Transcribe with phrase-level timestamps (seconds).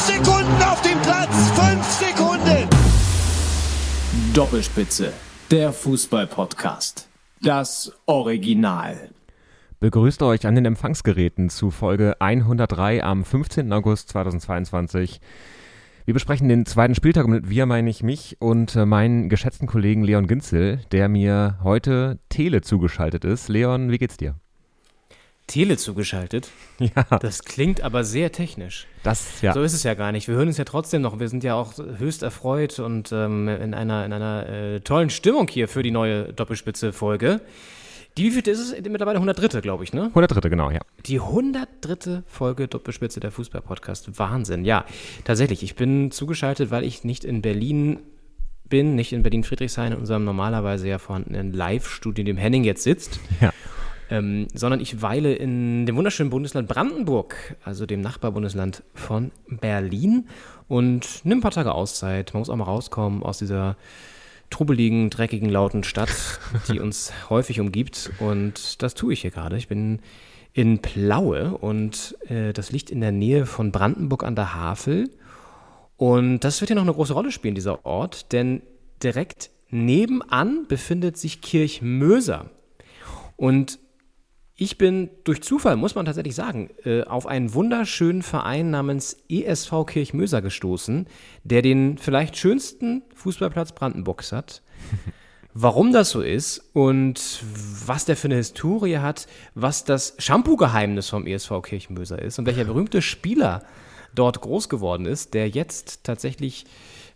[0.00, 1.50] Sekunden auf dem Platz!
[1.50, 2.68] Fünf Sekunden!
[4.32, 5.12] Doppelspitze,
[5.50, 7.06] der Fußball-Podcast.
[7.42, 9.10] Das Original.
[9.78, 13.70] Begrüßt euch an den Empfangsgeräten zu Folge 103 am 15.
[13.74, 15.20] August 2022.
[16.06, 19.66] Wir besprechen den zweiten Spieltag und mit wir meine ich mich und äh, meinen geschätzten
[19.66, 23.50] Kollegen Leon Ginzel, der mir heute Tele zugeschaltet ist.
[23.50, 24.36] Leon, wie geht's dir?
[25.50, 26.48] Tele zugeschaltet.
[26.78, 28.86] Ja, Das klingt aber sehr technisch.
[29.02, 29.52] das, ja.
[29.52, 30.28] So ist es ja gar nicht.
[30.28, 31.20] Wir hören uns ja trotzdem noch.
[31.20, 35.46] Wir sind ja auch höchst erfreut und ähm, in einer, in einer äh, tollen Stimmung
[35.48, 37.42] hier für die neue Doppelspitze-Folge.
[38.16, 38.72] Die wievielte ist es?
[38.88, 39.60] Mittlerweile 103.
[39.60, 40.04] glaube ich, ne?
[40.06, 40.48] 103.
[40.48, 40.80] genau, ja.
[41.06, 42.22] Die 103.
[42.26, 44.18] Folge Doppelspitze der Fußball-Podcast.
[44.18, 44.64] Wahnsinn.
[44.64, 44.84] Ja,
[45.24, 45.62] tatsächlich.
[45.62, 48.00] Ich bin zugeschaltet, weil ich nicht in Berlin
[48.68, 53.20] bin, nicht in Berlin-Friedrichshain, in unserem normalerweise ja vorhandenen Live-Studio, in dem Henning jetzt sitzt.
[53.40, 53.52] Ja.
[54.10, 60.26] Ähm, sondern ich weile in dem wunderschönen Bundesland Brandenburg, also dem Nachbarbundesland von Berlin
[60.66, 62.34] und nimm ein paar Tage Auszeit.
[62.34, 63.76] Man muss auch mal rauskommen aus dieser
[64.50, 66.10] trubeligen, dreckigen, lauten Stadt,
[66.68, 68.10] die uns häufig umgibt.
[68.18, 69.56] Und das tue ich hier gerade.
[69.56, 70.00] Ich bin
[70.52, 75.08] in Plaue und äh, das liegt in der Nähe von Brandenburg an der Havel.
[75.96, 78.62] Und das wird hier noch eine große Rolle spielen, dieser Ort, denn
[79.02, 82.50] direkt nebenan befindet sich Kirchmöser.
[83.36, 83.78] Und
[84.60, 89.86] ich bin durch Zufall, muss man tatsächlich sagen, äh, auf einen wunderschönen Verein namens ESV
[89.86, 91.06] Kirchmöser gestoßen,
[91.44, 94.60] der den vielleicht schönsten Fußballplatz Brandenburgs hat.
[95.54, 97.42] Warum das so ist und
[97.86, 102.66] was der für eine Historie hat, was das Shampoo-Geheimnis vom ESV Kirchmöser ist und welcher
[102.66, 103.64] berühmte Spieler
[104.14, 106.66] dort groß geworden ist, der jetzt tatsächlich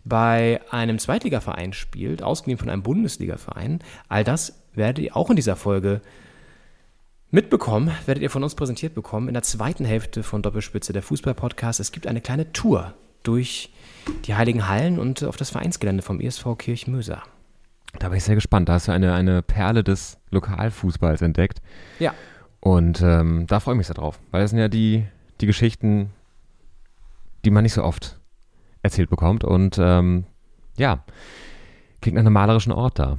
[0.03, 3.79] bei einem Zweitligaverein spielt, ausgeliehen von einem Bundesligaverein.
[4.09, 6.01] All das werdet ihr auch in dieser Folge
[7.35, 11.81] mitbekommen, werdet ihr von uns präsentiert bekommen in der zweiten Hälfte von Doppelspitze der Fußball-Podcast.
[11.81, 13.73] Es gibt eine kleine Tour durch
[14.23, 17.23] die Heiligen Hallen und auf das Vereinsgelände vom ESV Kirchmöser.
[17.99, 18.69] Da bin ich sehr gespannt.
[18.69, 21.61] Da hast du eine, eine Perle des Lokalfußballs entdeckt.
[21.99, 22.13] Ja,
[22.61, 25.05] Und ähm, da freue ich mich sehr drauf, weil das sind ja die,
[25.41, 26.11] die Geschichten,
[27.43, 28.17] die man nicht so oft
[28.81, 29.43] erzählt bekommt.
[29.43, 30.23] Und ähm,
[30.77, 31.03] ja,
[31.99, 33.17] klingt nach einem malerischen Ort da.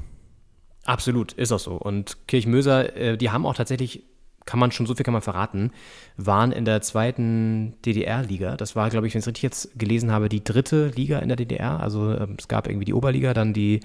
[0.87, 1.73] Absolut, ist auch so.
[1.73, 4.05] Und Kirchmöser, äh, die haben auch tatsächlich,
[4.45, 5.73] kann man schon, so viel kann man verraten,
[6.17, 8.57] waren in der zweiten DDR-Liga.
[8.57, 11.29] Das war, glaube ich, wenn ich es richtig jetzt gelesen habe, die dritte Liga in
[11.29, 11.81] der DDR.
[11.81, 13.81] Also ähm, es gab irgendwie die Oberliga, dann die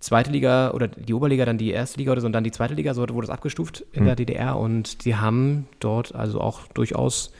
[0.00, 2.74] zweite Liga oder die Oberliga, dann die erste Liga oder so und dann die zweite
[2.74, 7.32] Liga, so wurde das abgestuft in der DDR und die haben dort also auch durchaus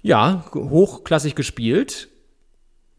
[0.00, 2.08] ja, hochklassig gespielt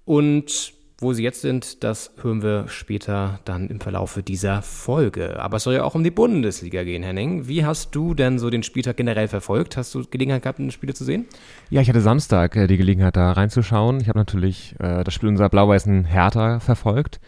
[0.06, 5.40] und wo sie jetzt sind, das hören wir später dann im Verlaufe dieser Folge.
[5.40, 7.48] Aber es soll ja auch um die Bundesliga gehen, Henning.
[7.48, 9.78] Wie hast du denn so den Spieltag generell verfolgt?
[9.78, 11.26] Hast du Gelegenheit gehabt, eine Spiele zu sehen?
[11.70, 14.02] Ja, ich hatte Samstag äh, die Gelegenheit, da reinzuschauen.
[14.02, 17.22] Ich habe natürlich äh, das Spiel unserer blau-weißen Hertha verfolgt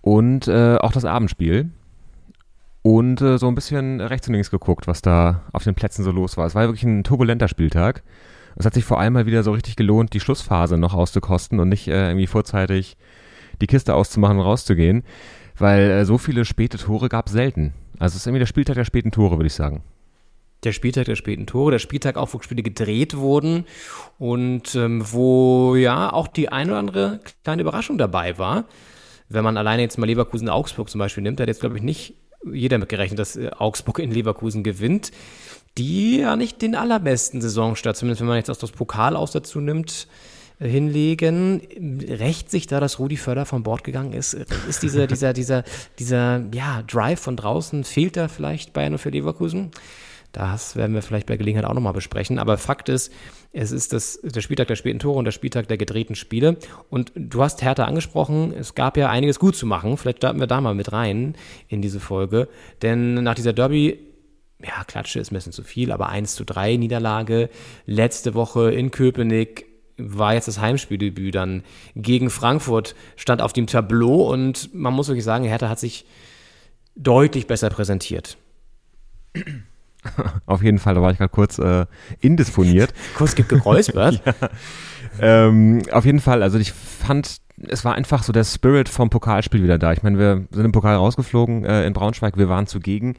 [0.00, 1.70] und äh, auch das Abendspiel.
[2.82, 6.10] Und äh, so ein bisschen rechts und links geguckt, was da auf den Plätzen so
[6.10, 6.46] los war.
[6.46, 8.02] Es war wirklich ein turbulenter Spieltag.
[8.56, 11.68] Es hat sich vor allem mal wieder so richtig gelohnt, die Schlussphase noch auszukosten und
[11.68, 12.96] nicht äh, irgendwie vorzeitig
[13.60, 15.04] die Kiste auszumachen und rauszugehen,
[15.56, 17.72] weil äh, so viele späte Tore gab es selten.
[17.98, 19.82] Also es ist irgendwie der Spieltag der späten Tore, würde ich sagen.
[20.64, 23.64] Der Spieltag der späten Tore, der Spieltag auch, wo Spiele gedreht wurden
[24.18, 28.66] und ähm, wo ja auch die eine oder andere kleine Überraschung dabei war.
[29.28, 32.14] Wenn man alleine jetzt mal Leverkusen-Augsburg zum Beispiel nimmt, da hat jetzt, glaube ich, nicht
[32.50, 35.10] jeder mitgerechnet, dass äh, Augsburg in Leverkusen gewinnt,
[35.78, 39.60] die ja nicht den allerbesten Saisonstart, zumindest wenn man jetzt auch das Pokal aus dazu
[39.60, 40.06] nimmt,
[40.58, 41.60] äh, hinlegen.
[42.08, 44.34] Rächt sich da, dass Rudi Völler von Bord gegangen ist?
[44.68, 45.64] Ist dieser, dieser, dieser,
[45.98, 49.70] dieser, ja, Drive von draußen, fehlt da vielleicht Bayern für Leverkusen?
[50.32, 52.38] Das werden wir vielleicht bei Gelegenheit auch nochmal besprechen.
[52.38, 53.12] Aber Fakt ist,
[53.52, 56.56] es ist das, der Spieltag der späten Tore und der Spieltag der gedrehten Spiele.
[56.88, 59.98] Und du hast Hertha angesprochen, es gab ja einiges gut zu machen.
[59.98, 61.34] Vielleicht starten wir da mal mit rein
[61.68, 62.48] in diese Folge.
[62.80, 64.11] Denn nach dieser Derby,
[64.64, 67.50] ja, Klatsche ist ein bisschen zu viel, aber 1 zu 3 Niederlage
[67.86, 69.66] letzte Woche in Köpenick
[69.98, 71.62] war jetzt das Heimspieldebüt dann
[71.94, 76.06] gegen Frankfurt, stand auf dem Tableau und man muss wirklich sagen, Hertha hat sich
[76.96, 78.36] deutlich besser präsentiert.
[80.46, 81.86] Auf jeden Fall, da war ich gerade kurz äh,
[82.20, 82.92] indisponiert.
[83.16, 84.20] Kurz gibt geräuspert.
[85.20, 87.36] ähm, auf jeden Fall, also ich fand,
[87.68, 89.92] es war einfach so der Spirit vom Pokalspiel wieder da.
[89.92, 93.14] Ich meine, wir sind im Pokal rausgeflogen äh, in Braunschweig, wir waren zugegen.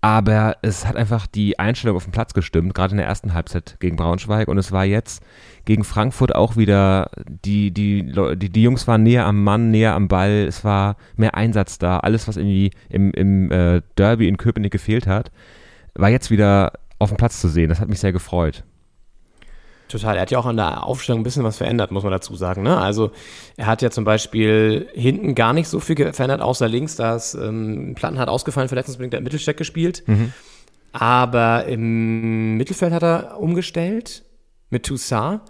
[0.00, 3.76] Aber es hat einfach die Einstellung auf dem Platz gestimmt, gerade in der ersten Halbzeit
[3.80, 4.48] gegen Braunschweig.
[4.48, 5.22] Und es war jetzt
[5.64, 10.08] gegen Frankfurt auch wieder, die, die, die, die Jungs waren näher am Mann, näher am
[10.08, 10.46] Ball.
[10.48, 11.98] Es war mehr Einsatz da.
[11.98, 15.32] Alles, was irgendwie im, im äh, Derby in Köpenick gefehlt hat,
[15.98, 17.68] war jetzt wieder auf dem Platz zu sehen.
[17.68, 18.64] Das hat mich sehr gefreut.
[19.88, 20.16] Total.
[20.16, 22.62] Er hat ja auch an der Aufstellung ein bisschen was verändert, muss man dazu sagen.
[22.62, 22.78] Ne?
[22.78, 23.10] Also
[23.56, 26.96] er hat ja zum Beispiel hinten gar nicht so viel verändert, außer links.
[26.96, 30.02] Da ist ähm, Platten hat ausgefallen, verletzungsbedingt der Mittelsteck gespielt.
[30.92, 34.24] Aber im Mittelfeld hat er umgestellt
[34.70, 35.40] mit Toussaint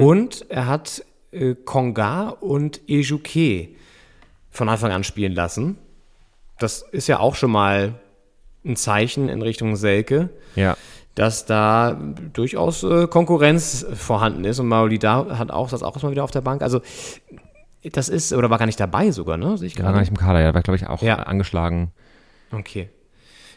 [0.00, 3.68] und er hat äh, Konga und Ejuke
[4.50, 5.78] von Anfang an spielen lassen.
[6.58, 7.94] Das ist ja auch schon mal
[8.64, 10.76] ein Zeichen in Richtung Selke Ja.
[11.14, 11.98] dass da
[12.32, 16.40] durchaus äh, Konkurrenz vorhanden ist und Maolida hat auch das auch erstmal wieder auf der
[16.42, 16.62] Bank.
[16.62, 16.80] Also
[17.82, 19.58] das ist, oder war gar nicht dabei sogar, ne?
[19.58, 20.54] Sehe ich Der war gar nicht im Kader, ja.
[20.54, 21.16] War, glaube ich, auch Ja.
[21.16, 21.90] angeschlagen.
[22.52, 22.88] Okay.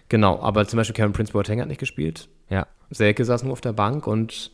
[0.09, 2.27] Genau, aber zum Beispiel Kevin Prince Boateng hat nicht gespielt.
[2.49, 2.65] Ja.
[2.89, 4.51] Selke saß nur auf der Bank und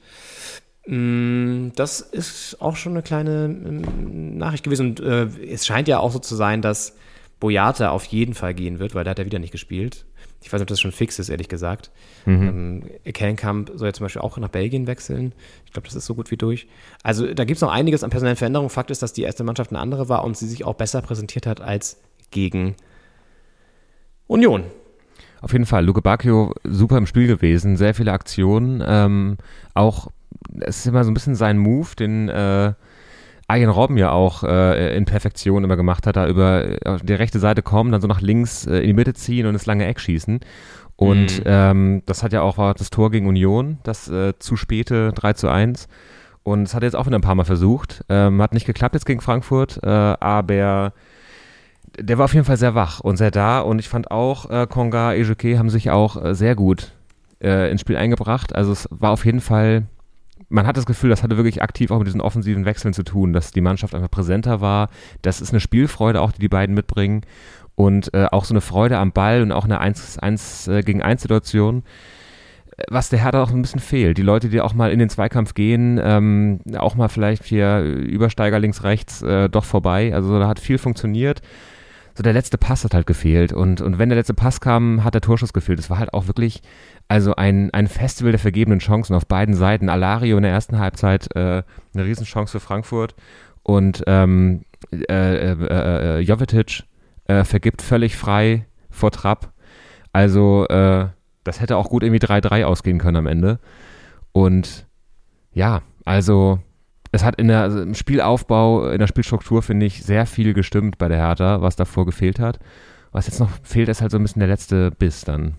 [0.86, 4.90] mh, das ist auch schon eine kleine ähm, Nachricht gewesen.
[4.90, 6.96] Und äh, es scheint ja auch so zu sein, dass
[7.40, 10.06] Boyata auf jeden Fall gehen wird, weil der hat ja wieder nicht gespielt.
[10.42, 11.92] Ich weiß nicht, ob das schon fix ist, ehrlich gesagt.
[12.26, 15.34] Ähm, Kellenkamp soll ja zum Beispiel auch nach Belgien wechseln.
[15.66, 16.68] Ich glaube, das ist so gut wie durch.
[17.04, 18.70] Also da gibt es noch einiges an personellen Veränderungen.
[18.70, 21.46] Fakt ist, dass die erste Mannschaft eine andere war und sie sich auch besser präsentiert
[21.46, 22.02] hat als
[22.32, 22.76] gegen
[24.28, 24.64] Union.
[25.42, 25.86] Auf jeden Fall.
[25.86, 28.84] Luke Bacchio super im Spiel gewesen, sehr viele Aktionen.
[28.86, 29.38] Ähm,
[29.74, 30.08] auch,
[30.60, 32.74] es ist immer so ein bisschen sein Move, den äh,
[33.52, 37.40] Arjen Robben ja auch äh, in Perfektion immer gemacht hat, da über äh, die rechte
[37.40, 40.00] Seite kommen, dann so nach links äh, in die Mitte ziehen und das lange Eck
[40.00, 40.40] schießen.
[40.96, 45.12] Und ähm, das hat ja auch war das Tor gegen Union, das äh, zu späte
[45.12, 45.90] 3 zu 1.
[46.44, 48.06] Und es hat er jetzt auch wieder ein paar Mal versucht.
[48.08, 50.94] Ähm, hat nicht geklappt jetzt gegen Frankfurt, äh, aber
[52.00, 54.66] der war auf jeden Fall sehr wach und sehr da und ich fand auch, äh,
[54.66, 56.94] Konga, Ejuke haben sich auch äh, sehr gut
[57.44, 58.54] ins Spiel eingebracht.
[58.54, 59.86] Also es war auf jeden Fall,
[60.52, 63.34] man hat das Gefühl, das hatte wirklich aktiv auch mit diesen offensiven Wechseln zu tun,
[63.34, 64.90] dass die Mannschaft einfach präsenter war.
[65.22, 67.22] Das ist eine Spielfreude auch, die die beiden mitbringen
[67.76, 71.02] und äh, auch so eine Freude am Ball und auch eine 1, 1 äh, gegen
[71.02, 71.84] 1 Situation
[72.78, 74.18] äh, was der Hertha auch ein bisschen fehlt.
[74.18, 78.60] Die Leute, die auch mal in den Zweikampf gehen, ähm, auch mal vielleicht hier Übersteiger
[78.60, 80.14] links, rechts äh, doch vorbei.
[80.14, 81.42] Also da hat viel funktioniert.
[82.16, 83.54] So der letzte Pass hat halt gefehlt.
[83.54, 85.80] Und, und wenn der letzte Pass kam, hat der Torschuss gefehlt.
[85.80, 86.62] Es war halt auch wirklich
[87.08, 89.90] also ein, ein Festival der vergebenen Chancen auf beiden Seiten.
[89.90, 91.64] Alario in der ersten Halbzeit äh,
[91.94, 93.16] eine Riesenchance für Frankfurt
[93.64, 96.84] und ähm, äh, äh, äh, Jovetic
[97.26, 99.52] äh, vergibt völlig frei vor Trapp.
[100.14, 101.08] Also äh,
[101.44, 103.60] das hätte auch gut irgendwie 3-3 ausgehen können am Ende.
[104.32, 104.86] Und
[105.54, 106.60] ja, also
[107.12, 110.98] es hat in der, also im Spielaufbau, in der Spielstruktur, finde ich, sehr viel gestimmt
[110.98, 112.60] bei der Hertha, was davor gefehlt hat.
[113.12, 115.56] Was jetzt noch fehlt, ist halt so ein bisschen der letzte Biss dann,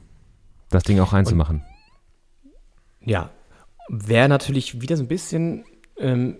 [0.70, 1.62] das Ding auch reinzumachen.
[3.00, 3.30] Ja,
[3.88, 5.64] wer natürlich wieder so ein bisschen
[5.98, 6.36] ähm,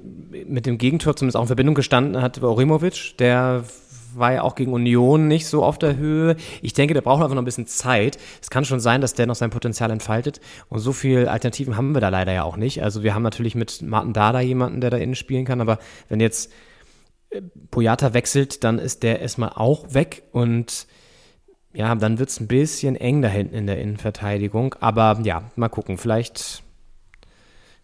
[0.47, 3.19] mit dem Gegentor zumindest auch in Verbindung gestanden hat, war Orimovic.
[3.19, 3.65] Der
[4.17, 6.37] war ja auch gegen Union nicht so auf der Höhe.
[6.61, 8.19] Ich denke, der braucht einfach noch ein bisschen Zeit.
[8.41, 10.41] Es kann schon sein, dass der noch sein Potenzial entfaltet.
[10.69, 12.83] Und so viele Alternativen haben wir da leider ja auch nicht.
[12.83, 15.61] Also wir haben natürlich mit Martin Dada jemanden, der da innen spielen kann.
[15.61, 15.79] Aber
[16.09, 16.53] wenn jetzt
[17.31, 20.25] äh, Boyata wechselt, dann ist der erstmal auch weg.
[20.33, 20.87] Und
[21.73, 24.75] ja, dann wird es ein bisschen eng da hinten in der Innenverteidigung.
[24.81, 25.99] Aber ja, mal gucken.
[25.99, 26.63] Vielleicht,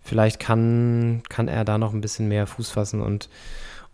[0.00, 3.28] vielleicht kann, kann er da noch ein bisschen mehr Fuß fassen und,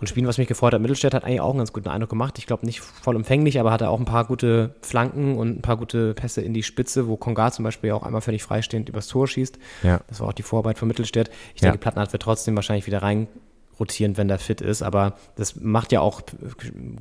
[0.04, 0.82] und spielen, was mich gefreut hat.
[0.82, 2.38] Mittelstädt hat eigentlich auch einen ganz guten Eindruck gemacht.
[2.38, 6.12] Ich glaube nicht vollumfänglich, aber hatte auch ein paar gute Flanken und ein paar gute
[6.12, 9.58] Pässe in die Spitze, wo Konga zum Beispiel auch einmal völlig freistehend übers Tor schießt.
[9.82, 10.00] Ja.
[10.08, 11.30] Das war auch die Vorarbeit von Mittelstädt.
[11.54, 11.68] Ich Ja.
[11.70, 13.28] denke, Plattenhardt wird trotzdem wahrscheinlich wieder rein
[13.80, 14.82] rotieren, wenn der fit ist.
[14.82, 16.20] Aber das macht ja auch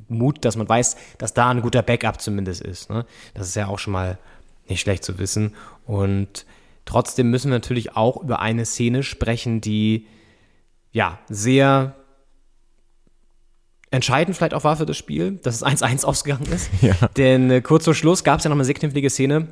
[0.08, 2.88] Mut, dass man weiß, dass da ein guter Backup zumindest ist.
[2.90, 3.04] Ne?
[3.34, 4.18] Das ist ja auch schon mal
[4.66, 5.54] nicht schlecht zu wissen.
[5.86, 6.46] Und
[6.86, 10.06] trotzdem müssen wir natürlich auch über eine Szene sprechen, die
[10.90, 11.94] ja sehr
[13.94, 16.70] entscheidend vielleicht auch war für das Spiel, dass es 1-1 ausgegangen ist.
[16.82, 16.94] Ja.
[17.16, 19.48] Denn äh, kurz vor Schluss gab es ja noch eine sehr knifflige Szene,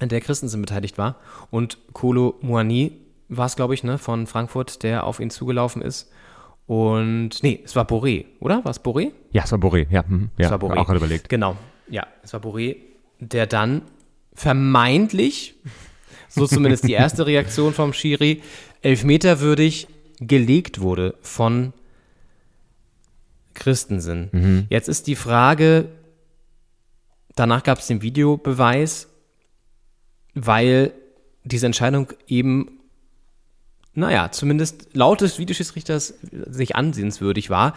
[0.00, 1.16] in der Christensen beteiligt war.
[1.50, 2.92] Und Kolo Muani
[3.28, 6.10] war es, glaube ich, ne, von Frankfurt, der auf ihn zugelaufen ist.
[6.66, 8.64] Und, nee, es war Boré, oder?
[8.64, 9.12] War es Boré?
[9.32, 10.04] Ja, es war Boré, ja.
[10.06, 10.30] Mhm.
[10.36, 10.76] ja Es war Boré.
[10.76, 11.28] Auch gerade überlegt.
[11.28, 11.56] Genau,
[11.88, 12.76] ja, es war Boré,
[13.20, 13.82] der dann
[14.34, 15.54] vermeintlich,
[16.28, 18.42] so zumindest die erste Reaktion vom Schiri,
[18.82, 19.88] elfmeterwürdig
[20.20, 21.72] gelegt wurde von
[23.58, 24.66] Christensen.
[24.70, 25.86] Jetzt ist die Frage,
[27.34, 29.08] danach gab es den Videobeweis,
[30.34, 30.92] weil
[31.44, 32.78] diese Entscheidung eben
[33.98, 36.14] naja, zumindest laut des Videoschiedsrichters
[36.46, 37.74] sich ansehenswürdig war.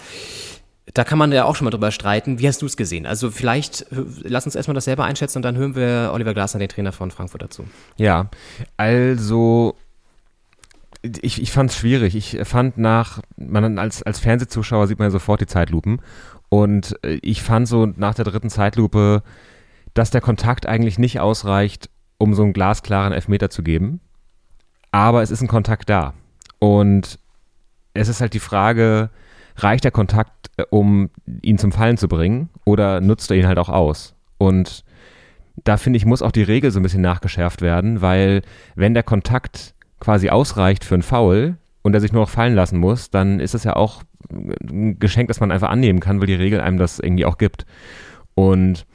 [0.94, 2.40] Da kann man ja auch schon mal drüber streiten.
[2.40, 3.06] Wie hast du es gesehen?
[3.06, 6.60] Also vielleicht, äh, lass uns erstmal das selber einschätzen und dann hören wir Oliver Glasner,
[6.60, 7.66] den Trainer von Frankfurt, dazu.
[7.98, 8.30] Ja,
[8.78, 9.76] also
[11.02, 12.16] ich, ich fand es schwierig.
[12.16, 16.02] Ich fand nach, man als, als Fernsehzuschauer sieht man ja sofort die Zeitlupen.
[16.50, 19.24] Und äh, ich fand so nach der dritten Zeitlupe,
[19.94, 24.00] dass der Kontakt eigentlich nicht ausreicht, um so einen glasklaren Elfmeter zu geben.
[24.92, 26.14] Aber es ist ein Kontakt da.
[26.60, 27.18] Und
[27.94, 29.10] es ist halt die Frage,
[29.58, 31.10] reicht der Kontakt, äh, um
[31.42, 34.16] ihn zum Fallen zu bringen, oder nutzt er ihn halt auch aus?
[34.38, 34.84] Und
[35.64, 38.42] da finde ich, muss auch die Regel so ein bisschen nachgeschärft werden, weil
[38.76, 42.78] wenn der Kontakt quasi ausreicht für einen Foul und er sich nur noch fallen lassen
[42.78, 46.34] muss, dann ist es ja auch ein Geschenk, das man einfach annehmen kann, weil die
[46.34, 47.66] Regel einem das irgendwie auch gibt.
[48.36, 48.86] Und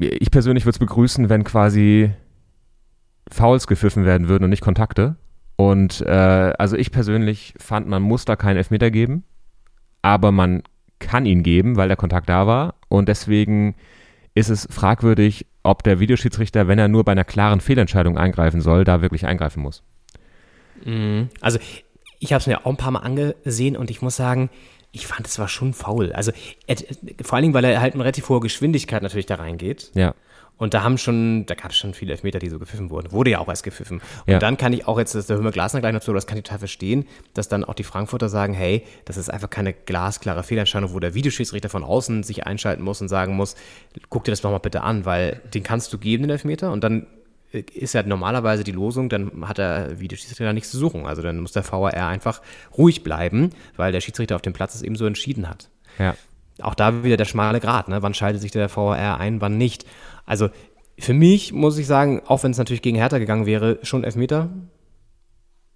[0.00, 2.10] ich persönlich würde es begrüßen, wenn quasi
[3.30, 5.16] Fouls gepfiffen werden würden und nicht Kontakte.
[5.56, 9.24] Und äh, also ich persönlich fand, man muss da keinen Elfmeter geben,
[10.00, 10.62] aber man
[10.98, 12.74] kann ihn geben, weil der Kontakt da war.
[12.88, 13.74] Und deswegen
[14.34, 18.84] ist es fragwürdig, ob der Videoschiedsrichter, wenn er nur bei einer klaren Fehlentscheidung eingreifen soll,
[18.84, 19.82] da wirklich eingreifen muss.
[20.84, 21.28] Mhm.
[21.40, 21.58] Also
[22.18, 24.50] ich habe es mir auch ein paar Mal angesehen und ich muss sagen,
[24.92, 26.12] ich fand es war schon faul.
[26.12, 26.32] Also
[27.22, 29.90] vor allen Dingen, weil er halt mit relativ hoher Geschwindigkeit natürlich da reingeht.
[29.94, 30.14] Ja.
[30.62, 33.10] Und da haben schon, da gab es schon viele Elfmeter, die so gepfiffen wurden.
[33.10, 34.00] Wurde ja auch erst gepfiffen.
[34.26, 34.38] Und Ja.
[34.38, 36.44] dann kann ich auch jetzt, da hören wir Glasner gleich noch zu, das kann ich
[36.44, 37.04] total verstehen,
[37.34, 41.14] dass dann auch die Frankfurter sagen, hey, das ist einfach keine glasklare Fehlentscheidung, wo der
[41.14, 43.56] Videoschiedsrichter von außen sich einschalten muss und sagen muss,
[44.08, 46.84] guck dir das doch mal bitte an, weil den kannst du geben, den Elfmeter, und
[46.84, 47.06] dann
[47.52, 51.06] äh, ist ja normalerweise die Losung, dann hat der Videoschiedsrichter da nichts zu suchen.
[51.06, 52.40] Also dann muss der VAR einfach
[52.78, 56.14] ruhig bleiben, weil der Schiedsrichter auf dem Platz es eben so entschieden hat Ja.
[56.60, 58.00] auch da wieder der schmale Grat, ne?
[58.02, 59.84] Wann schaltet sich der VAR ein, wann nicht?
[60.26, 60.50] Also
[60.98, 64.50] für mich muss ich sagen, auch wenn es natürlich gegen Hertha gegangen wäre, schon Elfmeter.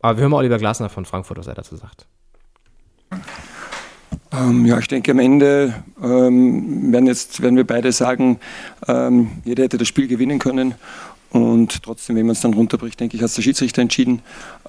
[0.01, 2.07] Aber wir hören mal Oliver Glasner von Frankfurt, was er dazu sagt.
[4.33, 8.39] Ähm, ja, ich denke, am Ende ähm, werden, jetzt, werden wir beide sagen,
[8.87, 10.75] ähm, jeder hätte das Spiel gewinnen können.
[11.31, 14.23] Und trotzdem, wenn man es dann runterbricht, denke ich, hat es der Schiedsrichter entschieden,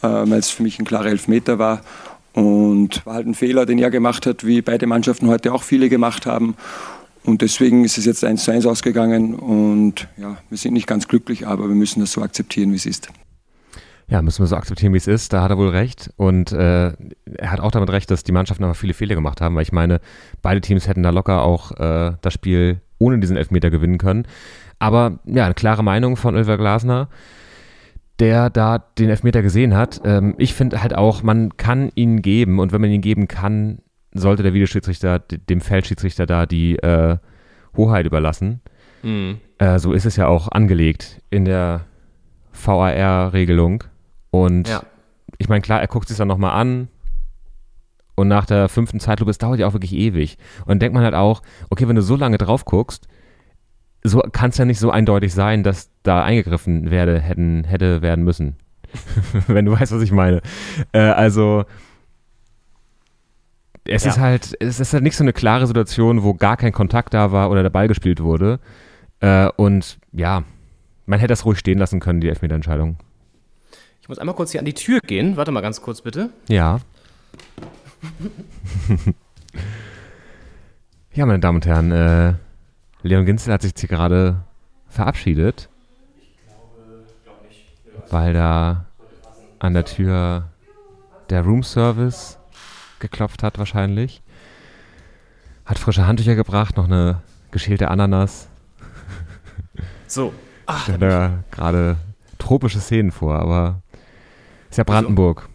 [0.04, 1.82] ähm, weil es für mich ein klarer Elfmeter war.
[2.34, 5.90] Und war halt ein Fehler, den er gemacht hat, wie beide Mannschaften heute auch viele
[5.90, 6.56] gemacht haben.
[7.28, 9.36] Und deswegen ist es jetzt 1 zu 1 ausgegangen.
[9.36, 12.86] Und ja, wir sind nicht ganz glücklich, aber wir müssen das so akzeptieren, wie es
[12.86, 13.10] ist.
[14.08, 15.34] Ja, müssen wir so akzeptieren, wie es ist.
[15.34, 16.10] Da hat er wohl recht.
[16.16, 19.56] Und äh, er hat auch damit recht, dass die Mannschaften aber viele Fehler gemacht haben,
[19.56, 20.00] weil ich meine,
[20.42, 24.26] beide Teams hätten da locker auch äh, das Spiel ohne diesen Elfmeter gewinnen können.
[24.80, 27.10] Aber ja, eine klare Meinung von Oliver Glasner,
[28.20, 30.00] der da den Elfmeter gesehen hat.
[30.06, 33.80] Ähm, ich finde halt auch, man kann ihn geben und wenn man ihn geben kann,
[34.18, 37.18] sollte der Videoschiedsrichter dem Feldschiedsrichter da die äh,
[37.76, 38.62] Hoheit überlassen.
[39.60, 41.86] Äh, so ist es ja auch angelegt in der
[42.52, 43.84] VAR-Regelung.
[44.32, 44.84] Und Ja.
[45.38, 46.90] ich meine, klar, er guckt sich dann nochmal an.
[48.16, 50.38] Und nach der fünften Zeitlupe, es dauert ja auch wirklich ewig.
[50.62, 53.08] Und dann denkt man halt auch, okay, wenn du so lange drauf guckst,
[54.04, 58.24] so kann es ja nicht so eindeutig sein, dass da eingegriffen werde, hätten, hätte werden
[58.24, 58.56] müssen.
[59.48, 60.42] wenn du weißt, was ich meine.
[60.94, 61.66] Äh, also,
[63.88, 64.12] es Ja.
[64.12, 67.32] ist halt, es ist halt nicht so eine klare Situation, wo gar kein Kontakt da
[67.32, 68.60] war oder der Ball gespielt wurde.
[69.20, 70.44] Äh, und ja,
[71.06, 72.98] man hätte das ruhig stehen lassen können, die Elfmeterentscheidung.
[74.02, 75.36] Ich muss einmal kurz hier an die Tür gehen.
[75.38, 76.30] Warte mal ganz kurz bitte.
[76.48, 76.80] Ja.
[81.14, 82.34] ja, meine Damen und Herren, äh,
[83.04, 84.44] Leon Ginzel hat sich hier gerade
[84.88, 85.70] verabschiedet.
[88.10, 88.86] Weil da
[89.60, 90.44] an der Tür
[91.30, 92.38] der Roomservice
[93.00, 94.22] geklopft hat wahrscheinlich.
[95.66, 98.48] Hat frische Handtücher gebracht, noch eine geschälte Ananas.
[100.08, 100.34] So.
[100.70, 101.96] Ich stelle da gerade
[102.38, 103.82] tropische Szenen vor, aber
[104.70, 105.48] ist ja Brandenburg.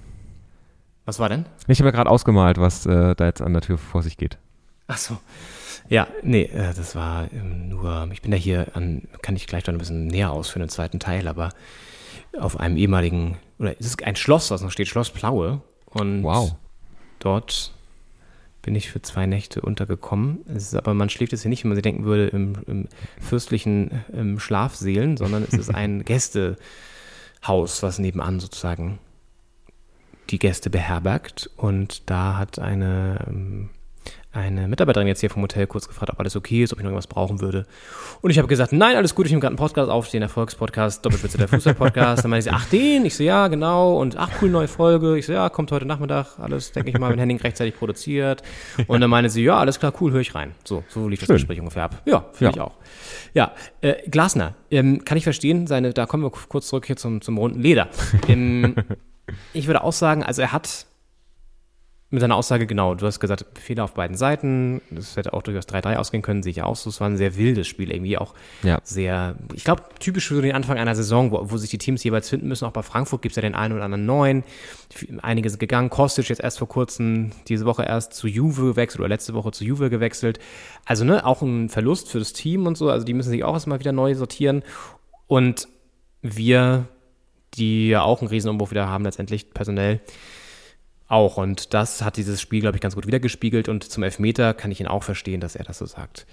[1.05, 1.45] Was war denn?
[1.67, 4.39] Ich habe ja gerade ausgemalt, was äh, da jetzt an der Tür vor sich geht.
[4.87, 5.19] Ach so.
[5.91, 9.67] Ja, nee, äh, das war ähm, nur, ich bin da hier an, kann ich gleich
[9.67, 11.51] noch ein bisschen näher ausführen im zweiten Teil, aber
[12.39, 15.61] auf einem ehemaligen, oder es ist ein Schloss, was noch steht, Schloss Plaue.
[15.87, 16.57] Und Wow.
[17.25, 17.73] Dort
[18.63, 20.41] bin ich für zwei Nächte untergekommen.
[20.47, 22.89] Es ist aber, man schläft jetzt hier nicht, wie man sich denken würde, im, im
[23.21, 28.99] fürstlichen ähm, Schlafseelen, sondern es ist ein Gästehaus, was nebenan sozusagen
[30.31, 31.51] die Gäste beherbergt.
[31.57, 33.71] Und da hat eine, ähm,
[34.33, 36.91] eine Mitarbeiterin jetzt hier vom Hotel kurz gefragt, ob alles okay ist, ob ich noch
[36.91, 37.67] irgendwas brauchen würde.
[38.23, 41.05] Und ich habe gesagt, nein, alles gut, ich nehme gerade einen Podcast auf, den Erfolgspodcast,
[41.05, 42.25] Doppelspitze der Fußball-Podcast.
[42.25, 43.05] Dann meinte sie, ach den?
[43.05, 43.99] Ich so, ja, genau.
[43.99, 45.19] Und ach, cool, neue Folge.
[45.19, 48.43] Ich so, ja, kommt heute Nachmittag, alles, denke ich mal, wenn Henning rechtzeitig produziert.
[48.87, 50.55] Und dann meinte sie, ja, alles klar, cool, höre ich rein.
[50.65, 51.37] So, so lief das Schön.
[51.37, 52.01] Gespräch ungefähr ab.
[52.07, 52.51] Ja, finde Ja.
[52.51, 52.75] ich auch.
[53.35, 57.21] Ja, äh, Glasner, ähm, kann ich verstehen, seine, da kommen wir kurz zurück hier zum,
[57.21, 57.89] zum runden Leder.
[58.29, 58.75] Ähm,
[59.53, 60.85] Ich würde auch sagen, also er hat
[62.13, 64.83] mit seiner Aussage, genau, du hast gesagt, Fehler auf beiden Seiten.
[64.91, 66.91] Das hätte auch durchaus 3-3 ausgehen können, sehe ich auch so.
[66.91, 68.81] Es war ein sehr wildes Spiel, irgendwie auch Ja.
[68.85, 72.29] sehr, ich glaube, typisch für den Anfang einer Saison, wo, wo sich die Teams jeweils
[72.29, 72.67] finden müssen.
[72.67, 74.45] Auch bei Frankfurt gibt es ja den einen oder anderen neuen.
[75.23, 75.89] Einige sind gegangen.
[75.89, 79.65] Kostic jetzt erst vor kurzem, diese Woche erst zu Juve gewechselt oder letzte Woche zu
[79.65, 80.39] Juve gewechselt.
[80.85, 82.91] Also, ne, auch ein Verlust für das Team und so.
[82.91, 84.63] Also, die müssen sich auch erstmal wieder neu sortieren.
[85.29, 85.67] Und
[86.21, 86.89] wir,
[87.55, 90.01] die ja auch einen Riesenumbruch wieder haben, letztendlich personell,
[91.09, 91.37] auch.
[91.37, 93.69] Und das hat dieses Spiel, glaube ich, ganz gut wiedergespiegelt.
[93.69, 96.27] Und zum Elfmeter kann ich ihn auch verstehen, dass er das so sagt.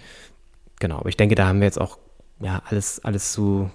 [0.79, 1.97] Genau, aber ich denke, da haben wir jetzt auch
[2.39, 3.69] ja, alles, alles so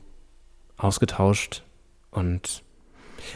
[0.76, 1.62] ausgetauscht.
[2.10, 2.62] Und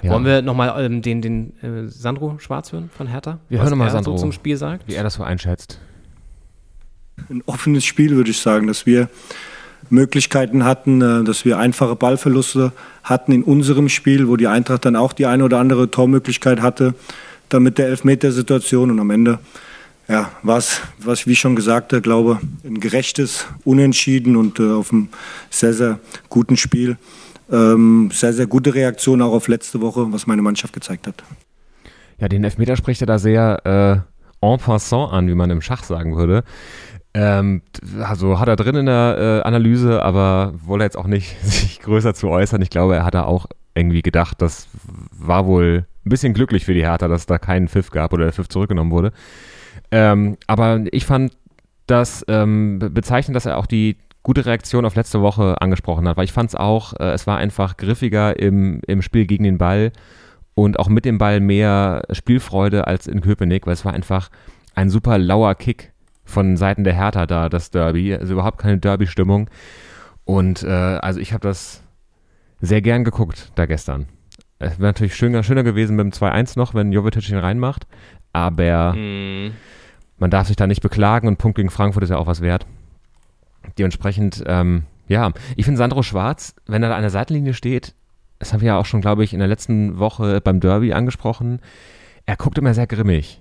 [0.02, 0.12] Ja.
[0.12, 3.38] wollen wir nochmal ähm, den, den äh, Sandro Schwarz hören von Hertha?
[3.48, 4.12] Wir Was hören noch mal er Sandro.
[4.16, 4.86] so zum Spiel sagt?
[4.88, 5.78] Wie er das so einschätzt.
[7.28, 9.08] ein offenes Spiel, würde ich sagen, dass wir
[9.90, 12.72] Möglichkeiten hatten, äh, dass wir einfache Ballverluste
[13.02, 16.94] hatten in unserem Spiel, wo die Eintracht dann auch die eine oder andere Tormöglichkeit hatte,
[17.48, 19.38] dann mit der Elfmetersituation und am Ende
[20.08, 24.92] ja, war es, was wie ich schon gesagt glaube, ein gerechtes Unentschieden und äh, auf
[24.92, 25.08] einem
[25.50, 26.00] sehr, sehr
[26.30, 26.96] guten Spiel.
[27.50, 31.22] Ähm, sehr, sehr gute Reaktion auch auf letzte Woche, was meine Mannschaft gezeigt hat.
[32.18, 34.04] Ja, den Elfmeter spricht er da sehr
[34.42, 36.44] äh, en passant an, wie man im Schach sagen würde.
[37.14, 37.62] Ähm,
[38.00, 42.14] also hat er drin in der äh, Analyse, aber wollte jetzt auch nicht sich größer
[42.14, 42.60] zu äußern.
[42.62, 43.46] Ich glaube, er hat da auch
[43.78, 44.68] irgendwie gedacht, das
[45.12, 48.32] war wohl ein bisschen glücklich für die Hertha, dass da keinen Pfiff gab oder der
[48.32, 49.12] Pfiff zurückgenommen wurde.
[49.90, 51.32] Ähm, aber ich fand
[51.86, 56.18] das ähm, be- bezeichnend, dass er auch die gute Reaktion auf letzte Woche angesprochen hat,
[56.18, 59.56] weil ich fand es auch, äh, es war einfach griffiger im, im Spiel gegen den
[59.56, 59.92] Ball
[60.54, 64.28] und auch mit dem Ball mehr Spielfreude als in Köpenick, weil es war einfach
[64.74, 65.92] ein super lauer Kick
[66.24, 69.48] von Seiten der Hertha da, das Derby, also überhaupt keine Derby-Stimmung.
[70.24, 71.82] Und äh, also ich habe das
[72.60, 74.06] sehr gern geguckt da gestern.
[74.58, 77.86] Es wäre natürlich schöner, schöner gewesen mit dem 2-1 noch, wenn Jovetic ihn reinmacht,
[78.32, 79.52] aber Mm,
[80.18, 82.66] man darf sich da nicht beklagen und Punkt gegen Frankfurt ist ja auch was wert.
[83.78, 87.94] Dementsprechend, ähm, ja, ich finde Sandro Schwarz, wenn er da an der Seitenlinie steht,
[88.38, 91.60] das haben wir ja auch schon, glaube ich, in der letzten Woche beim Derby angesprochen,
[92.26, 93.40] er guckt immer sehr grimmig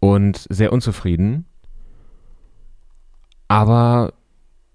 [0.00, 1.46] und sehr unzufrieden.
[3.48, 4.12] Aber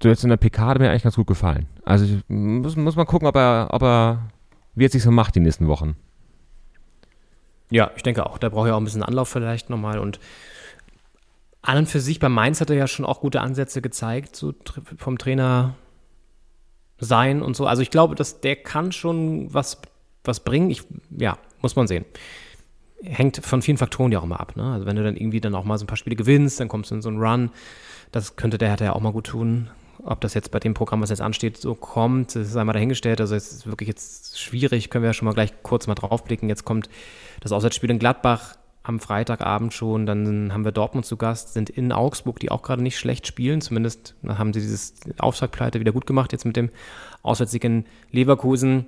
[0.02, 1.68] so jetzt in der PK hat mir eigentlich ganz gut gefallen.
[1.84, 4.30] Also ich muss, muss mal gucken, ob er, ob er,
[4.76, 5.96] wie er sich so macht die nächsten Wochen.
[7.70, 8.38] Ja, ich denke auch.
[8.38, 10.00] Da braucht er auch ein bisschen Anlauf vielleicht nochmal.
[10.00, 10.20] Und
[11.62, 14.54] an und für sich, bei Mainz hat er ja schon auch gute Ansätze gezeigt, so
[14.98, 15.76] vom Trainer
[17.00, 17.66] sein und so.
[17.66, 19.82] Also ich glaube, dass der kann schon was,
[20.24, 20.70] was bringen.
[20.70, 22.06] Ich, ja, muss man sehen.
[23.04, 24.56] Hängt von vielen Faktoren ja auch immer ab.
[24.56, 24.72] Ne?
[24.72, 26.92] Also wenn du dann irgendwie dann auch mal so ein paar Spiele gewinnst, dann kommst
[26.92, 27.52] du in so einen Run.
[28.12, 29.70] Das könnte der Hertha ja auch mal gut tun.
[30.08, 33.20] Ob das jetzt bei dem Programm, was jetzt ansteht, so kommt, das ist einmal dahingestellt.
[33.20, 36.48] Also es ist wirklich jetzt schwierig, können wir ja schon mal gleich kurz mal draufblicken.
[36.48, 36.90] Jetzt kommt
[37.42, 40.06] das Auswärtsspiel in Gladbach am Freitagabend schon.
[40.06, 43.62] Dann haben wir Dortmund zu Gast, sind in Augsburg, die auch gerade nicht schlecht spielen.
[43.62, 46.70] Zumindest haben sie dieses Auftaktpleite wieder gut gemacht, jetzt mit dem
[47.24, 48.86] Auswärtssieg in Leverkusen.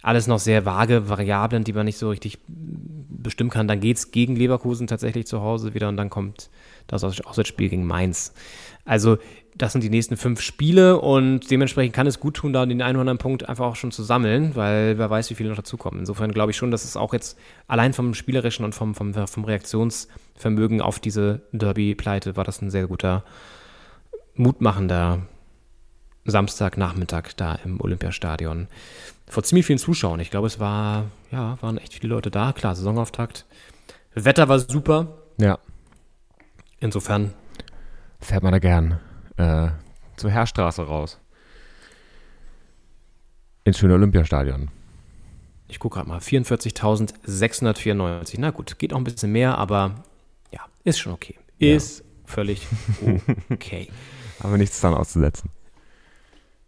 [0.00, 3.66] Alles noch sehr vage Variablen, die man nicht so richtig bestimmen kann.
[3.66, 6.50] Dann geht es gegen Leverkusen tatsächlich zu Hause wieder und dann kommt
[6.86, 8.32] das Auswärtsspiel gegen Mainz.
[8.84, 9.18] Also
[9.56, 12.96] das sind die nächsten fünf Spiele und dementsprechend kann es gut tun, da den einen
[12.96, 16.00] oder anderen Punkt einfach auch schon zu sammeln, weil wer weiß, wie viele noch dazukommen.
[16.00, 19.44] Insofern glaube ich schon, dass es auch jetzt allein vom Spielerischen und vom, vom, vom
[19.44, 23.22] Reaktionsvermögen auf diese Derby-Pleite war das ein sehr guter,
[24.34, 25.22] mutmachender
[26.24, 28.66] Samstagnachmittag da im Olympiastadion.
[29.28, 30.20] Vor ziemlich vielen Zuschauern.
[30.20, 32.52] Ich glaube, es war, ja, waren echt viele Leute da.
[32.52, 33.46] Klar, Saisonauftakt.
[34.14, 35.18] Wetter war super.
[35.38, 35.58] Ja.
[36.84, 37.32] Insofern
[38.20, 39.00] fährt man da gern
[39.38, 39.68] äh,
[40.16, 41.18] zur Herrstraße raus.
[43.64, 44.68] Ins schöne Olympiastadion.
[45.66, 48.34] Ich gucke gerade mal, 44.694.
[48.36, 50.04] Na gut, geht auch ein bisschen mehr, aber
[50.52, 51.38] ja, ist schon okay.
[51.58, 52.04] Ist ja.
[52.26, 52.66] völlig
[53.50, 53.88] okay.
[54.40, 55.48] Aber nichts dran auszusetzen.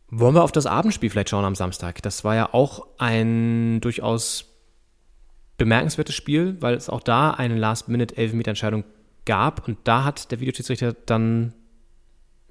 [0.08, 2.00] Wollen wir auf das Abendspiel vielleicht schauen am Samstag?
[2.00, 4.46] Das war ja auch ein durchaus
[5.58, 8.84] bemerkenswertes Spiel, weil es auch da eine Last-Minute-Elfmeter-Entscheidung
[9.26, 11.52] gab und da hat der Videoschiedsrichter dann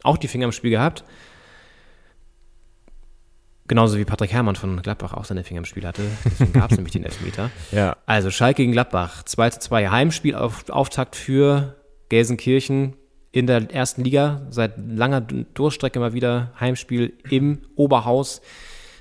[0.03, 1.03] auch die Finger im Spiel gehabt.
[3.67, 6.03] Genauso wie Patrick Herrmann von Gladbach auch seine Finger im Spiel hatte.
[6.23, 7.49] Deswegen gab es nämlich den Elfmeter.
[7.71, 7.97] Ja.
[8.05, 11.75] Also Schalke gegen Gladbach, 2 zu 2 Heimspiel auf, Auftakt für
[12.09, 12.95] Gelsenkirchen
[13.31, 14.45] in der ersten Liga.
[14.51, 18.41] Seit langer Durchstrecke mal wieder Heimspiel im Oberhaus.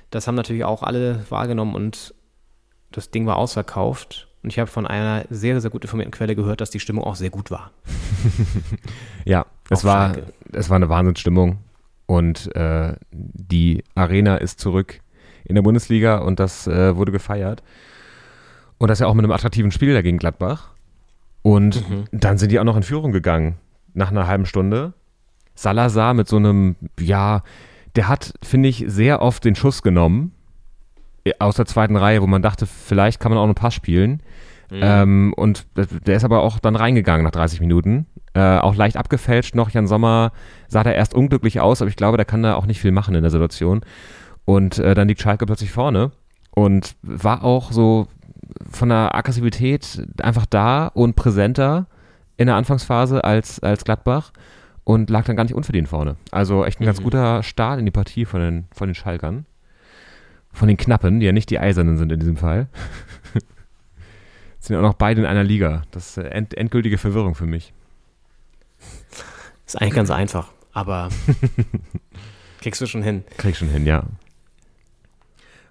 [0.09, 2.15] Das haben natürlich auch alle wahrgenommen und
[2.91, 4.24] das Ding war ausverkauft.
[4.45, 7.15] Und ich habe von einer sehr, sehr gut informierten Quelle gehört, dass die Stimmung auch
[7.15, 7.71] sehr gut war.
[9.25, 10.13] ja, es war,
[10.53, 11.57] es war eine Wahnsinnsstimmung.
[12.05, 14.99] Und äh, die Arena ist zurück
[15.45, 17.63] in der Bundesliga und das äh, wurde gefeiert.
[18.77, 20.73] Und das ja auch mit einem attraktiven Spiel da gegen Gladbach.
[21.41, 22.03] Und Mhm.
[22.11, 23.55] dann sind die auch noch in Führung gegangen.
[23.95, 24.93] Nach einer halben Stunde.
[25.55, 27.41] Salazar mit so einem, ja,
[27.95, 30.33] der hat, finde ich, sehr oft den Schuss genommen.
[31.39, 34.21] Aus der zweiten Reihe, wo man dachte, vielleicht kann man auch einen Pass spielen.
[34.71, 38.07] Ähm, und der ist aber auch dann reingegangen nach 30 Minuten.
[38.33, 39.69] Äh, auch leicht abgefälscht noch.
[39.69, 40.31] Jan Sommer
[40.67, 43.15] sah da erst unglücklich aus, aber ich glaube, der kann da auch nicht viel machen
[43.15, 43.81] in der Situation.
[44.43, 46.11] Und äh, dann liegt Schalke plötzlich vorne
[46.51, 48.07] und war auch so
[48.69, 51.87] von der Aggressivität einfach da und präsenter
[52.37, 54.31] in der Anfangsphase als, als Gladbach
[54.83, 56.15] und lag dann gar nicht unverdient vorne.
[56.31, 59.45] Also echt ein ganz guter Start in die Partie von den, von den Schalkern.
[60.55, 62.67] Von den Knappen, die ja nicht die Eisernen sind in diesem Fall.
[64.59, 65.83] sind ja auch noch beide in einer Liga.
[65.91, 67.73] Das ist end, endgültige Verwirrung für mich.
[69.65, 71.09] Ist eigentlich ganz einfach, aber
[72.61, 73.23] kriegst du schon hin.
[73.37, 74.03] Krieg schon hin, ja.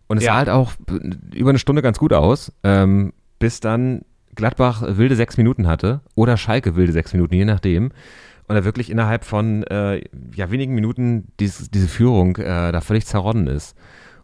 [0.07, 0.33] Und es Ja.
[0.33, 0.73] sah halt auch
[1.33, 4.03] über eine Stunde ganz gut aus, ähm, bis dann
[4.35, 7.91] Gladbach wilde sechs Minuten hatte oder Schalke wilde sechs Minuten, je nachdem.
[8.47, 13.07] Und er wirklich innerhalb von äh, ja, wenigen Minuten dies, diese Führung äh, da völlig
[13.07, 13.75] zerronnen ist.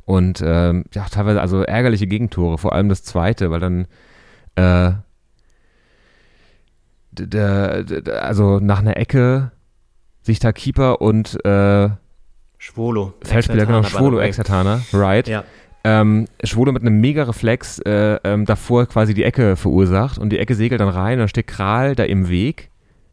[0.04, 3.86] Und ähm, ja, teilweise also ärgerliche Gegentore, vor allem das zweite, weil dann
[4.56, 4.92] äh,
[7.12, 9.52] der, d- d- also nach einer Ecke
[10.22, 11.90] sich da Keeper und äh,
[12.58, 13.14] Schwolo.
[13.22, 14.18] Feldspieler, genau, Schwolo.
[14.20, 15.26] Exertaner, right.
[15.28, 15.44] Ja.
[15.82, 20.38] Ähm, Schwolo mit einem mega Reflex äh, ähm, davor quasi die Ecke verursacht und die
[20.38, 22.69] Ecke segelt dann rein, dann steht Kral da im Weg.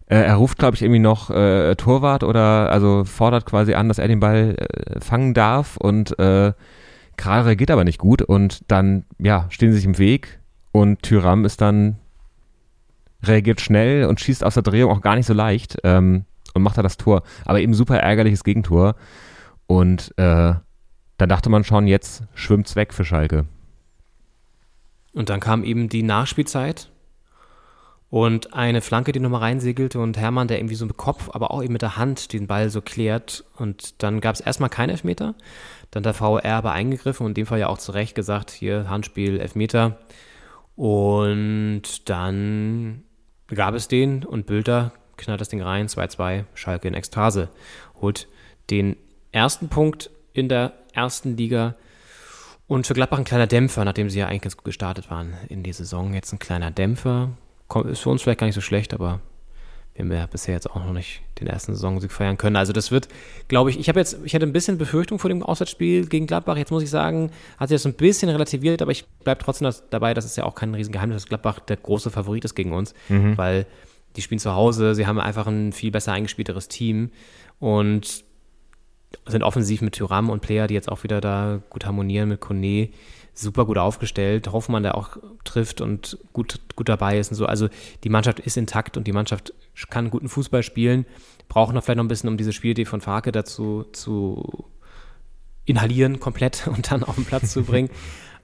[0.08, 4.00] Äh, er ruft, glaube ich, irgendwie noch äh, Torwart oder also fordert quasi an, dass
[4.00, 6.54] er den Ball äh, fangen darf und äh,
[7.18, 10.40] Kral reagiert aber nicht gut und dann, ja, stehen sie sich im Weg
[10.72, 11.98] und Tyram ist dann
[13.24, 16.78] reagiert schnell und schießt aus der Drehung auch gar nicht so leicht ähm, und macht
[16.78, 17.24] da das Tor.
[17.46, 18.96] Aber eben super ärgerliches Gegentor.
[19.66, 20.54] Und äh,
[21.18, 23.46] dann dachte man schon, jetzt schwimmt's weg für Schalke.
[25.14, 26.90] Und dann kam eben die Nachspielzeit
[28.10, 31.62] und eine Flanke, die nochmal reinsegelte und Hermann, der irgendwie so mit Kopf, aber auch
[31.62, 33.44] eben mit der Hand den Ball so klärt.
[33.58, 35.36] Und dann gab es erstmal keinen Elfmeter.
[35.92, 38.90] Dann der VR aber eingegriffen und in dem Fall ja auch zu Recht gesagt, hier
[38.90, 39.98] Handspiel, Elfmeter.
[40.76, 43.04] Und dann
[43.48, 47.50] gab es den und Bülter knallt das Ding rein, 2-2, Schalke in Ekstase.
[48.00, 48.28] Holt
[48.70, 48.96] den
[49.32, 51.76] ersten Punkt in der ersten Liga
[52.68, 55.64] und für Gladbach ein kleiner Dämpfer, nachdem sie ja eigentlich ganz gut gestartet waren in
[55.64, 56.14] die Saison.
[56.14, 57.32] Jetzt ein kleiner Dämpfer.
[57.90, 59.20] Ist für uns vielleicht gar nicht so schlecht, aber
[59.94, 62.56] wir haben ja bisher jetzt auch noch nicht den ersten Saisonsieg feiern können.
[62.56, 63.08] Also das wird,
[63.48, 66.56] glaube ich, ich habe jetzt, ich hatte ein bisschen Befürchtung vor dem Auswärtsspiel gegen Gladbach.
[66.56, 69.90] Jetzt muss ich sagen, hat sich das ein bisschen relativiert, aber ich bleibe trotzdem das,
[69.90, 72.74] dabei, dass es ja auch kein Riesengeheimnis ist, dass Gladbach der große Favorit ist gegen
[72.74, 73.66] uns, weil
[74.16, 77.12] die spielen zu Hause, sie haben einfach ein viel besser eingespielteres Team
[77.60, 78.24] und
[79.26, 82.90] sind offensiv mit Tyram und Player, die jetzt auch wieder da gut harmonieren mit Kone,
[83.38, 84.52] super gut aufgestellt.
[84.52, 87.46] Hoffmann, der auch trifft und gut, gut dabei ist und so.
[87.46, 87.70] Also
[88.04, 89.54] die Mannschaft ist intakt und die Mannschaft
[89.90, 91.06] kann guten Fußball spielen.
[91.48, 94.66] Braucht noch vielleicht noch ein bisschen, um diese Spielidee von Farke dazu zu
[95.66, 97.90] inhalieren komplett und dann auf den Platz zu bringen.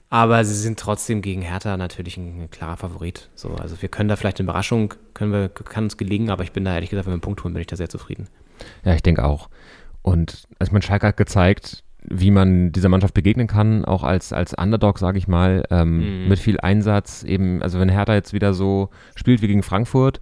[0.10, 3.32] Aber sie sind trotzdem gegen Hertha natürlich ein, klarer Favorit.
[3.34, 6.52] So, also wir können da vielleicht eine Überraschung, können wir, kann uns gelingen, aber ich
[6.52, 8.28] bin da ehrlich gesagt, wenn wir einen Punkt holen, bin ich da sehr zufrieden.
[8.86, 9.50] Ja, ich denke auch.
[10.04, 14.34] Und also ich meine, Schalke hat gezeigt, wie man dieser Mannschaft begegnen kann, auch als,
[14.34, 17.24] als Underdog, sage ich mal, ähm, mit viel Einsatz.
[17.24, 20.20] Eben, also wenn Hertha jetzt wieder so spielt wie gegen Frankfurt,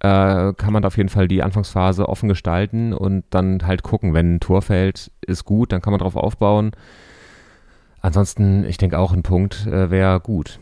[0.00, 4.14] äh, kann man da auf jeden Fall die Anfangsphase offen gestalten und dann halt gucken,
[4.14, 6.72] wenn ein Tor fällt, ist gut, dann kann man drauf aufbauen.
[8.00, 10.58] Ansonsten, ich denke auch, ein Punkt äh, wäre gut.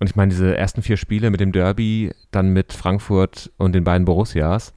[0.00, 3.84] Und ich meine, diese ersten vier Spiele mit dem Derby, dann mit Frankfurt und den
[3.84, 4.72] beiden Borussias,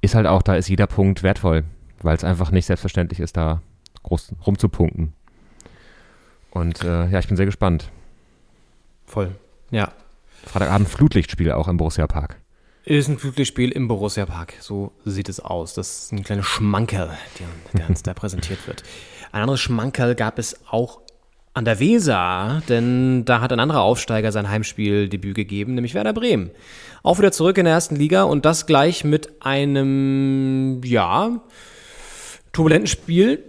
[0.00, 1.64] ist halt auch, da ist jeder Punkt wertvoll,
[2.02, 3.62] weil es einfach nicht selbstverständlich ist, da
[4.02, 5.12] groß rumzupunkten.
[6.50, 7.90] Und äh, ja, ich bin sehr gespannt.
[9.06, 9.34] Voll.
[9.70, 9.92] Ja.
[10.44, 12.36] Freitagabend Flutlichtspiel auch im Borussia Park.
[12.84, 14.54] Ist ein Flutlichtspiel im Borussia Park.
[14.60, 15.74] So sieht es aus.
[15.74, 17.46] Das ist ein kleiner Schmankerl, der,
[17.78, 18.82] der uns da präsentiert wird.
[19.32, 21.00] Ein anderes Schmankerl gab es auch
[21.52, 26.50] an der Weser, denn da hat ein anderer Aufsteiger sein Heimspieldebüt gegeben, nämlich Werder Bremen.
[27.02, 31.40] Auch wieder zurück in der ersten Liga und das gleich mit einem, ja,
[32.52, 33.42] turbulenten Spiel,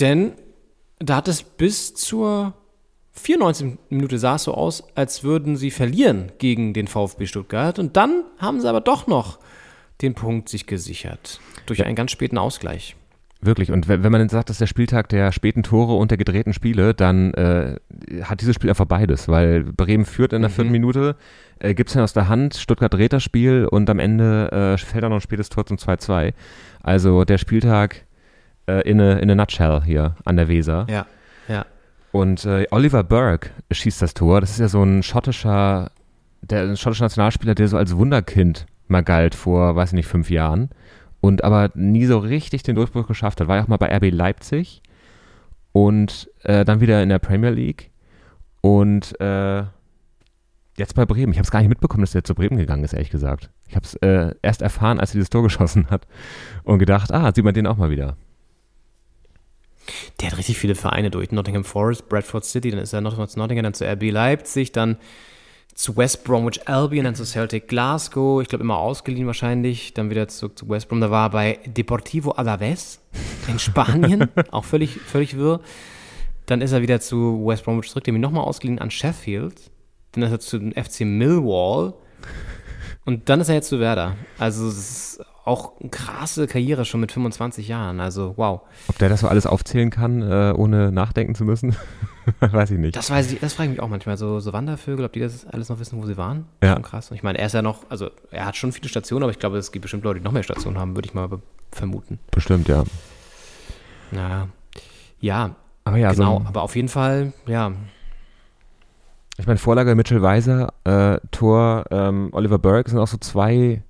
[0.00, 0.32] denn
[0.98, 2.54] da hat es bis zur
[3.12, 7.78] 94 Minute sah es so aus, als würden sie verlieren gegen den VfB Stuttgart.
[7.78, 9.38] Und dann haben sie aber doch noch
[10.00, 11.40] den Punkt sich gesichert.
[11.66, 12.96] Durch einen ganz späten Ausgleich.
[13.42, 13.72] Wirklich.
[13.72, 16.52] Und wenn man jetzt sagt, das ist der Spieltag der späten Tore und der gedrehten
[16.52, 17.76] Spiele, dann äh,
[18.22, 21.16] hat dieses Spiel einfach beides, weil Bremen führt in der vierten Minute,
[21.58, 24.76] äh, gibt es dann aus der Hand, Stuttgart dreht das Spiel und am Ende äh,
[24.76, 26.34] fällt dann noch ein spätes Tor zum 2-2.
[26.82, 28.04] Also der Spieltag
[28.66, 30.86] äh, in a, in a nutshell hier an der Weser.
[30.88, 31.06] Ja,
[31.48, 31.66] ja.
[32.12, 34.40] Und äh, Oliver Burke schießt das Tor.
[34.40, 35.90] Das ist ja so ein schottischer,
[36.42, 40.30] der ein schottischer Nationalspieler, der so als Wunderkind mal galt vor, weiß ich nicht, fünf
[40.30, 40.70] Jahren.
[41.20, 43.48] Und aber nie so richtig den Durchbruch geschafft hat.
[43.48, 44.82] War ja auch mal bei RB Leipzig
[45.72, 47.90] und äh, dann wieder in der Premier League.
[48.62, 49.64] Und äh,
[50.76, 51.32] jetzt bei Bremen.
[51.32, 53.50] Ich habe es gar nicht mitbekommen, dass der zu Bremen gegangen ist, ehrlich gesagt.
[53.68, 56.06] Ich habe es äh, erst erfahren, als er dieses Tor geschossen hat
[56.64, 58.16] und gedacht, ah, sieht man den auch mal wieder.
[60.20, 61.32] Der hat richtig viele Vereine durch.
[61.32, 64.96] Nottingham Forest, Bradford City, dann ist er noch zu Nottingham, dann zu RB Leipzig, dann
[65.74, 70.28] zu West Bromwich Albion, dann zu Celtic Glasgow, ich glaube immer ausgeliehen wahrscheinlich, dann wieder
[70.28, 71.00] zurück zu West Brom.
[71.00, 73.00] Da war er bei Deportivo Alaves
[73.48, 75.60] in Spanien, auch völlig, völlig wirr.
[76.46, 79.70] Dann ist er wieder zu West Bromwich zurück, dem ihn nochmal ausgeliehen an Sheffield.
[80.12, 81.94] Dann ist er zu dem FC Millwall.
[83.06, 84.16] Und dann ist er jetzt zu Werder.
[84.38, 88.00] Also es ist auch eine krasse Karriere schon mit 25 Jahren.
[88.00, 88.60] Also wow.
[88.88, 91.76] Ob der das so alles aufzählen kann, äh, ohne nachdenken zu müssen,
[92.40, 92.96] weiß ich nicht.
[92.96, 94.16] Das weiß ich, das frage ich mich auch manchmal.
[94.16, 96.46] So, so Wandervögel, ob die das alles noch wissen, wo sie waren?
[96.62, 96.74] Ja.
[96.74, 97.10] Schon krass.
[97.10, 99.40] Und ich meine, er ist ja noch, also er hat schon viele Stationen, aber ich
[99.40, 101.28] glaube, es gibt bestimmt Leute, die noch mehr Stationen haben, würde ich mal
[101.72, 102.20] vermuten.
[102.30, 102.84] Bestimmt, ja.
[104.12, 104.48] Naja.
[105.20, 106.38] Ja, Aber ja, genau.
[106.38, 107.72] so, aber auf jeden Fall, ja,
[109.40, 113.82] ich meine, Vorlage Mitchell Weiser, äh, Tor ähm, Oliver Burke sind auch so zwei,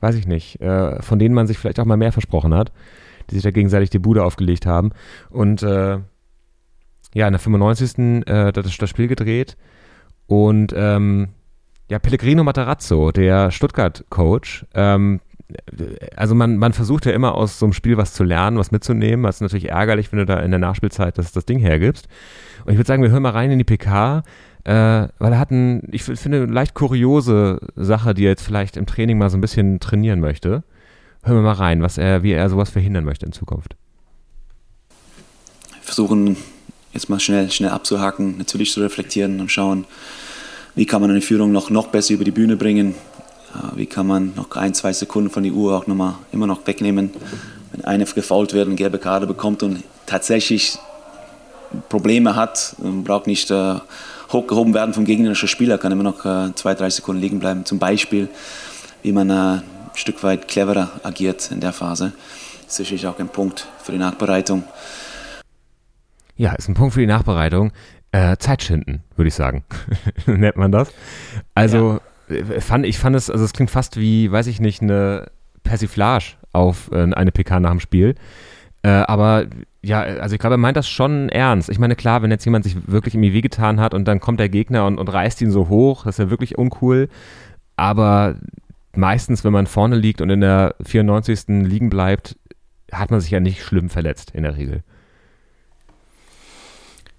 [0.00, 2.72] weiß ich nicht, äh, von denen man sich vielleicht auch mal mehr versprochen hat,
[3.30, 4.92] die sich da gegenseitig die Bude aufgelegt haben.
[5.30, 5.98] Und äh,
[7.14, 8.26] ja, in der 95.
[8.26, 9.56] Äh, das, das Spiel gedreht
[10.26, 11.28] und ähm,
[11.88, 15.20] ja, Pellegrino Matarazzo, der Stuttgart-Coach, ähm,
[16.16, 19.24] also man, man versucht ja immer aus so einem Spiel was zu lernen, was mitzunehmen.
[19.24, 22.08] Das ist natürlich ärgerlich, wenn du da in der Nachspielzeit das, das Ding hergibst.
[22.64, 24.24] Und ich würde sagen, wir hören mal rein in die PK,
[24.66, 28.76] äh, weil er hat ein, ich finde, eine leicht kuriose Sache, die er jetzt vielleicht
[28.76, 30.64] im Training mal so ein bisschen trainieren möchte.
[31.22, 33.76] Hören wir mal rein, was er, wie er sowas verhindern möchte in Zukunft.
[35.82, 36.36] versuchen
[36.92, 39.84] jetzt mal schnell, schnell abzuhaken, natürlich zu reflektieren und schauen,
[40.74, 42.96] wie kann man eine Führung noch, noch besser über die Bühne bringen,
[43.54, 46.66] äh, wie kann man noch ein, zwei Sekunden von der Uhr auch nochmal immer noch
[46.66, 47.10] wegnehmen,
[47.70, 50.76] wenn einer gefault wird und gelbe Karte bekommt und tatsächlich
[51.88, 52.74] Probleme hat,
[53.04, 53.76] braucht nicht äh,
[54.32, 57.64] hochgehoben werden vom gegnerischen Spieler, kann immer noch äh, zwei, drei Sekunden liegen bleiben.
[57.64, 58.28] Zum Beispiel,
[59.02, 59.62] wie man äh, ein
[59.94, 62.12] Stück weit cleverer agiert in der Phase.
[62.64, 64.64] Das ist sicherlich auch ein Punkt für die Nachbereitung.
[66.36, 67.72] Ja, ist ein Punkt für die Nachbereitung.
[68.12, 69.64] Äh, Zeitschinden, würde ich sagen.
[70.26, 70.90] Nennt man das.
[71.54, 75.30] Also, äh, fand, ich fand es, also es klingt fast wie, weiß ich nicht, eine
[75.62, 78.14] Persiflage auf eine PK nach dem Spiel.
[78.86, 79.46] Äh, aber
[79.82, 81.70] ja, also ich glaube, er meint das schon ernst.
[81.70, 84.48] Ich meine, klar, wenn jetzt jemand sich wirklich irgendwie wehgetan hat und dann kommt der
[84.48, 87.08] Gegner und, und reißt ihn so hoch, das ist ja wirklich uncool.
[87.74, 88.36] Aber
[88.94, 91.66] meistens, wenn man vorne liegt und in der 94.
[91.66, 92.36] liegen bleibt,
[92.92, 94.84] hat man sich ja nicht schlimm verletzt in der Regel.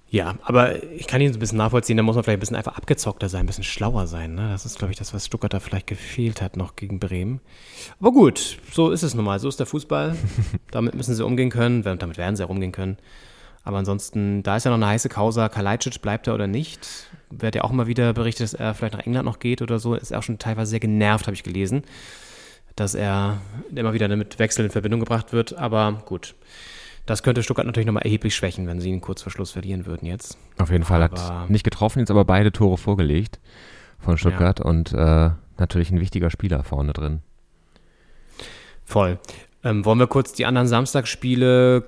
[0.10, 2.56] Ja, aber ich kann ihn so ein bisschen nachvollziehen, da muss man vielleicht ein bisschen
[2.56, 4.36] einfach abgezockter sein, ein bisschen schlauer sein.
[4.36, 4.50] Ne?
[4.52, 7.42] Das ist, glaube ich, das, was Stuttgart da vielleicht gefehlt hat noch gegen Bremen.
[8.00, 10.16] Aber gut, so ist es nun mal, so ist der Fußball.
[10.72, 12.98] damit müssen sie umgehen können, damit werden sie auch umgehen können.
[13.66, 16.88] Aber ansonsten, da ist ja noch eine heiße Causa, Kalajdzic bleibt er oder nicht.
[17.30, 19.94] Wird ja auch mal wieder berichtet, dass er vielleicht nach England noch geht oder so.
[19.94, 21.84] Ist auch schon teilweise sehr genervt, habe ich gelesen,
[22.78, 23.42] dass er
[23.76, 25.58] immer wieder mit Wechsel in Verbindung gebracht wird.
[25.58, 26.34] Aber gut,
[27.08, 30.06] das könnte Stuttgart natürlich nochmal erheblich schwächen, wenn sie ihn kurz vor Schluss verlieren würden
[30.06, 30.38] jetzt.
[30.60, 33.40] Auf jeden Fall Aber- hat nicht getroffen, jetzt aber beide Tore vorgelegt
[33.98, 37.22] von Stuttgart und äh, natürlich ein wichtiger Spieler vorne drin.
[38.86, 39.18] Voll.
[39.64, 41.84] Ähm, wollen wir kurz die anderen Samstagsspiele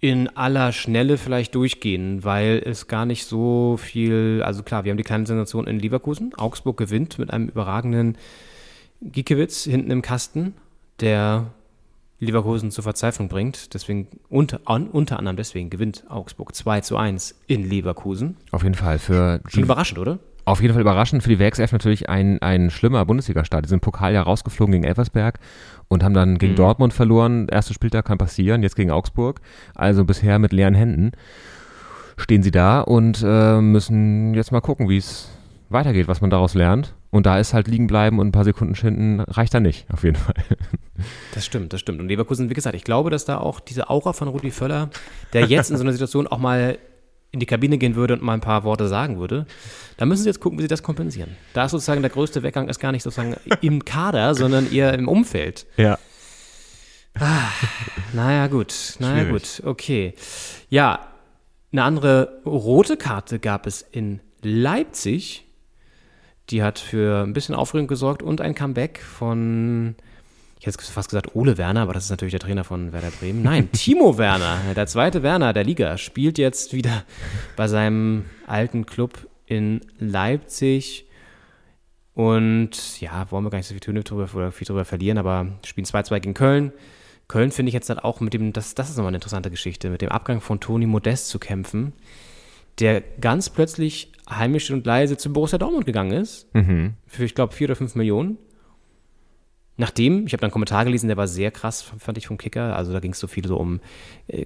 [0.00, 4.96] in aller Schnelle vielleicht durchgehen, weil es gar nicht so viel, also klar, wir haben
[4.96, 6.32] die kleine Sensation in Leverkusen.
[6.38, 8.16] Augsburg gewinnt mit einem überragenden
[9.02, 10.54] Giekewitz hinten im Kasten,
[11.00, 11.48] der
[12.20, 13.74] Leverkusen zur Verzweiflung bringt.
[13.74, 14.60] Deswegen, unter,
[14.92, 18.36] unter anderem deswegen gewinnt Augsburg 2 zu 1 in Leverkusen.
[18.52, 20.18] Auf jeden Fall für Schon überraschend, oder?
[20.44, 23.64] auf jeden Fall überraschend für die Werkself natürlich ein, ein schlimmer Bundesliga-Start.
[23.64, 25.38] Die sind im Pokal ja rausgeflogen gegen Elversberg
[25.88, 26.56] und haben dann gegen Mhm.
[26.56, 27.46] Dortmund verloren.
[27.48, 29.40] Erster Spieltag kann passieren, jetzt gegen Augsburg.
[29.74, 31.12] Also bisher mit leeren Händen
[32.16, 35.28] stehen sie da und äh, müssen jetzt mal gucken, wie es
[35.68, 36.94] weitergeht, was man daraus lernt.
[37.10, 40.04] Und da ist halt liegen bleiben und ein paar Sekunden schinden reicht da nicht, auf
[40.04, 40.34] jeden Fall.
[41.34, 42.00] Das stimmt, das stimmt.
[42.00, 44.90] Und Leverkusen, wie gesagt, ich glaube, dass da auch diese Aura von Rudi Völler,
[45.32, 46.78] der jetzt in so einer Situation auch mal
[47.32, 49.46] in die Kabine gehen würde und mal ein paar Worte sagen würde,
[49.96, 51.36] da müssen sie jetzt gucken, wie sie das kompensieren.
[51.54, 55.08] Da ist sozusagen der größte Weggang ist gar nicht sozusagen im Kader, sondern eher im
[55.08, 55.66] Umfeld.
[55.76, 55.98] Ja.
[58.12, 59.56] Naja, gut, naja, Schwierig.
[59.56, 60.14] gut, okay.
[60.68, 61.08] Ja,
[61.72, 65.46] eine andere rote Karte gab es in Leipzig.
[66.50, 69.94] Die hat für ein bisschen Aufregung gesorgt und ein Comeback von
[70.60, 73.42] ich hätte fast gesagt Ole Werner, aber das ist natürlich der Trainer von Werder Bremen.
[73.42, 77.04] Nein, Timo Werner, der zweite Werner der Liga, spielt jetzt wieder
[77.56, 81.06] bei seinem alten Club in Leipzig.
[82.12, 86.20] Und ja, wollen wir gar nicht so viel drüber, viel drüber verlieren, aber spielen 2-2
[86.20, 86.72] gegen Köln.
[87.26, 89.88] Köln finde ich jetzt halt auch mit dem, das, das ist nochmal eine interessante Geschichte,
[89.88, 91.94] mit dem Abgang von Toni Modest zu kämpfen,
[92.78, 96.52] der ganz plötzlich heimisch und leise zu Borussia Dortmund gegangen ist.
[96.54, 96.94] Mhm.
[97.06, 98.38] Für, ich glaube, vier oder fünf Millionen.
[99.76, 102.76] Nachdem, ich habe dann einen Kommentar gelesen, der war sehr krass, fand ich vom Kicker.
[102.76, 103.80] Also da ging es so viel so um
[104.26, 104.44] äh,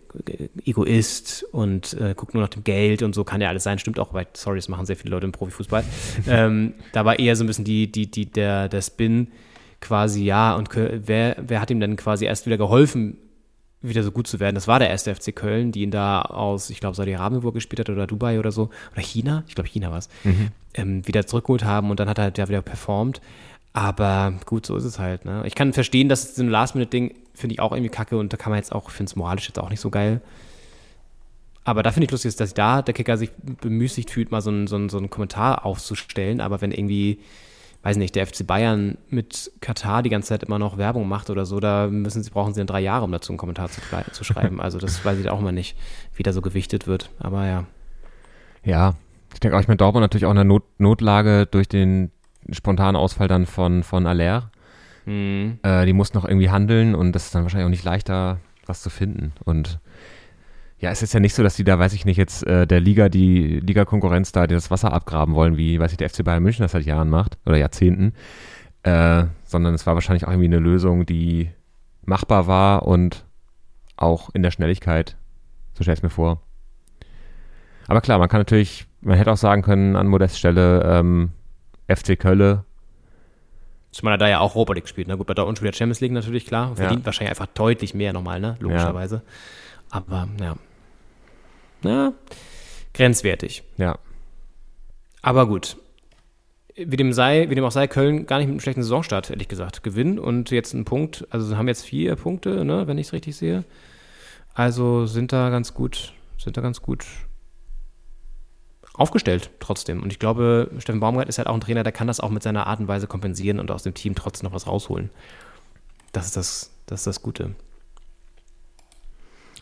[0.64, 3.80] Egoist und äh, guckt nur nach dem Geld und so kann ja alles sein.
[3.80, 5.82] Stimmt auch, weil, sorry, das machen sehr viele Leute im Profifußball.
[6.28, 9.28] ähm, da war eher so ein bisschen die, die, die, der, der Spin
[9.80, 13.18] quasi, ja, und wer, wer hat ihm dann quasi erst wieder geholfen,
[13.88, 14.54] wieder so gut zu werden?
[14.54, 17.52] Das war der erste FC Köln, die ihn da aus, ich glaube, Saudi-Arabien wo er
[17.52, 20.48] gespielt hat oder Dubai oder so, oder China, ich glaube China war es, Mhm.
[20.74, 23.20] ähm, wieder zurückgeholt haben und dann hat er halt ja wieder performt.
[23.72, 25.24] Aber gut, so ist es halt.
[25.24, 25.42] Ne?
[25.46, 28.50] Ich kann verstehen, dass so ein Last-Minute-Ding finde ich auch irgendwie kacke und da kann
[28.50, 30.20] man jetzt auch, finde es moralisch jetzt auch nicht so geil.
[31.64, 33.30] Aber da finde ich lustig, dass da der Kicker sich
[33.62, 36.40] bemüßigt fühlt, mal so einen, so, einen, so einen Kommentar aufzustellen.
[36.40, 37.18] Aber wenn irgendwie,
[37.84, 41.44] weiß nicht, der FC Bayern mit Katar die ganze Zeit immer noch Werbung macht oder
[41.44, 44.24] so, da müssen sie, brauchen sie dann drei Jahre, um dazu einen Kommentar zu, zu
[44.24, 44.60] schreiben.
[44.60, 45.76] Also das weiß ich auch immer nicht,
[46.14, 47.10] wie da so gewichtet wird.
[47.18, 47.64] Aber ja.
[48.64, 48.94] Ja,
[49.34, 52.10] ich denke auch, ich meine, Dortmund natürlich auch in der Not Notlage durch den
[52.50, 54.50] spontanen Ausfall dann von, von Aller.
[55.04, 55.58] Mhm.
[55.62, 58.80] Äh, die mussten noch irgendwie handeln und das ist dann wahrscheinlich auch nicht leichter, was
[58.80, 59.32] zu finden.
[59.44, 59.78] Und
[60.84, 62.78] ja, es ist ja nicht so, dass die da, weiß ich nicht, jetzt äh, der
[62.78, 66.62] Liga, die Liga-Konkurrenz da das Wasser abgraben wollen, wie, weiß ich, der FC Bayern München
[66.62, 68.12] das seit Jahren macht oder Jahrzehnten.
[68.82, 71.48] Äh, sondern es war wahrscheinlich auch irgendwie eine Lösung, die
[72.04, 73.24] machbar war und
[73.96, 75.16] auch in der Schnelligkeit.
[75.72, 76.42] So stelle ich es mir vor.
[77.86, 81.30] Aber klar, man kann natürlich, man hätte auch sagen können an Modest Stelle, ähm,
[81.88, 82.64] FC Kölle.
[83.90, 85.08] Zumal er da ja auch Europa League spielt.
[85.08, 85.16] Ne?
[85.16, 86.76] Gut, bei Dortmund spielt er Champions League natürlich, klar.
[86.76, 87.06] Verdient Ja.
[87.06, 88.56] wahrscheinlich einfach deutlich mehr nochmal, ne?
[88.60, 89.22] Logischerweise.
[89.90, 90.56] Aber, ja.
[91.84, 92.12] Ja,
[92.92, 93.62] grenzwertig.
[93.76, 93.98] Ja.
[95.22, 95.76] Aber gut.
[96.76, 99.46] Wie dem sei, wie dem auch sei, Köln gar nicht mit einem schlechten Saisonstart, ehrlich
[99.46, 99.84] gesagt.
[99.84, 103.12] Gewinn und jetzt ein Punkt, also sie haben jetzt vier Punkte, ne, wenn ich es
[103.12, 103.64] richtig sehe.
[104.54, 107.04] Also sind da ganz gut, sind da ganz gut
[108.94, 110.02] aufgestellt trotzdem.
[110.02, 112.42] Und ich glaube, Steffen Baumgart ist halt auch ein Trainer, der kann das auch mit
[112.42, 115.10] seiner Art und Weise kompensieren und aus dem Team trotzdem noch was rausholen.
[116.12, 117.54] Das ist das, das ist das Gute.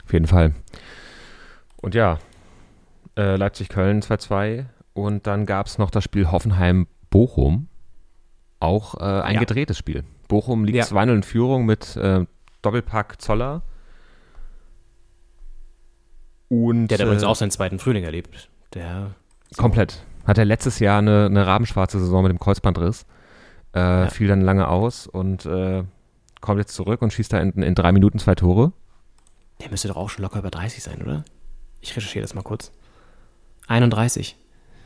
[0.05, 0.55] Auf jeden Fall.
[1.83, 2.19] Und ja,
[3.19, 4.65] äh, Leipzig-Köln 2-2
[4.95, 7.69] und dann gab es noch das Spiel Hoffenheim-Bochum.
[8.61, 9.41] Auch äh, ein Ja.
[9.41, 10.05] gedrehtes Spiel.
[10.29, 10.85] Bochum liegt Ja.
[10.85, 12.25] 2-0 in Führung mit äh,
[12.63, 13.63] Doppelpack Zoller.
[16.49, 18.49] Und Der hat übrigens äh, auch seinen zweiten Frühling erlebt.
[18.75, 19.15] Der
[19.57, 20.05] Komplett.
[20.27, 23.07] Hat er letztes Jahr eine, eine rabenschwarze Saison mit dem Kreuzbandriss.
[23.73, 25.83] Äh, Fiel dann lange aus und äh,
[26.41, 28.73] kommt jetzt zurück und schießt da in, in drei Minuten zwei Tore.
[29.61, 31.25] Der müsste doch auch schon locker über 30 sein, oder?
[31.83, 32.73] Ich recherchiere das mal kurz.
[33.69, 34.37] 31.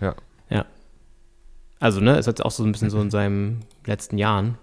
[0.01, 0.15] Ja.
[0.51, 0.65] Ja.
[1.79, 4.59] Also, ne, ist jetzt auch so ein bisschen so in seinen letzten Jahren.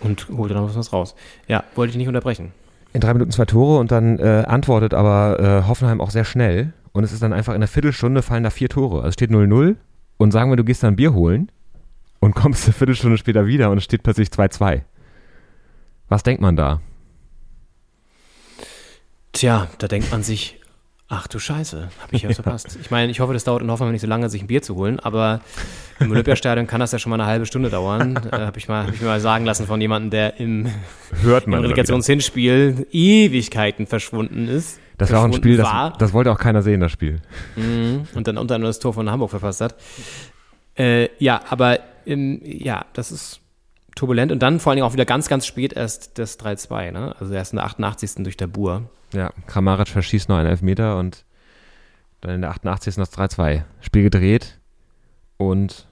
[0.00, 1.14] Und holt dann noch was raus.
[1.46, 2.52] Ja, wollte ich nicht unterbrechen.
[2.92, 6.72] In drei Minuten zwei Tore und dann äh, antwortet aber äh, Hoffenheim auch sehr schnell.
[6.92, 8.96] Und es ist dann einfach in einer Viertelstunde fallen da vier Tore.
[8.98, 9.76] Also es steht 0-0
[10.18, 11.50] und sagen wir, du gehst dann Bier holen
[12.18, 14.82] und kommst eine Viertelstunde später wieder und es steht plötzlich 2-2.
[16.08, 16.80] Was denkt man da?
[19.32, 20.58] Tja, da denkt man sich,
[21.08, 22.78] ach du Scheiße, hab ich ja was verpasst.
[22.80, 24.74] Ich meine, ich hoffe, das dauert in Hoffenheim nicht so lange, sich ein Bier zu
[24.76, 25.40] holen, aber
[26.00, 28.18] im Olympiastadion kann das ja schon mal eine halbe Stunde dauern.
[28.32, 30.68] Äh, habe ich, mal- hab ich mir mal sagen lassen von jemandem, der im,
[31.22, 34.78] Hört im man Relegationshinspiel Ewigkeiten verschwunden ist.
[34.98, 35.68] Das war auch ein Spiel, das,
[35.98, 37.20] das wollte auch keiner sehen, das Spiel.
[37.56, 38.06] Mhm.
[38.14, 39.74] Und dann unter anderem das Tor von Hamburg verpasst hat.
[40.78, 43.40] Äh, ja, aber ähm, ja, das ist
[43.96, 44.32] turbulent.
[44.32, 46.92] Und dann vor allen Dingen auch wieder ganz, ganz spät erst das 3-2.
[46.92, 47.14] Ne?
[47.18, 48.10] Also erst in der 88.
[48.18, 48.82] durch der Bur.
[49.12, 51.24] Ja, Kramaric verschießt noch einen Elfmeter und
[52.20, 52.94] dann in der 88.
[52.96, 53.62] das 3-2.
[53.80, 54.58] Spiel gedreht
[55.36, 55.86] und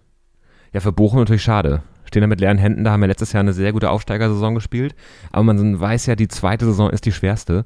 [0.72, 1.82] ja, für Bochum natürlich schade.
[2.04, 4.94] Stehen da mit leeren Händen, da haben wir letztes Jahr eine sehr gute Aufsteigersaison gespielt,
[5.30, 7.64] aber man weiß ja, die zweite Saison ist die schwerste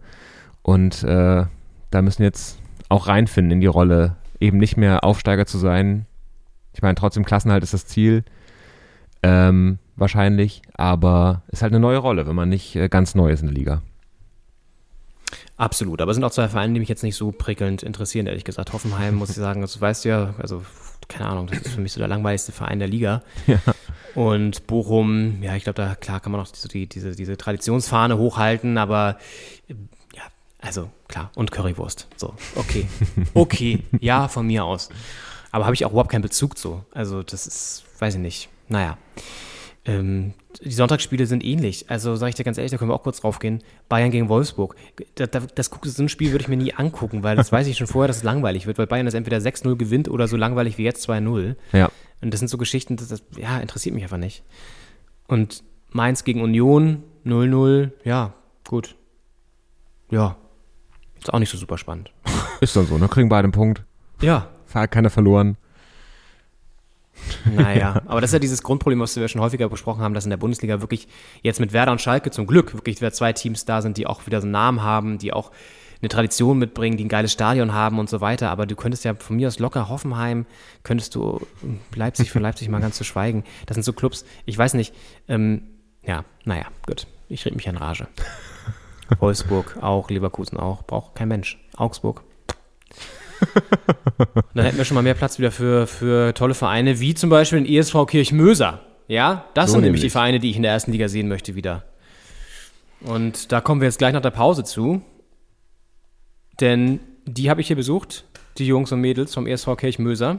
[0.62, 1.44] und äh,
[1.90, 6.06] da müssen jetzt auch reinfinden in die Rolle, eben nicht mehr Aufsteiger zu sein.
[6.72, 8.24] Ich meine, trotzdem Klassenhalt ist das Ziel,
[9.22, 13.40] ähm, wahrscheinlich, aber ist halt eine neue Rolle, wenn man nicht äh, ganz neu ist
[13.40, 13.82] in der Liga.
[15.56, 18.44] Absolut, aber es sind auch zwei Vereine, die mich jetzt nicht so prickelnd interessieren, ehrlich
[18.44, 18.72] gesagt.
[18.72, 20.62] Hoffenheim, muss ich sagen, das weißt du ja, also
[21.08, 23.22] keine Ahnung, das ist für mich so der langweiligste Verein der Liga.
[23.46, 23.60] Ja.
[24.14, 28.16] Und Bochum, ja, ich glaube, da klar kann man auch so die, diese, diese Traditionsfahne
[28.16, 29.18] hochhalten, aber
[30.14, 30.22] ja,
[30.60, 32.06] also klar, und Currywurst.
[32.16, 32.86] So, okay.
[33.34, 34.88] Okay, ja, von mir aus.
[35.50, 36.84] Aber habe ich auch überhaupt keinen Bezug zu.
[36.92, 38.48] Also, das ist, weiß ich nicht.
[38.68, 38.98] Naja.
[39.86, 40.32] Ähm,
[40.62, 41.86] die Sonntagsspiele sind ähnlich.
[41.88, 43.62] Also sage ich dir ganz ehrlich, da können wir auch kurz drauf gehen.
[43.88, 44.76] Bayern gegen Wolfsburg.
[45.16, 47.76] Das, das, das, so ein Spiel würde ich mir nie angucken, weil das weiß ich
[47.76, 50.78] schon vorher, dass es langweilig wird, weil Bayern das entweder 6-0 gewinnt oder so langweilig
[50.78, 51.56] wie jetzt 2-0.
[51.72, 51.90] Ja.
[52.22, 54.42] Und das sind so Geschichten, das, das ja, interessiert mich einfach nicht.
[55.26, 58.32] Und Mainz gegen Union 0-0, ja,
[58.66, 58.96] gut.
[60.10, 60.36] Ja,
[61.18, 62.12] ist auch nicht so super spannend.
[62.60, 63.08] Ist dann so, ne?
[63.08, 63.84] Kriegen beide einen Punkt.
[64.20, 64.48] Ja.
[64.72, 65.56] Hat keiner verloren.
[67.54, 70.30] Naja, aber das ist ja dieses Grundproblem, was wir schon häufiger besprochen haben, dass in
[70.30, 71.08] der Bundesliga wirklich
[71.42, 74.26] jetzt mit Werder und Schalke zum Glück wirklich wieder zwei Teams da sind, die auch
[74.26, 75.50] wieder so einen Namen haben, die auch
[76.00, 78.50] eine Tradition mitbringen, die ein geiles Stadion haben und so weiter.
[78.50, 80.46] Aber du könntest ja von mir aus locker Hoffenheim,
[80.82, 81.40] könntest du
[81.94, 83.44] Leipzig für Leipzig mal ganz zu schweigen.
[83.66, 84.94] Das sind so Clubs, ich weiß nicht,
[85.28, 85.62] ähm,
[86.02, 87.06] ja, naja, gut.
[87.28, 88.06] Ich rede mich in Rage.
[89.18, 91.58] Wolfsburg auch, Leverkusen auch, braucht kein Mensch.
[91.76, 92.22] Augsburg.
[94.54, 97.62] Dann hätten wir schon mal mehr Platz wieder für, für tolle Vereine, wie zum Beispiel
[97.62, 98.80] den ESV Kirchmöser.
[99.08, 100.10] Ja, das So sind nämlich die.
[100.10, 101.84] Vereine, die ich in der ersten Liga sehen möchte wieder.
[103.00, 105.02] Und da kommen wir jetzt gleich nach der Pause zu.
[106.60, 108.24] Denn die habe ich hier besucht,
[108.58, 110.38] die Jungs und Mädels vom ESV Kirchmöser.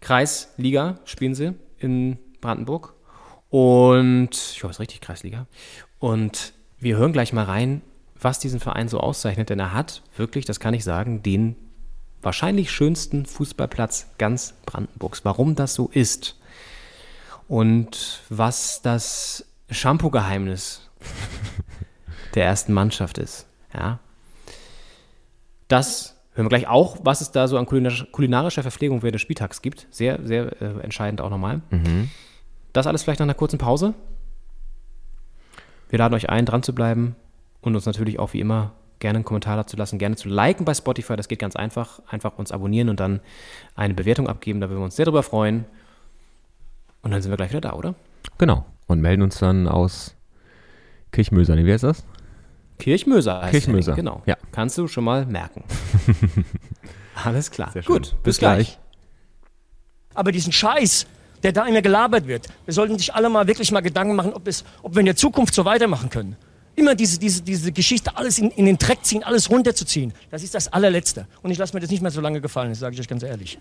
[0.00, 2.94] Kreisliga spielen sie in Brandenburg.
[3.48, 5.46] Und ich hoffe, es ist richtig Kreisliga.
[5.98, 7.80] Und wir hören gleich mal rein,
[8.20, 11.56] was diesen Verein so auszeichnet, denn er hat wirklich, das kann ich sagen, den
[12.26, 15.24] wahrscheinlich schönsten Fußballplatz ganz Brandenburgs.
[15.24, 16.38] Warum das so ist
[17.48, 20.90] und was das Shampoo-Geheimnis
[22.34, 23.46] der ersten Mannschaft ist.
[23.72, 24.00] Ja.
[25.68, 29.22] Das hören wir gleich auch, was es da so an kulinarisch- kulinarischer Verpflegung während des
[29.22, 29.86] Spieltags gibt.
[29.90, 31.62] Sehr, sehr äh, entscheidend auch nochmal.
[32.72, 33.94] Das alles vielleicht nach einer kurzen Pause.
[35.88, 37.14] Wir laden euch ein, dran zu bleiben
[37.60, 40.74] und uns natürlich auch wie immer gerne einen Kommentar dazu lassen, gerne zu liken bei
[40.74, 41.16] Spotify.
[41.16, 42.00] Das geht ganz einfach.
[42.08, 43.20] Einfach uns abonnieren und dann
[43.74, 44.60] eine Bewertung abgeben.
[44.60, 45.64] Da würden wir uns sehr drüber freuen.
[47.02, 47.94] Und dann sind wir gleich wieder da, oder?
[48.38, 48.64] Genau.
[48.86, 50.14] Und melden uns dann aus
[51.12, 51.54] Kirchmöser.
[51.56, 52.04] Nee, wie heißt das?
[52.78, 54.22] Kirchmöser heißt Kirchmöser, Henning, Genau.
[54.26, 54.36] ja.
[54.52, 55.64] Kannst du schon mal merken.
[57.24, 57.70] Alles klar.
[57.72, 57.94] Sehr schön.
[57.94, 58.56] Gut, bis, Bis gleich.
[58.66, 58.78] gleich.
[60.14, 61.06] Aber diesen Scheiß,
[61.42, 64.46] der da immer gelabert wird, wir sollten sich alle mal wirklich mal Gedanken machen, ob,
[64.48, 66.36] es, ob wir in der Zukunft so weitermachen können.
[66.78, 70.54] Immer diese, diese, diese Geschichte, alles in, in den Dreck ziehen, alles runterzuziehen, das ist
[70.54, 71.26] das allerletzte.
[71.42, 73.22] Und ich lasse mir das nicht mehr so lange gefallen, das sage ich euch ganz
[73.22, 73.58] ehrlich.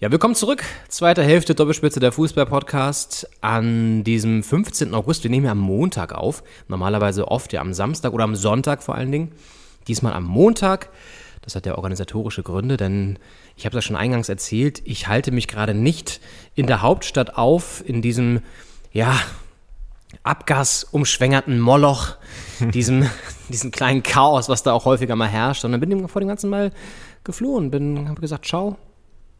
[0.00, 0.62] Ja, willkommen zurück.
[0.88, 4.92] Zweite Hälfte Doppelspitze der Fußball-Podcast an diesem 15.
[4.92, 5.22] August.
[5.22, 6.42] Wir nehmen ja am Montag auf.
[6.68, 9.32] Normalerweise oft ja am Samstag oder am Sonntag vor allen Dingen.
[9.88, 10.90] Diesmal am Montag.
[11.40, 13.18] Das hat ja organisatorische Gründe, denn
[13.56, 14.82] ich habe das schon eingangs erzählt.
[14.84, 16.20] Ich halte mich gerade nicht
[16.54, 18.40] in der Hauptstadt auf, in diesem,
[18.92, 19.18] ja,
[20.22, 22.16] abgasumschwängerten Moloch,
[22.60, 23.08] diesem,
[23.48, 26.50] diesem kleinen Chaos, was da auch häufiger mal herrscht, sondern bin dem vor dem Ganzen
[26.50, 26.72] mal
[27.24, 27.70] geflohen.
[27.70, 28.76] Bin, habe gesagt, ciao,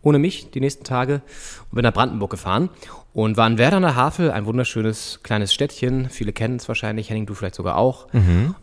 [0.03, 1.23] ohne mich die nächsten Tage
[1.71, 2.69] und bin nach Brandenburg gefahren
[3.13, 6.11] und war in Werder an der Havel, ein wunderschönes kleines Städtchen.
[6.11, 8.09] Viele kennen es wahrscheinlich, Henning, du vielleicht sogar auch.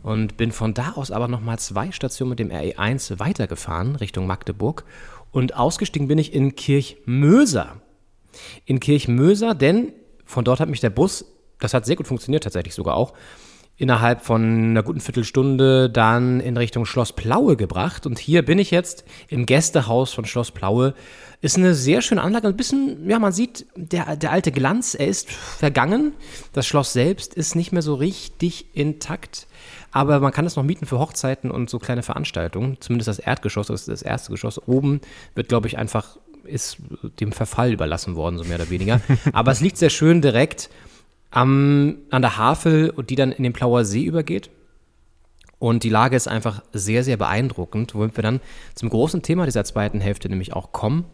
[0.03, 4.83] Und bin von da aus aber nochmal zwei Stationen mit dem RE1 weitergefahren Richtung Magdeburg
[5.31, 7.81] und ausgestiegen bin ich in Kirchmöser.
[8.65, 9.93] In Kirchmöser, denn
[10.25, 11.25] von dort hat mich der Bus,
[11.59, 13.13] das hat sehr gut funktioniert tatsächlich sogar auch,
[13.79, 18.05] innerhalb von einer guten Viertelstunde dann in Richtung Schloss Plaue gebracht.
[18.05, 20.93] Und hier bin ich jetzt im Gästehaus von Schloss Plaue.
[21.41, 22.49] Ist eine sehr schöne Anlage.
[22.49, 26.11] Ein bisschen, ja, man sieht, der, der alte Glanz, er ist vergangen.
[26.51, 29.47] Das Schloss selbst ist nicht mehr so richtig intakt.
[29.91, 32.75] Aber man kann es noch mieten für Hochzeiten und so kleine Veranstaltungen.
[32.81, 34.61] Zumindest das Erdgeschoss, das ist das erste Geschoss.
[34.67, 34.99] Oben
[35.35, 36.79] wird, glaube ich, einfach, ist
[37.21, 38.99] dem Verfall überlassen worden, so mehr oder weniger.
[39.31, 40.69] Aber es liegt sehr schön direkt
[41.31, 44.49] am, an der Havel die dann in den Plauer See übergeht.
[45.59, 48.39] Und die Lage ist einfach sehr, sehr beeindruckend, womit wir dann
[48.75, 51.05] zum großen Thema dieser zweiten Hälfte nämlich auch kommen.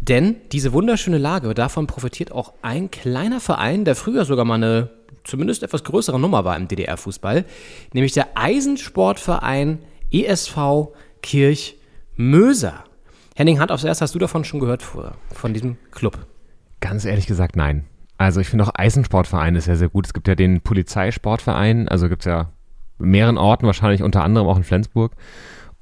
[0.00, 4.90] Denn diese wunderschöne Lage, davon profitiert auch ein kleiner Verein, der früher sogar mal eine
[5.24, 7.46] zumindest etwas größere Nummer war im DDR-Fußball,
[7.94, 9.78] nämlich der Eisensportverein
[10.12, 10.88] ESV
[11.22, 12.84] Kirchmöser.
[13.34, 16.26] Henning Hand aufs Erste, hast du davon schon gehört vorher, von diesem Club?
[16.80, 17.84] Ganz ehrlich gesagt, nein.
[18.16, 20.06] Also ich finde auch Eisensportverein ist ja sehr gut.
[20.06, 22.50] Es gibt ja den Polizeisportverein, also gibt es ja
[22.98, 25.12] mehreren Orten, wahrscheinlich unter anderem auch in Flensburg.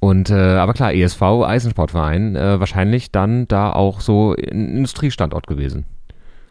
[0.01, 5.85] Und äh, aber klar, ESV, Eisensportverein, äh, wahrscheinlich dann da auch so ein Industriestandort gewesen.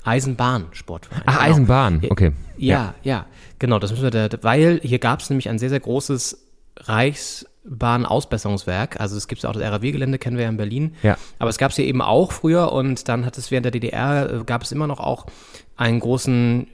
[0.03, 1.23] Eisenbahnsportverein.
[1.25, 2.31] Ach, Eisenbahn, okay.
[2.57, 3.25] Ja, ja,
[3.59, 8.99] genau, das müssen wir da, weil hier gab es nämlich ein sehr, sehr großes Reichsbahn-Ausbesserungswerk.
[8.99, 10.95] Also es gibt ja auch das RAW-Gelände, kennen wir ja in Berlin.
[11.03, 11.17] Ja.
[11.37, 14.31] Aber es gab es hier eben auch früher und dann hat es während der DDR,
[14.31, 15.25] äh, gab es immer noch auch
[15.81, 16.67] einen großen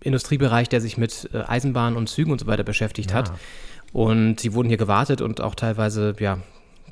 [0.00, 3.30] Industriebereich, der sich mit äh, Eisenbahn und Zügen und so weiter beschäftigt hat.
[3.92, 6.38] Und sie wurden hier gewartet und auch teilweise, ja,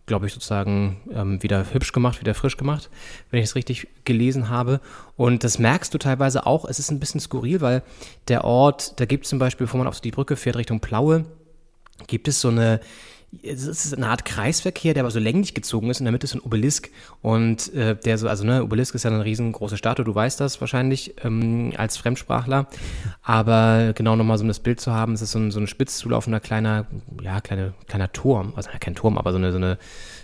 [0.05, 2.91] glaube ich, sozusagen ähm, wieder hübsch gemacht, wieder frisch gemacht,
[3.31, 4.81] wenn ich es richtig gelesen habe.
[5.17, 6.67] Und das merkst du teilweise auch.
[6.67, 7.83] Es ist ein bisschen skurril, weil
[8.29, 11.25] der Ort, da gibt es zum Beispiel, bevor man auf die Brücke fährt Richtung Plaue,
[12.07, 12.81] gibt es so eine,
[13.43, 16.01] es ist eine Art Kreisverkehr, der aber so länglich gezogen ist.
[16.01, 16.91] In der Mitte ist ein Obelisk
[17.23, 20.61] und äh, der so, also ne, Obelisk ist ja eine riesengroße Statue, du weißt das
[20.61, 22.67] wahrscheinlich ähm, als Fremdsprachler.
[23.23, 25.67] Aber genau nochmal so um das Bild zu haben, es ist so ein, so ein
[25.67, 26.87] spitz zulaufender kleiner,
[27.23, 29.79] ja, kleine, kleiner Turm, also kein Turm, aber so eine, so eine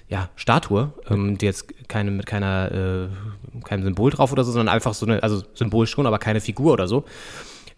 [0.09, 4.75] ja, Statue, ähm, die jetzt keine, mit keiner, äh, keinem Symbol drauf oder so, sondern
[4.75, 7.05] einfach so eine, also Symbol schon, aber keine Figur oder so.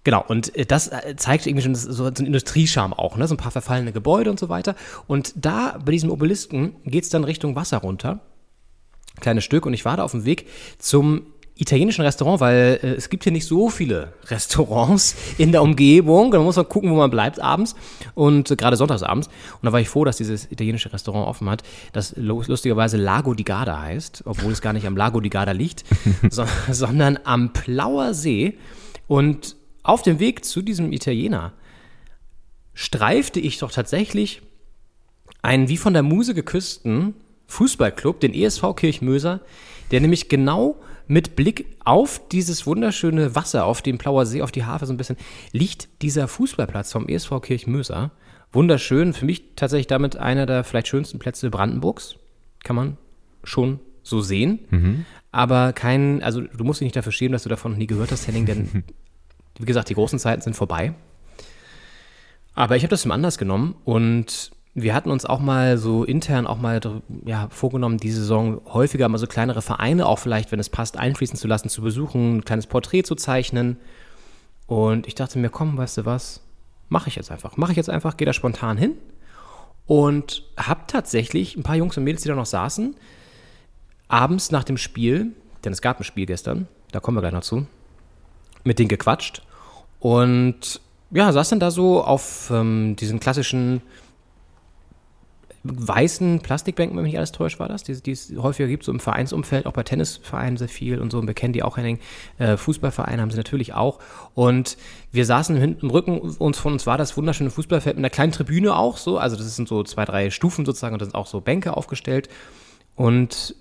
[0.05, 3.29] Genau, und äh, das äh, zeigt irgendwie schon so einen Industriescham auch, ne?
[3.29, 4.75] so ein paar verfallene Gebäude und so weiter.
[5.07, 8.21] Und da, bei diesem Obelisken, geht's dann Richtung Wasser runter.
[9.21, 9.67] Kleines Stück.
[9.67, 10.47] Und ich war da auf dem Weg
[10.79, 16.33] zum italienischen Restaurant, weil äh, es gibt hier nicht so viele Restaurants in der Umgebung.
[16.33, 17.77] Da muss man gucken, wo man bleibt abends
[18.15, 19.29] und äh, gerade sonntagsabends.
[19.29, 23.45] Und da war ich froh, dass dieses italienische Restaurant offen hat, das lustigerweise Lago di
[23.45, 25.85] Garda heißt, obwohl es gar nicht am Lago di Garda liegt,
[26.31, 28.59] so, sondern am Plauer See.
[29.07, 31.53] Und auf dem Weg zu diesem Italiener
[32.75, 34.43] streifte ich doch tatsächlich
[35.43, 37.15] einen wie von der Muse geküssten
[37.49, 39.41] Fußballclub, den ESV Kirchmöser,
[39.91, 40.77] der nämlich genau
[41.07, 44.97] mit Blick auf dieses wunderschöne Wasser, auf den Plauer See, auf die Hafe so ein
[44.97, 45.17] bisschen,
[45.51, 48.13] liegt dieser Fußballplatz vom ESV Kirchmöser.
[48.53, 52.17] Wunderschön, für mich tatsächlich damit einer der vielleicht schönsten Plätze Brandenburgs.
[52.63, 52.97] Kann man
[53.45, 54.61] schon so sehen.
[54.71, 55.07] Mhm.
[55.31, 58.13] Aber kein, also du musst dich nicht dafür schämen, dass du davon noch nie gehört
[58.13, 58.85] hast, Henning, denn
[59.59, 60.95] wie gesagt, die großen Zeiten sind vorbei.
[62.55, 66.47] Aber ich habe das zum Anlass genommen und wir hatten uns auch mal so intern
[66.47, 66.81] auch mal
[67.27, 71.37] ja, vorgenommen, diese Saison häufiger mal so kleinere Vereine auch vielleicht, wenn es passt, einfließen
[71.37, 73.77] zu lassen, zu besuchen, ein kleines Porträt zu zeichnen.
[74.67, 76.41] Und ich dachte mir, komm, weißt du was,
[76.89, 77.57] mache ich jetzt einfach.
[77.59, 78.97] Mache ich jetzt einfach, gehe da spontan hin
[79.87, 82.97] und habe tatsächlich ein paar Jungs und Mädels, die da noch saßen,
[84.09, 85.33] abends nach dem Spiel,
[85.65, 87.67] denn es gab ein Spiel gestern, da kommen wir gleich noch zu,
[88.65, 89.43] mit denen gequatscht
[90.01, 93.83] und ja, saß dann da so auf ähm, diesen klassischen
[95.65, 98.99] weißen Plastikbänken, wenn mich alles täuscht, war das, die, die es häufiger gibt, so im
[98.99, 102.01] Vereinsumfeld, auch bei Tennisvereinen sehr viel und so, und wir kennen die auch, Henning,
[102.39, 104.01] äh, Fußballvereine haben sie natürlich auch.
[104.35, 104.77] Und
[105.13, 108.33] wir saßen hinten im Rücken, uns von uns war das wunderschöne Fußballfeld mit einer kleinen
[108.33, 111.29] Tribüne auch so, also das sind so zwei, drei Stufen sozusagen und da sind auch
[111.29, 112.29] so Bänke aufgestellt.
[112.97, 113.55] Und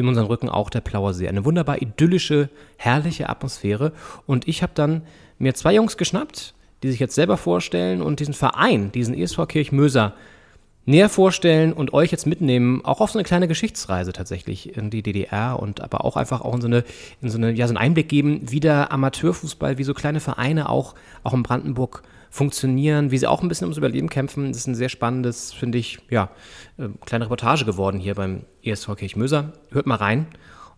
[0.00, 1.28] in unseren Rücken auch der Plauer See.
[1.28, 3.92] Eine wunderbar idyllische, herrliche Atmosphäre.
[4.26, 5.02] Und ich habe dann
[5.38, 10.14] mir zwei Jungs geschnappt, die sich jetzt selber vorstellen und diesen Verein, diesen ESV Kirchmöser,
[10.86, 15.02] näher vorstellen und euch jetzt mitnehmen, auch auf so eine kleine Geschichtsreise tatsächlich in die
[15.02, 16.84] DDR und aber auch einfach auch in so eine,
[17.20, 20.68] in so eine, ja, so einen Einblick geben, wie der Amateurfußball, wie so kleine Vereine
[20.68, 24.48] auch, auch in Brandenburg funktionieren, wie sie auch ein bisschen ums Überleben kämpfen.
[24.48, 26.30] Das ist ein sehr spannendes, finde ich, ja,
[26.78, 29.52] äh, kleine Reportage geworden hier beim ESV Kirchmöser.
[29.70, 30.26] Hört mal rein.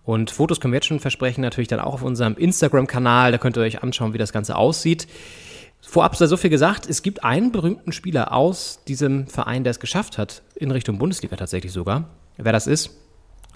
[0.05, 3.30] Und Fotos können wir jetzt schon versprechen, natürlich dann auch auf unserem Instagram-Kanal.
[3.30, 5.07] Da könnt ihr euch anschauen, wie das Ganze aussieht.
[5.80, 9.80] Vorab sei so viel gesagt, es gibt einen berühmten Spieler aus diesem Verein, der es
[9.80, 12.09] geschafft hat, in Richtung Bundesliga tatsächlich sogar.
[12.36, 12.90] Wer das ist,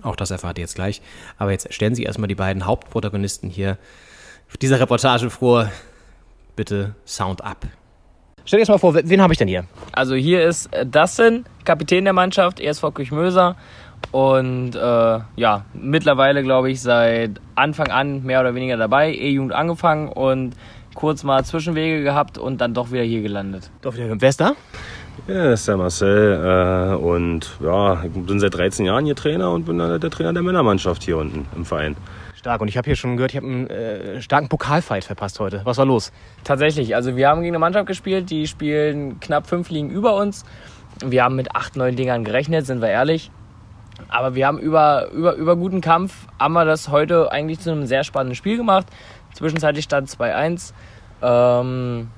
[0.02, 1.02] auch das erfahrt ihr jetzt gleich.
[1.38, 3.78] Aber jetzt stellen Sie erstmal die beiden Hauptprotagonisten hier
[4.60, 5.70] dieser Reportage vor.
[6.56, 7.66] Bitte Sound ab.
[8.46, 9.64] Stell dir jetzt mal vor, wen habe ich denn hier?
[9.90, 13.56] Also hier ist äh, Dustin, Kapitän der Mannschaft, ESV Küchmöser.
[14.12, 20.08] Und äh, ja, mittlerweile glaube ich seit Anfang an mehr oder weniger dabei, E-Jugend angefangen
[20.08, 20.54] und
[20.94, 23.68] kurz mal Zwischenwege gehabt und dann doch wieder hier gelandet.
[23.82, 24.14] Doch wieder.
[24.16, 24.52] Wer ist da?
[25.26, 26.92] Ja, das ist der Marcel.
[26.92, 30.42] Äh, und ja, ich bin seit 13 Jahren hier Trainer und bin der Trainer der
[30.42, 31.96] Männermannschaft hier unten im Verein.
[32.46, 32.60] Stark.
[32.60, 35.62] Und ich habe hier schon gehört, ich habe einen äh, starken Pokalfight verpasst heute.
[35.64, 36.12] Was war los?
[36.44, 36.94] Tatsächlich.
[36.94, 40.44] Also wir haben gegen eine Mannschaft gespielt, die spielen knapp fünf Ligen über uns.
[41.04, 43.32] Wir haben mit acht, neun Dingern gerechnet, sind wir ehrlich.
[44.08, 47.86] Aber wir haben über, über, über guten Kampf, haben wir das heute eigentlich zu einem
[47.86, 48.86] sehr spannenden Spiel gemacht.
[49.34, 50.72] Zwischenzeitlich stand 2-1.
[51.22, 52.08] Ähm,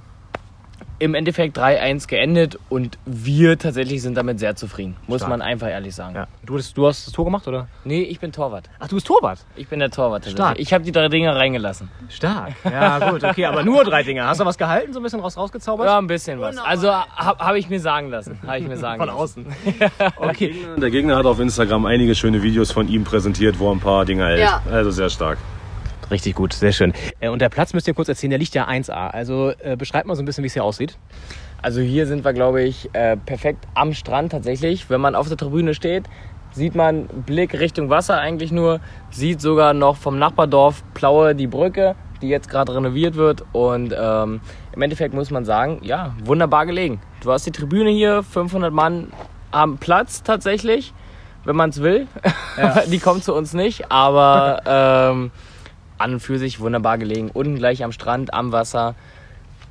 [0.98, 4.96] im Endeffekt 3-1 geendet und wir tatsächlich sind damit sehr zufrieden.
[5.06, 5.30] Muss Stark.
[5.30, 6.14] man einfach ehrlich sagen.
[6.16, 6.26] Ja.
[6.44, 7.68] Du, hast, du hast das Tor gemacht, oder?
[7.84, 8.68] Nee, ich bin Torwart.
[8.80, 9.38] Ach, du bist Torwart?
[9.56, 10.24] Ich bin der Torwart.
[10.24, 10.38] tatsächlich.
[10.44, 10.58] Stark.
[10.58, 11.88] Ich habe die drei Dinger reingelassen.
[12.08, 12.54] Stark.
[12.64, 14.26] Ja, gut, okay, aber nur drei Dinger.
[14.26, 15.86] Hast du was gehalten, so ein bisschen raus rausgezaubert?
[15.86, 16.58] Ja, ein bisschen was.
[16.58, 18.38] Also habe hab ich mir sagen lassen.
[18.46, 19.46] Habe ich mir sagen Von außen.
[20.16, 20.54] Okay.
[20.80, 24.04] Der Gegner hat auf Instagram einige schöne Videos von ihm präsentiert, wo er ein paar
[24.04, 24.40] Dinge hält.
[24.40, 24.62] Ja.
[24.70, 25.38] Also sehr stark.
[26.10, 26.92] Richtig gut, sehr schön.
[27.20, 29.10] Äh, Und der Platz müsst ihr kurz erzählen, der liegt ja 1A.
[29.10, 30.96] Also äh, beschreibt mal so ein bisschen, wie es hier aussieht.
[31.60, 34.88] Also hier sind wir, glaube ich, äh, perfekt am Strand tatsächlich.
[34.88, 36.04] Wenn man auf der Tribüne steht,
[36.52, 38.80] sieht man Blick Richtung Wasser eigentlich nur,
[39.10, 43.44] sieht sogar noch vom Nachbardorf Plaue die Brücke, die jetzt gerade renoviert wird.
[43.52, 44.40] Und ähm,
[44.74, 47.00] im Endeffekt muss man sagen, ja, wunderbar gelegen.
[47.22, 49.12] Du hast die Tribüne hier, 500 Mann
[49.52, 50.94] haben Platz tatsächlich,
[51.44, 52.06] wenn man es will.
[52.86, 55.30] die kommen zu uns nicht, aber ähm,
[55.98, 57.30] an und für sich wunderbar gelegen.
[57.32, 58.94] Unten gleich am Strand, am Wasser,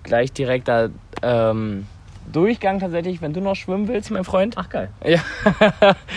[0.03, 0.89] gleich direkt da
[1.21, 1.86] ähm,
[2.30, 4.55] Durchgang tatsächlich, wenn du noch schwimmen willst, mein Freund.
[4.57, 4.89] Ach geil.
[5.05, 5.19] Ja.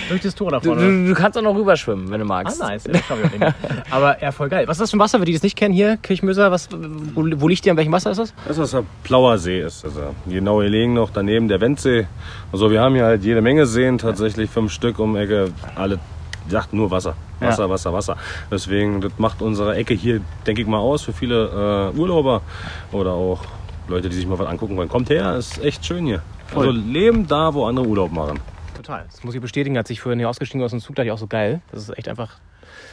[0.08, 0.82] Durch das Tor da Du, vorne.
[0.82, 2.58] du, du kannst auch noch rüberschwimmen, wenn du Ah, magst.
[2.61, 2.82] nice.
[2.84, 3.54] Ja, das.
[3.92, 4.66] Aber ja, voll geil.
[4.66, 5.96] Was ist das für ein Wasser, für die, die es nicht kennen hier?
[5.98, 7.70] Kirchmöser, was, wo, wo liegt ihr?
[7.70, 8.34] An welchem Wasser ist das?
[8.48, 9.84] Das ist der Plauer See ist.
[9.84, 12.08] Also genau gelegen noch daneben der Wendsee.
[12.52, 15.52] Also wir haben hier halt jede Menge Seen, tatsächlich fünf Stück um Ecke.
[15.76, 16.00] Alle
[16.51, 17.14] sagt nur Wasser.
[17.40, 17.70] Wasser, Ja.
[17.70, 18.16] Wasser, Wasser.
[18.51, 22.42] Deswegen, das macht unsere Ecke hier, denke ich mal, aus für viele äh, Urlauber
[22.92, 23.40] oder auch
[23.88, 24.88] Leute, die sich mal was angucken wollen.
[24.88, 26.22] Kommt her, ist echt schön hier.
[26.46, 26.68] Voll.
[26.68, 28.38] Also leben da, wo andere Urlaub machen.
[28.76, 29.05] Total.
[29.11, 31.12] Das muss ich bestätigen, als ich vorhin hier ausgestiegen bin aus dem Zug, dachte ich
[31.12, 31.61] auch so geil.
[31.72, 32.36] Das ist echt einfach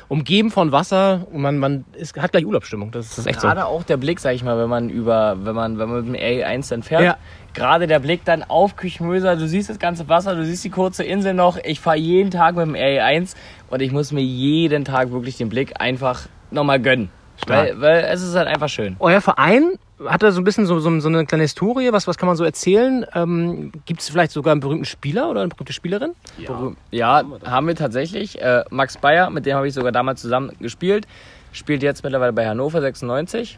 [0.10, 2.92] umgeben von Wasser und man, man ist, hat gleich Urlaubsstimmung.
[2.92, 3.48] Das ist, das ist echt so.
[3.48, 6.16] Gerade auch der Blick, sag ich mal, wenn man über, wenn man, wenn man mit
[6.16, 7.04] dem A1 dann fährt.
[7.04, 7.18] Ja.
[7.54, 11.04] Gerade der Blick dann auf Küchmöser, du siehst das ganze Wasser, du siehst die kurze
[11.04, 11.58] Insel noch.
[11.64, 13.36] Ich fahre jeden Tag mit dem A1
[13.70, 17.10] und ich muss mir jeden Tag wirklich den Blick einfach nochmal gönnen.
[17.38, 17.68] Stark.
[17.68, 18.96] Weil, weil es ist halt einfach schön.
[19.00, 19.74] Euer Verein
[20.06, 21.92] hat da so ein bisschen so, so, so eine kleine Historie.
[21.92, 23.06] Was, was kann man so erzählen?
[23.16, 26.14] Ähm, Gibt es vielleicht sogar einen berühmten Spieler oder eine berühmte Spielerin?
[26.38, 28.42] Ja, ja haben wir tatsächlich.
[28.42, 31.08] Äh, Max Bayer, mit dem habe ich sogar damals zusammen gespielt.
[31.52, 33.58] Spielt jetzt mittlerweile bei Hannover 96.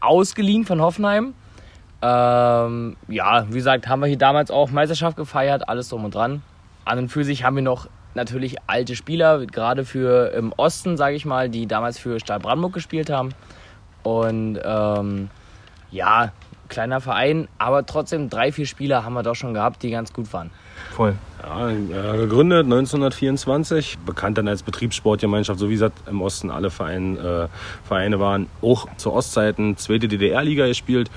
[0.00, 1.34] Ausgeliehen von Hoffenheim.
[2.02, 6.42] Ähm, ja, wie gesagt, haben wir hier damals auch Meisterschaft gefeiert, alles drum und dran.
[6.84, 11.14] An und für sich haben wir noch natürlich alte Spieler, gerade für im Osten, sage
[11.14, 13.30] ich mal, die damals für Stahl Brandenburg gespielt haben.
[14.02, 15.30] Und ähm,
[15.90, 16.32] ja,
[16.72, 20.32] kleiner Verein, aber trotzdem drei, vier Spieler haben wir doch schon gehabt, die ganz gut
[20.32, 20.50] waren.
[20.90, 21.14] Voll.
[21.42, 27.48] Ja, äh, gegründet 1924, bekannt dann als Betriebssportgemeinschaft, so wie gesagt im Osten alle Vereine,
[27.52, 28.48] äh, Vereine waren.
[28.62, 31.10] Auch zu Ostzeiten zweite DDR-Liga gespielt,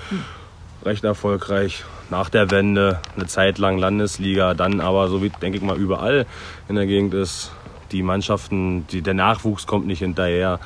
[0.84, 1.84] recht erfolgreich.
[2.10, 6.26] Nach der Wende eine Zeit lang Landesliga, dann aber so wie denke ich mal überall
[6.68, 7.52] in der Gegend ist,
[7.92, 10.60] die Mannschaften, die, der Nachwuchs kommt nicht hinterher.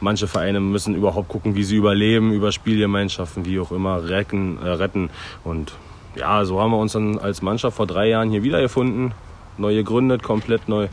[0.00, 4.58] Manche Vereine müssen überhaupt gucken, wie sie überleben, über Spielgemeinschaften, wie auch immer, retten.
[4.62, 5.10] Äh, retten.
[5.44, 5.72] Und
[6.16, 9.12] ja, so haben wir uns dann als Mannschaft vor drei Jahren hier wiedergefunden,
[9.58, 10.88] neu gegründet, komplett neu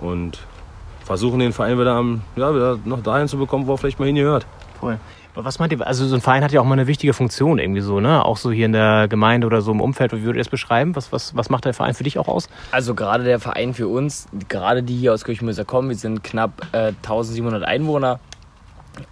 [0.00, 0.38] und
[1.04, 4.06] versuchen den Verein wieder, am, ja, wieder noch dahin zu bekommen, wo er vielleicht mal
[4.06, 4.46] hingehört.
[4.80, 4.98] Voll.
[5.34, 5.86] Aber was meint ihr?
[5.86, 8.24] Also so ein Verein hat ja auch mal eine wichtige Funktion irgendwie so, ne?
[8.24, 10.12] Auch so hier in der Gemeinde oder so im Umfeld.
[10.12, 10.96] Wie würdet ihr das beschreiben?
[10.96, 12.48] Was, was, was macht der Verein für dich auch aus?
[12.70, 16.66] Also gerade der Verein für uns, gerade die hier aus Kirchmöser kommen, wir sind knapp
[16.72, 18.18] äh, 1700 Einwohner.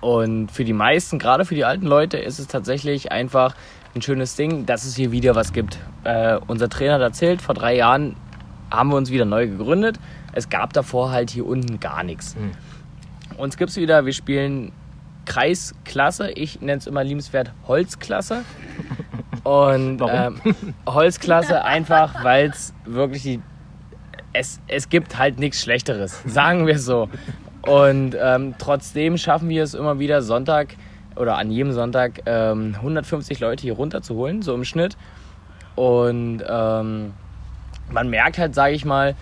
[0.00, 3.54] Und für die meisten, gerade für die alten Leute, ist es tatsächlich einfach
[3.94, 5.78] ein schönes Ding, dass es hier wieder was gibt.
[6.04, 8.16] Äh, unser Trainer hat erzählt, vor drei Jahren
[8.70, 9.98] haben wir uns wieder neu gegründet.
[10.32, 12.36] Es gab davor halt hier unten gar nichts.
[13.36, 14.72] Uns gibt es wieder, wir spielen
[15.26, 18.44] Kreisklasse, ich nenne es immer liebenswert Holzklasse.
[19.42, 20.40] Und ähm,
[20.86, 23.42] Holzklasse einfach, weil es wirklich die.
[24.32, 27.08] Es, es gibt halt nichts Schlechteres, sagen wir so.
[27.66, 30.76] Und ähm, trotzdem schaffen wir es immer wieder Sonntag
[31.16, 34.96] oder an jedem Sonntag ähm, 150 Leute hier runterzuholen, so im Schnitt.
[35.74, 37.14] Und ähm,
[37.90, 39.14] man merkt halt, sage ich mal,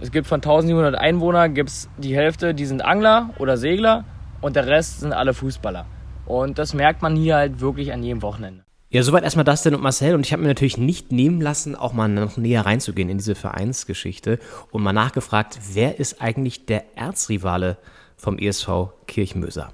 [0.00, 4.04] es gibt von 1700 Einwohnern gibt's die Hälfte, die sind Angler oder Segler
[4.40, 5.86] und der Rest sind alle Fußballer.
[6.26, 8.63] Und das merkt man hier halt wirklich an jedem Wochenende.
[8.94, 10.14] Ja, soweit erstmal Dustin und Marcel.
[10.14, 13.34] Und ich habe mir natürlich nicht nehmen lassen, auch mal noch näher reinzugehen in diese
[13.34, 14.38] Vereinsgeschichte
[14.70, 17.76] und mal nachgefragt, wer ist eigentlich der Erzrivale
[18.16, 18.68] vom ESV
[19.08, 19.72] Kirchmöser?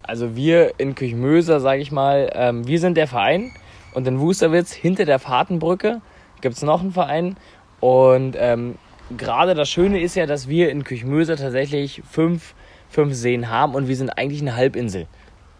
[0.00, 3.52] Also wir in Küchmöser, sage ich mal, ähm, wir sind der Verein
[3.92, 6.00] und in Wusterwitz hinter der Fahrtenbrücke
[6.40, 7.36] gibt es noch einen Verein
[7.80, 8.76] und ähm,
[9.18, 12.54] gerade das Schöne ist ja, dass wir in Küchmöser tatsächlich fünf,
[12.88, 15.08] fünf Seen haben und wir sind eigentlich eine Halbinsel.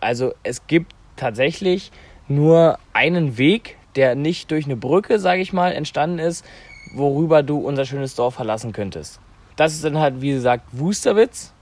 [0.00, 1.92] Also es gibt tatsächlich
[2.28, 6.44] nur einen Weg, der nicht durch eine Brücke, sage ich mal, entstanden ist,
[6.94, 9.20] worüber du unser schönes Dorf verlassen könntest.
[9.56, 11.52] Das ist dann halt, wie gesagt, Wusterwitz.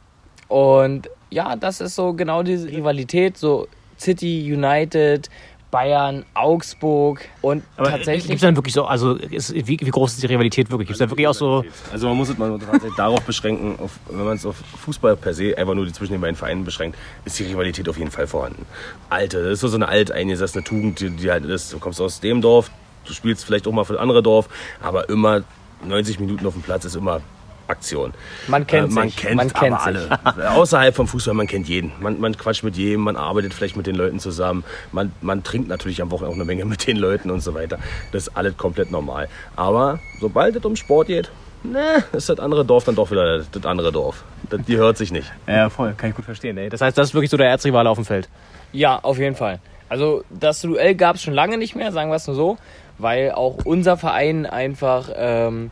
[0.48, 5.30] Und ja, das ist so genau diese Rivalität, so City United,
[5.74, 8.28] Bayern, Augsburg und Aber tatsächlich.
[8.28, 10.86] gibt es dann wirklich so, also ist, wie, wie groß ist die Rivalität wirklich?
[10.86, 11.64] Gibt es da wirklich auch so.
[11.90, 14.54] Also man muss es mal tatsächlich darauf beschränken, auf, wenn man es auf
[14.84, 17.98] Fußball per se einfach nur die zwischen den beiden Vereinen beschränkt, ist die Rivalität auf
[17.98, 18.66] jeden Fall vorhanden.
[19.10, 21.72] Alte, das ist so eine alt eingesessene Tugend, die, die halt ist.
[21.72, 22.70] Du kommst aus dem Dorf,
[23.04, 24.48] du spielst vielleicht auch mal für das andere Dorf,
[24.80, 25.42] aber immer
[25.84, 27.20] 90 Minuten auf dem Platz ist immer
[27.68, 28.14] Aktion.
[28.48, 30.50] Man kennt man sich, kennt man kennt aber alle.
[30.50, 31.92] Außerhalb vom Fußball, man kennt jeden.
[32.00, 34.64] Man, man quatscht mit jedem, man arbeitet vielleicht mit den Leuten zusammen.
[34.92, 37.78] Man, man trinkt natürlich am Wochenende auch eine Menge mit den Leuten und so weiter.
[38.12, 39.28] Das ist alles komplett normal.
[39.56, 41.30] Aber sobald es um Sport geht,
[41.62, 44.24] ne, ist das andere Dorf dann doch wieder das andere Dorf.
[44.50, 45.30] Das, die hört sich nicht.
[45.46, 46.68] Ja, voll, kann ich gut verstehen, ey.
[46.68, 48.28] Das heißt, das ist wirklich so der Erzrivale auf dem Feld.
[48.72, 49.60] Ja, auf jeden Fall.
[49.88, 52.58] Also das Duell gab es schon lange nicht mehr, sagen wir es nur so,
[52.98, 55.70] weil auch unser Verein einfach, ähm,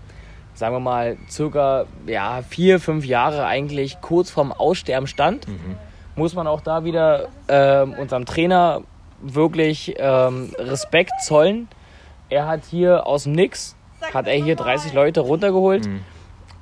[0.55, 5.47] sagen wir mal, circa ja, vier, fünf Jahre eigentlich kurz vorm Aussterben stand.
[6.17, 8.83] Muss man auch da wieder ähm, unserem Trainer
[9.23, 11.69] wirklich ähm, Respekt zollen.
[12.29, 13.77] Er hat hier aus dem Nix,
[14.13, 15.87] hat er hier 30 Leute runtergeholt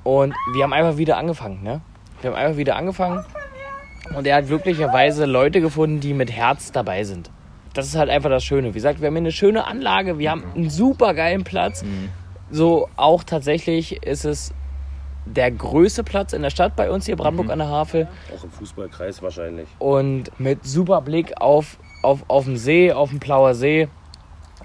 [0.03, 1.63] und wir haben einfach wieder angefangen.
[1.63, 1.81] Ne?
[2.21, 3.25] Wir haben einfach wieder angefangen
[4.15, 7.29] und er hat glücklicherweise Leute gefunden, die mit Herz dabei sind.
[7.73, 8.69] Das ist halt einfach das Schöne.
[8.69, 11.83] Wie gesagt, wir haben hier eine schöne Anlage, wir haben einen super geilen Platz.
[12.51, 14.53] So auch tatsächlich ist es
[15.25, 18.07] der größte Platz in der Stadt bei uns hier, Brandenburg an der Havel.
[18.35, 19.67] Auch im Fußballkreis wahrscheinlich.
[19.79, 23.87] Und mit super Blick auf, auf, auf den See, auf den Plauer See.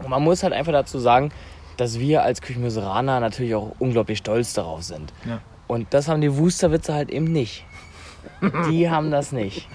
[0.03, 1.30] Und man muss halt einfach dazu sagen,
[1.76, 5.12] dass wir als Küchenmöseraner natürlich auch unglaublich stolz darauf sind.
[5.26, 5.41] Ja.
[5.66, 7.64] Und das haben die Wusterwitze halt eben nicht.
[8.70, 9.68] Die haben das nicht.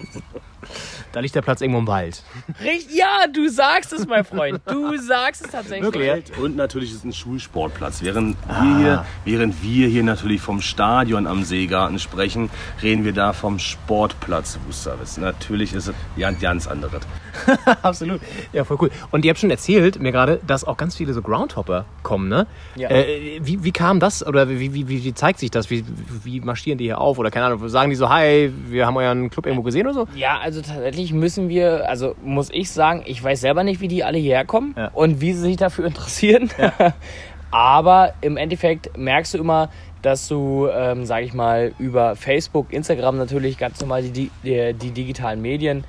[1.12, 2.24] Da liegt der Platz irgendwo im Wald.
[2.64, 4.62] Richtig, ja, du sagst es, mein Freund.
[4.66, 6.38] Du sagst es tatsächlich.
[6.38, 8.01] Und natürlich ist es ein Schulsportplatz.
[8.01, 12.49] Während, wir hier, während wir hier natürlich vom Stadion am Seegarten sprechen,
[12.82, 15.18] reden wir da vom Sportplatz Wusterwitz.
[15.18, 17.01] Natürlich ist es ganz, ganz anderes.
[17.82, 18.22] Absolut.
[18.53, 18.91] Ja, voll cool.
[19.12, 22.47] Und ihr habt schon erzählt mir gerade, dass auch ganz viele so Groundhopper kommen, ne?
[22.76, 22.89] Ja.
[22.89, 24.26] Äh, wie, wie kam das?
[24.26, 25.70] Oder wie, wie, wie, wie zeigt sich das?
[25.70, 25.84] Wie,
[26.24, 27.18] wie marschieren die hier auf?
[27.18, 30.08] Oder keine Ahnung, sagen die so, hi, wir haben euren Club irgendwo gesehen oder so?
[30.16, 34.04] Ja, also tatsächlich müssen wir, also muss ich sagen, ich weiß selber nicht, wie die
[34.04, 34.89] alle hierher kommen Ja.
[34.93, 36.49] und wie sie sich dafür interessieren.
[37.52, 39.70] Aber im Endeffekt merkst du immer,
[40.02, 44.91] dass du, ähm, sag ich mal, über Facebook, Instagram natürlich ganz normal die, die, die
[44.91, 45.84] digitalen Medien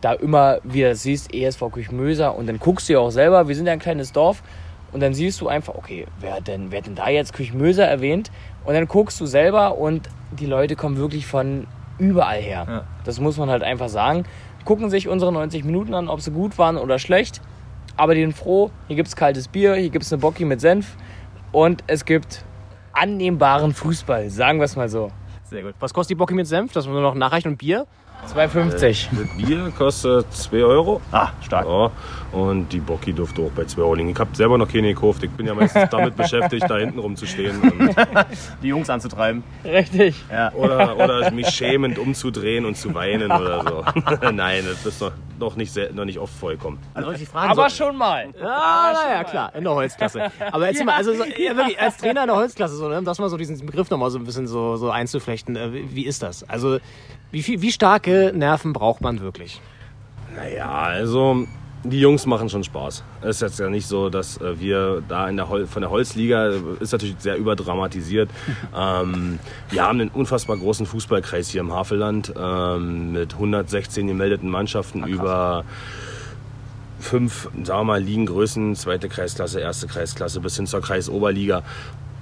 [0.00, 3.66] da immer wieder siehst, ESV Küchmöser und dann guckst du ja auch selber, wir sind
[3.66, 4.42] ja ein kleines Dorf
[4.92, 7.84] und dann siehst du einfach, okay, wer hat denn, wer hat denn da jetzt Küchmöser
[7.84, 8.30] erwähnt?
[8.64, 11.66] Und dann guckst du selber und die Leute kommen wirklich von
[11.98, 12.66] überall her.
[12.68, 12.84] Ja.
[13.04, 14.24] Das muss man halt einfach sagen.
[14.64, 17.40] Gucken sich unsere 90 Minuten an, ob sie gut waren oder schlecht.
[17.96, 20.60] Aber die sind froh, hier gibt es kaltes Bier, hier gibt es eine Bocki mit
[20.60, 20.96] Senf
[21.50, 22.44] und es gibt
[22.92, 25.10] annehmbaren Fußball, sagen wir es mal so.
[25.44, 25.74] Sehr gut.
[25.80, 26.72] Was kostet die Bocke mit Senf?
[26.72, 27.86] Das muss man noch nachreichen und Bier?
[28.26, 29.08] 2,50.
[29.10, 31.00] Das Bier kostet 2 Euro.
[31.12, 31.66] Ah, stark.
[31.66, 31.90] Ja,
[32.32, 34.10] und die Bocki dürfte auch bei 2 Euro liegen.
[34.10, 35.22] Ich habe selber noch keine gekauft.
[35.22, 37.60] Ich bin ja meistens damit beschäftigt, da hinten rumzustehen.
[37.60, 37.96] Und,
[38.62, 39.42] Die Jungs anzutreiben.
[39.64, 40.16] Richtig.
[40.30, 40.52] Ja.
[40.52, 44.30] oder, oder mich schämend umzudrehen und zu weinen oder so.
[44.32, 46.78] Nein, das ist noch, noch, nicht, sel- noch nicht oft vorgekommen.
[46.94, 48.28] Also Aber so, schon mal.
[48.42, 50.30] Ah, naja, klar, in der Holzklasse.
[50.52, 53.04] Aber erzähl mal, also so, ja, wirklich, als Trainer in der Holzklasse, so, ne, um
[53.04, 56.06] das mal so diesen Begriff nochmal so ein bisschen so, so einzuflechten, äh, wie, wie
[56.06, 56.48] ist das?
[56.48, 56.78] Also,
[57.30, 59.60] wie, viel, wie starke Nerven braucht man wirklich?
[60.36, 61.46] Naja, also
[61.84, 63.04] die Jungs machen schon Spaß.
[63.20, 65.90] Es ist jetzt ja nicht so, dass äh, wir da in der Hol von der
[65.90, 68.30] Holzliga, äh, ist natürlich sehr überdramatisiert.
[68.76, 69.38] ähm,
[69.70, 75.64] wir haben einen unfassbar großen Fußballkreis hier im Havelland ähm, mit 116 gemeldeten Mannschaften über
[76.98, 81.62] fünf, sagen wir mal, Ligengrößen, zweite Kreisklasse, erste Kreisklasse bis hin zur Kreisoberliga.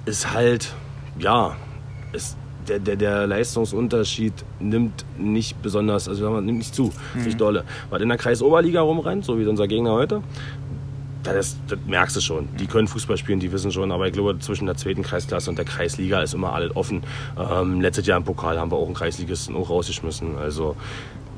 [0.05, 0.73] Ist halt,
[1.17, 1.55] ja,
[2.13, 2.37] ist
[2.67, 6.91] der, der, der Leistungsunterschied nimmt nicht besonders, also nimmt nicht zu,
[7.23, 7.63] nicht dolle.
[7.89, 10.21] Was in der Kreisoberliga rumrennt, so wie unser Gegner heute,
[11.23, 12.47] das, das merkst du schon.
[12.57, 15.57] Die können Fußball spielen, die wissen schon, aber ich glaube, zwischen der zweiten Kreisklasse und
[15.57, 17.03] der Kreisliga ist immer alles offen.
[17.37, 20.37] Ähm, letztes Jahr im Pokal haben wir auch einen Kreisligisten auch rausgeschmissen.
[20.37, 20.75] Also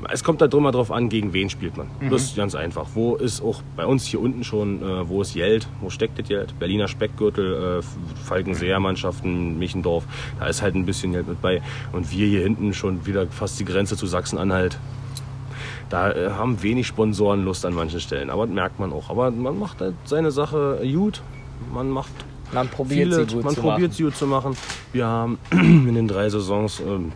[0.09, 1.87] es kommt da immer drauf an, gegen wen spielt man.
[2.09, 2.87] Das ist ganz einfach.
[2.93, 5.67] Wo ist auch bei uns hier unten schon, äh, wo ist Jeld?
[5.81, 6.57] Wo steckt das Jeld?
[6.59, 10.05] Berliner Speckgürtel, äh, Falkenseer Mannschaften, Michendorf.
[10.39, 11.61] Da ist halt ein bisschen Jeld mit bei.
[11.91, 14.77] Und wir hier hinten schon wieder fast die Grenze zu Sachsen-Anhalt.
[15.89, 18.29] Da äh, haben wenig Sponsoren Lust an manchen Stellen.
[18.29, 19.09] Aber das merkt man auch.
[19.09, 21.21] Aber man macht halt seine Sache gut.
[21.73, 22.11] Man macht
[22.53, 23.91] Man probiert viele, sie gut man zu probiert machen.
[23.91, 24.57] sie gut zu machen.
[24.93, 27.11] Wir haben in den drei Saisons ähm,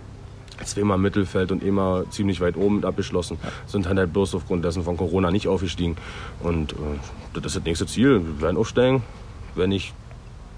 [0.64, 3.38] zweimal Mittelfeld und immer ziemlich weit oben mit abgeschlossen.
[3.68, 5.98] Sind halt bloß aufgrund dessen von Corona nicht aufgestiegen.
[6.42, 6.76] Und äh,
[7.34, 8.22] das ist das nächste Ziel.
[8.24, 9.04] Wir werden aufsteigen.
[9.56, 9.94] Wenn nicht,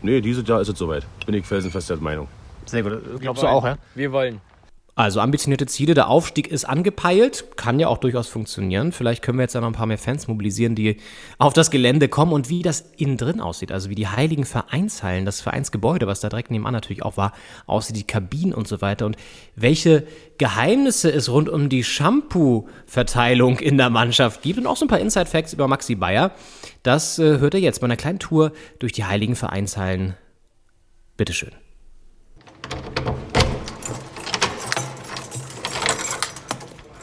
[0.01, 1.05] nee, dieses Jahr ist es soweit.
[1.25, 2.27] Bin ich felsenfest der Meinung.
[2.65, 3.19] Sehr gut.
[3.19, 3.77] Glaubst du auch, ja?
[3.93, 4.41] Wir wollen.
[4.97, 8.93] Also ambitionierte Ziele, der Aufstieg ist angepeilt, kann ja auch durchaus funktionieren.
[8.93, 11.01] Vielleicht können wir jetzt ja noch ein paar mehr Fans mobilisieren, die
[11.37, 13.73] auf das Gelände kommen und wie das innen drin aussieht.
[13.73, 17.33] Also wie die heiligen Vereinshallen, das Vereinsgebäude, was da direkt nebenan natürlich auch war,
[17.67, 19.05] aussieht, die Kabinen und so weiter.
[19.05, 19.17] Und
[19.57, 24.89] welche Geheimnisse es rund um die Shampoo-Verteilung in der Mannschaft gibt und auch so ein
[24.89, 26.31] paar Inside-Facts über Maxi Bayer.
[26.83, 30.15] Das äh, hört ihr jetzt bei einer kleinen Tour durch die heiligen Vereinshallen.
[31.17, 31.51] Bitteschön.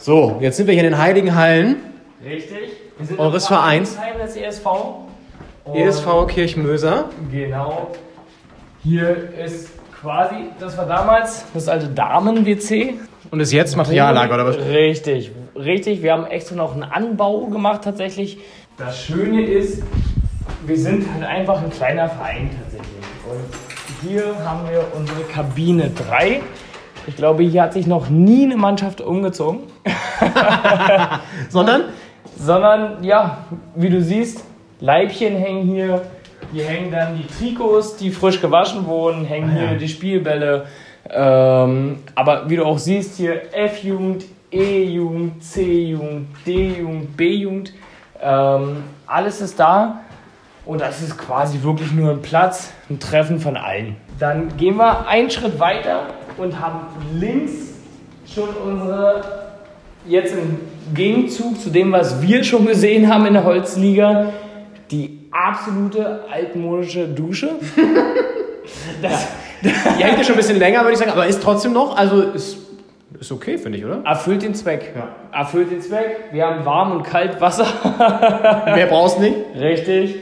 [0.03, 1.77] So, jetzt sind wir hier in den Heiligen Hallen
[2.25, 2.73] Richtig.
[2.99, 3.97] Wir sind Eures Vereins?
[4.21, 4.67] Des ESV.
[5.73, 7.05] ESV Kirchmöser.
[7.31, 7.93] Genau.
[8.83, 12.95] Hier ist quasi, das war damals das alte Damen-WC.
[13.31, 14.57] Und ist jetzt Materiallager oder was?
[14.57, 15.31] Richtig.
[15.55, 16.03] richtig.
[16.03, 18.39] Wir haben extra noch einen Anbau gemacht tatsächlich.
[18.79, 19.85] Das Schöne ist,
[20.67, 22.91] wir sind halt einfach ein kleiner Verein tatsächlich.
[23.31, 26.41] Und hier haben wir unsere Kabine 3.
[27.07, 29.61] Ich glaube, hier hat sich noch nie eine Mannschaft umgezogen.
[31.49, 31.83] Sondern?
[32.37, 33.39] Sondern, ja,
[33.75, 34.45] wie du siehst,
[34.81, 36.03] Leibchen hängen hier.
[36.53, 39.69] Hier hängen dann die Trikots, die frisch gewaschen wurden, hängen Ah, ja.
[39.71, 40.67] hier die Spielbälle.
[41.11, 47.73] Ähm, aber wie du auch siehst, hier F-Jugend, E-Jugend, C-Jugend, D-Jugend, B-Jugend.
[48.23, 50.01] Ähm, alles ist da.
[50.65, 53.97] Und das ist quasi wirklich nur ein Platz, ein Treffen von allen.
[54.21, 56.03] Dann gehen wir einen Schritt weiter
[56.39, 56.87] und haben
[57.19, 57.53] links
[58.33, 59.25] schon unsere,
[60.07, 60.59] jetzt im
[60.95, 64.33] Gegenzug zu dem, was wir schon gesehen haben in der Holzliga,
[64.91, 67.51] die absolute altmodische Dusche.
[69.03, 69.27] Das,
[69.63, 72.23] Die hängt ja schon ein bisschen länger, würde ich sagen, aber ist trotzdem noch, also
[72.23, 72.59] ist,
[73.19, 74.03] ist okay, finde ich, oder?
[74.05, 74.95] Erfüllt den Zweck.
[75.33, 76.29] Erfüllt den Zweck.
[76.31, 77.67] Wir haben warm und kalt Wasser.
[78.75, 79.35] Mehr brauchst nicht.
[79.59, 80.17] Richtig.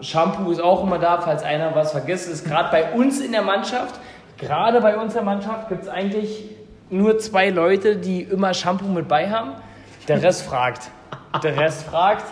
[0.00, 2.28] Shampoo ist auch immer da, falls einer was vergisst.
[2.28, 3.94] Ist gerade bei uns in der Mannschaft,
[4.38, 6.44] gerade bei uns in der Mannschaft gibt es eigentlich
[6.90, 9.52] nur zwei Leute, die immer Shampoo mit bei haben.
[10.08, 10.90] Der Rest fragt.
[11.42, 12.24] Der Rest fragt.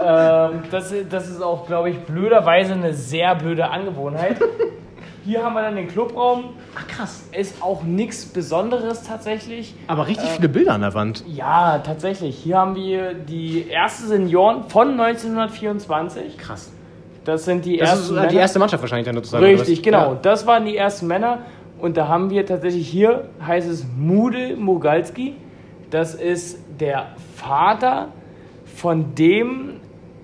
[0.00, 4.38] Ähm, das, das ist auch, glaube ich, blöderweise eine sehr blöde Angewohnheit.
[5.24, 6.54] Hier haben wir dann den Clubraum.
[6.74, 7.28] Ach krass.
[7.32, 9.74] Ist auch nichts Besonderes tatsächlich.
[9.88, 11.24] Aber richtig viele Bilder an der Wand.
[11.26, 12.38] Ja, tatsächlich.
[12.38, 16.38] Hier haben wir die erste Senioren von 1924.
[16.38, 16.72] Krass.
[17.28, 19.44] Das sind die Das ersten ist äh, die erste Mannschaft wahrscheinlich dann sozusagen.
[19.44, 20.12] Richtig, genau.
[20.12, 20.18] Ja.
[20.22, 21.40] Das waren die ersten Männer.
[21.78, 25.36] Und da haben wir tatsächlich hier, heißt es Mude Mogalski.
[25.90, 28.08] Das ist der Vater
[28.64, 29.74] von dem,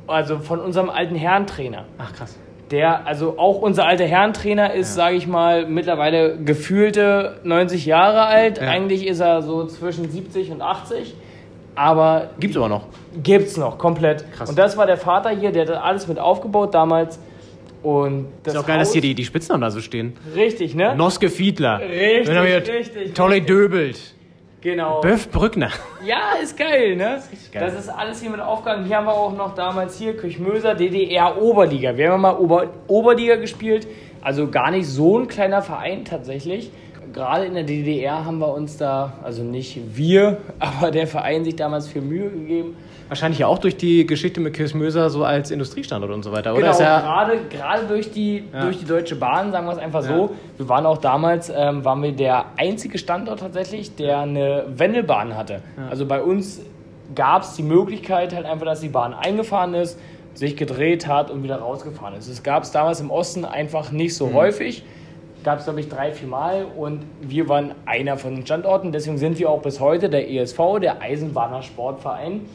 [0.07, 1.85] also von unserem alten Herrentrainer.
[1.99, 2.39] Ach krass.
[2.71, 8.57] Der, also auch unser alter Herrentrainer ist, sage ich mal, mittlerweile gefühlte 90 Jahre alt.
[8.59, 8.69] Ja.
[8.69, 11.15] Eigentlich ist er so zwischen 70 und 80.
[11.75, 12.87] Aber Gibt's aber noch.
[13.23, 14.31] Gibt's noch, komplett.
[14.33, 14.49] Krass.
[14.49, 17.19] Und das war der Vater hier, der hat das alles mit aufgebaut damals.
[17.83, 20.17] Und das ist auch geil, dass Haus- hier die, die Spitznamen da so stehen.
[20.35, 20.95] Richtig, ne?
[20.97, 21.81] Noske Fiedler.
[21.81, 22.29] Richtig,
[22.73, 23.47] richtig, Tolle richtig.
[23.49, 24.15] Döbelt.
[24.63, 25.03] Genau.
[25.03, 25.69] Böff Brückner.
[26.07, 27.17] Ja, ist geil, ne?
[27.17, 27.71] Das ist, geil.
[27.99, 28.87] alles hier mit aufgegangen.
[28.87, 31.95] Hier haben wir auch noch damals hier Kirchmöser DDR Oberliga.
[31.99, 33.87] Wir haben mal Ober Oberliga gespielt.
[34.23, 36.71] Also gar nicht so ein kleiner Verein tatsächlich.
[37.13, 41.57] Gerade in der DDR haben wir uns da, also nicht wir, aber der Verein sich
[41.57, 42.77] damals viel Mühe gegeben.
[43.09, 46.61] Wahrscheinlich ja auch durch die Geschichte mit Kirchmöser so als Industriestandort und so weiter, oder?
[46.61, 48.63] Genau, Ist ja, gerade, gerade durch, die, Ja.
[48.65, 50.17] durch die Deutsche Bahn, sagen wir es einfach Ja.
[50.17, 50.31] so.
[50.57, 55.61] Wir waren auch damals, ähm, waren wir der einzige Standort tatsächlich, der eine Wendelbahn hatte.
[55.91, 56.63] Also bei uns
[57.15, 59.99] gab es die Möglichkeit halt einfach, dass die Bahn eingefahren ist,
[60.33, 62.29] sich gedreht hat und wieder rausgefahren ist.
[62.31, 64.35] Das gab es damals im Osten einfach nicht so Mhm.
[64.35, 64.83] häufig.
[65.45, 68.93] Gab es, glaube ich, drei, vier Mal und wir waren einer von den Standorten.
[68.93, 72.47] Deswegen sind wir auch bis heute der ESV, der Eisenbahner Sportverein.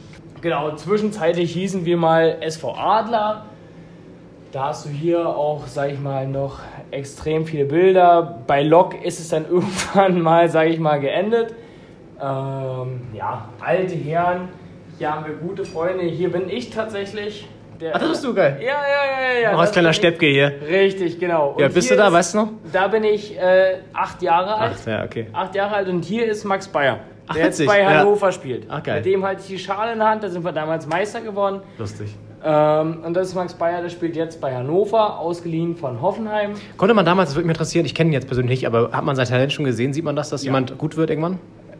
[0.42, 3.46] Genau, zwischenzeitlich hießen wir mal SV Adler.
[4.52, 8.40] Da hast du hier auch, sag ich mal, noch extrem viele Bilder.
[8.48, 11.54] Bei Lok ist es dann irgendwann mal, sag ich mal, geendet.
[12.20, 14.50] Ähm, ja, alte Herren.
[14.98, 16.06] Hier haben wir gute Freunde.
[16.06, 17.48] Hier bin ich tatsächlich.
[17.80, 18.58] Der, Ach, das bist du geil.
[18.62, 18.74] Ja, ja,
[19.36, 19.52] ja, ja.
[19.54, 19.94] noch als kleiner.
[19.94, 20.54] Steppke hier.
[20.68, 21.56] Richtig, genau.
[21.58, 22.48] Ja, Und bist hier du da, ist- weißt du noch?
[22.74, 24.76] Da bin ich äh, acht Jahre alt.
[24.82, 25.28] Ach, ja, okay.
[25.32, 27.90] Acht Jahre alt und hier ist Max Bayer, Ach, der jetzt bei ja.
[28.00, 28.66] Hannover spielt.
[28.70, 28.96] Ach, geil.
[28.98, 31.62] Mit dem halte ich die Schale in der Hand, da sind wir damals Meister geworden.
[31.78, 32.10] Lustig.
[32.44, 36.54] Ähm, und das ist Max Bayer, der spielt jetzt bei Hannover, ausgeliehen von Hoffenheim.
[36.78, 39.04] Konnte man damals, das würde mich interessieren, ich kenne ihn jetzt persönlich nicht, aber hat
[39.06, 39.94] man sein Talent schon gesehen?
[39.94, 41.40] Sieht man das, dass jemand gut wird irgendwann?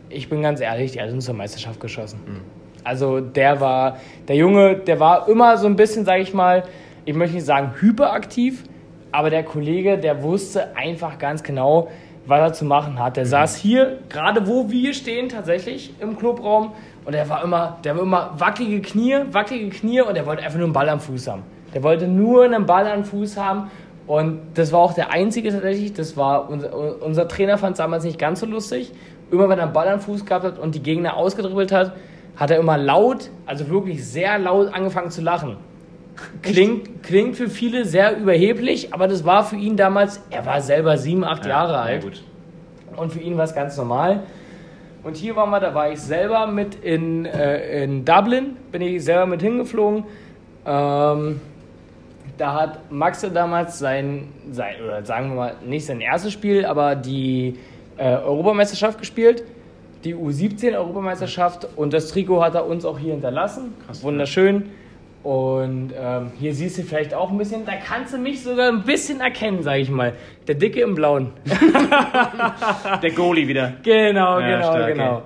[0.10, 2.20] Ich bin ganz ehrlich, der hat uns zur Meisterschaft geschossen.
[2.84, 6.64] Also der war, der Junge, der war immer so ein bisschen, sage ich mal,
[7.06, 8.64] ich möchte nicht sagen hyperaktiv,
[9.12, 11.90] aber der Kollege, der wusste einfach ganz genau,
[12.26, 13.18] was er zu machen hat.
[13.18, 16.74] Der saß hier, gerade wo wir stehen, tatsächlich im Clubraum
[17.06, 20.58] und der war immer, der war immer wackelige Knie, wackelige Knie und der wollte einfach
[20.58, 21.44] nur einen Ball am Fuß haben.
[21.74, 23.72] Der wollte nur einen Ball am Fuß haben
[24.06, 28.04] und das war auch der einzige tatsächlich, das war unser, unser Trainer fand es damals
[28.04, 28.92] nicht ganz so lustig.
[29.32, 31.94] Immer wenn er einen Ball am Fuß gehabt hat und die Gegner ausgedribbelt hat,
[32.40, 35.58] hat er immer laut, also wirklich sehr laut angefangen zu lachen.
[36.42, 40.98] Klingt, klingt für viele sehr überheblich, aber das war für ihn damals, er war selber
[40.98, 42.24] sieben, acht Jahre alt.
[42.96, 44.24] Und für ihn war es ganz normal.
[45.04, 49.04] Und hier waren wir, da war ich selber mit in, äh, in Dublin, bin ich
[49.04, 50.04] selber mit hingeflogen.
[50.66, 51.42] Ähm,
[52.38, 56.96] da hat Max damals sein, sein, oder sagen wir mal, nicht sein erstes Spiel, aber
[56.96, 57.58] die
[57.98, 59.44] äh, Europameisterschaft gespielt.
[60.04, 63.74] Die U17-Europameisterschaft und das Trikot hat er uns auch hier hinterlassen.
[64.02, 64.70] Wunderschön.
[65.24, 68.84] Und ähm, hier siehst du vielleicht auch ein bisschen, da kannst du mich sogar ein
[68.84, 70.14] bisschen erkennen, sag ich mal.
[70.48, 71.34] Der Dicke im Blauen.
[73.04, 73.74] Der Goalie wieder.
[73.84, 75.22] Genau, Ja, genau, stark, genau.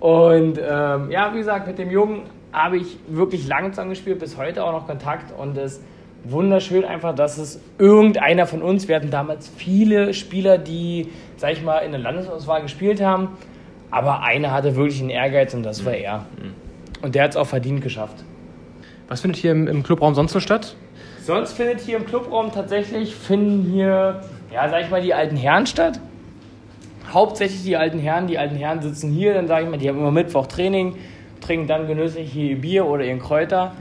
[0.00, 2.22] Und ähm, ja, wie gesagt, mit dem Jungen
[2.52, 5.82] habe ich wirklich lange zusammengespielt, bis heute auch noch Kontakt und es ist
[6.24, 11.62] wunderschön einfach, dass es irgendeiner von uns, wir hatten damals viele Spieler, die, sag ich
[11.62, 13.28] mal, in der Landesauswahl gespielt haben,
[13.96, 16.26] aber einer hatte wirklich einen Ehrgeiz und das war er.
[17.00, 18.24] Und der hat es auch verdient geschafft.
[19.08, 20.76] Was findet hier im, im Clubraum sonst so statt?
[21.22, 24.20] Sonst findet hier im Clubraum tatsächlich, finden hier,
[24.52, 25.98] ja, sag ich mal, die alten Herren statt.
[27.10, 28.26] Hauptsächlich die alten Herren.
[28.26, 30.96] Die alten Herren sitzen hier, dann sage ich mal, die haben immer Mittwoch Training,
[31.40, 33.72] trinken dann genüsslich hier ihr Bier oder ihren Kräuter.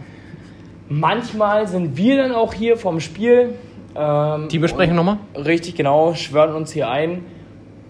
[0.88, 3.55] Manchmal sind wir dann auch hier vom Spiel.
[3.95, 5.18] Ähm, Die besprechen nochmal?
[5.36, 7.26] Richtig, genau, schwören uns hier ein.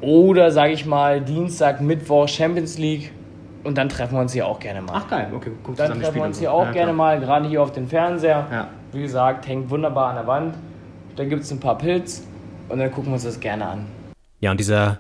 [0.06, 3.12] Oder sage ich mal, Dienstag, Mittwoch Champions League.
[3.64, 4.94] Und dann treffen wir uns hier auch gerne mal.
[4.94, 6.54] Ach geil, okay, guck Dann treffen wir uns hier so.
[6.54, 8.46] auch Ja, gerne mal, gerade hier auf dem Fernseher.
[8.52, 8.68] Ja.
[8.92, 10.56] Wie gesagt, hängt wunderbar an der Wand.
[11.16, 12.24] Da gibt es ein paar Pilz
[12.70, 13.88] und dann gucken wir uns das gerne an.
[14.42, 15.00] Ja, und dieser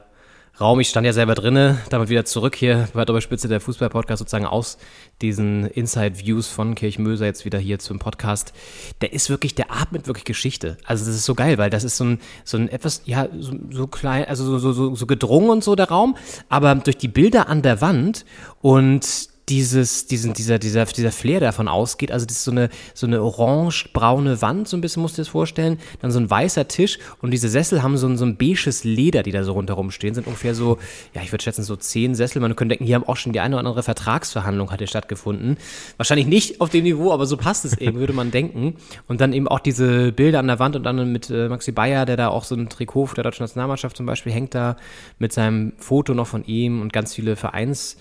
[0.60, 4.20] Raum, ich stand ja selber drinne, damit wieder zurück hier bei der Spitze der Fußball-Podcast
[4.20, 4.78] sozusagen aus
[5.22, 8.53] diesen Inside-Views von Kirchmöser jetzt wieder hier zum Podcast.
[9.01, 10.78] Der ist wirklich, der atmet wirklich Geschichte.
[10.86, 13.53] Also das ist so geil, weil das ist so ein, so ein etwas, ja, so,
[13.70, 16.16] so klein, also so, so, so, so gedrungen und so der Raum,
[16.47, 18.24] aber durch die Bilder an der Wand
[18.62, 23.06] und dieses, diesen, dieser, dieser, dieser Flair, davon ausgeht, also das ist so eine, so
[23.06, 26.68] eine orange-braune Wand, so ein bisschen musst du dir das vorstellen, dann so ein weißer
[26.68, 29.91] Tisch und diese Sessel haben so ein, so ein beiges Leder, die da so rundherum
[29.91, 30.80] stehen, sind ungefähr so,
[31.14, 33.39] ja, ich würde schätzen, so zehn Sessel, man könnte denken, hier haben auch schon die
[33.39, 35.58] eine oder andere Vertragsverhandlung hat stattgefunden.
[35.98, 38.76] Wahrscheinlich nicht auf dem Niveau, aber so passt es eben, würde man denken.
[39.08, 42.06] Und dann eben auch diese Bilder an der Wand und dann mit äh, Maxi Bayer,
[42.06, 44.76] der da auch so ein Trikot der deutschen Nationalmannschaft zum Beispiel hängt da
[45.18, 47.98] mit seinem Foto noch von ihm und ganz viele Vereins-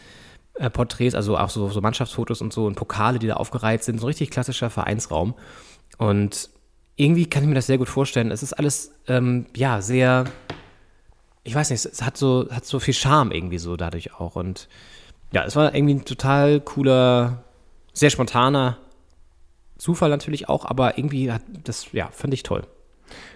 [0.54, 3.98] äh, Porträts, also auch so, so Mannschaftsfotos und so und Pokale, die da aufgereiht sind.
[3.98, 5.34] So ein richtig klassischer Vereinsraum.
[5.98, 6.50] Und
[6.96, 8.30] irgendwie kann ich mir das sehr gut vorstellen.
[8.30, 10.24] Es ist alles, ähm, ja, sehr,
[11.42, 14.36] ich weiß nicht, es hat so, hat so viel Charme irgendwie so dadurch auch.
[14.36, 14.68] Und
[15.32, 17.44] ja, es war irgendwie ein total cooler,
[17.92, 18.78] sehr spontaner
[19.76, 22.62] Zufall natürlich auch, aber irgendwie hat das, ja, fand ich toll.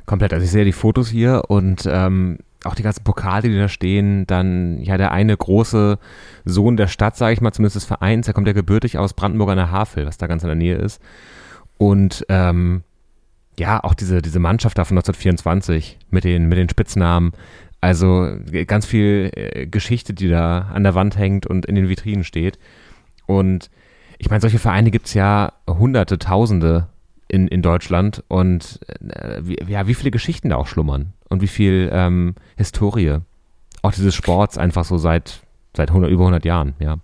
[0.06, 0.32] Komplett.
[0.32, 2.38] Also ich sehe die Fotos hier und ähm,
[2.68, 4.26] auch die ganzen Pokale, die da stehen.
[4.26, 5.98] Dann ja der eine große
[6.44, 8.26] Sohn der Stadt, sage ich mal, zumindest des Vereins.
[8.26, 10.76] Der kommt ja gebürtig aus Brandenburg an der Havel, was da ganz in der Nähe
[10.76, 11.02] ist.
[11.78, 12.82] Und ähm,
[13.58, 17.32] ja, auch diese, diese Mannschaft da von 1924 mit den, mit den Spitznamen.
[17.80, 22.24] Also ganz viel äh, Geschichte, die da an der Wand hängt und in den Vitrinen
[22.24, 22.58] steht.
[23.26, 23.70] Und
[24.18, 26.88] ich meine, solche Vereine gibt es ja hunderte, tausende
[27.28, 31.48] in, in Deutschland und äh, wie, ja, wie viele Geschichten da auch schlummern und wie
[31.48, 33.18] viel ähm, Historie.
[33.82, 35.40] Auch dieses Sports einfach so seit,
[35.76, 36.98] seit 100, über 100 Jahren, ja.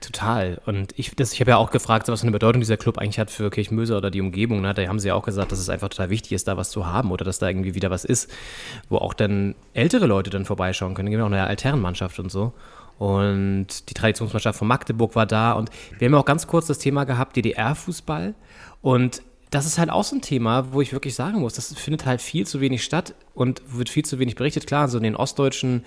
[0.00, 0.60] Total.
[0.66, 3.30] Und ich, ich habe ja auch gefragt, was für eine Bedeutung dieser Club eigentlich hat
[3.30, 4.60] für Kirchmöser oder die Umgebung.
[4.60, 4.74] Ne?
[4.74, 6.86] Da haben sie ja auch gesagt, dass es einfach total wichtig ist, da was zu
[6.86, 8.30] haben oder dass da irgendwie wieder was ist,
[8.90, 11.10] wo auch dann ältere Leute dann vorbeischauen können.
[11.10, 12.52] Genau, eine Altherrenmannschaft und so.
[12.98, 15.52] Und die Traditionsmannschaft von Magdeburg war da.
[15.52, 18.34] Und wir haben ja auch ganz kurz das Thema gehabt, DDR-Fußball.
[18.82, 22.04] Und das ist halt auch so ein Thema, wo ich wirklich sagen muss, das findet
[22.04, 24.66] halt viel zu wenig statt und wird viel zu wenig berichtet.
[24.66, 25.84] Klar, so in den ostdeutschen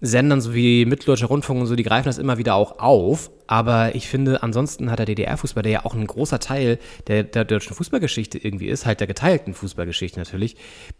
[0.00, 3.30] Sendern so wie Mitteldeutscher Rundfunk und so, die greifen das immer wieder auch auf.
[3.50, 7.46] Aber ich finde, ansonsten hat der DDR-Fußball, der ja auch ein großer Teil der, der
[7.46, 10.56] deutschen Fußballgeschichte irgendwie ist, halt der geteilten Fußballgeschichte natürlich,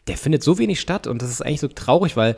[0.08, 2.36] der findet so wenig statt und das ist eigentlich so traurig, weil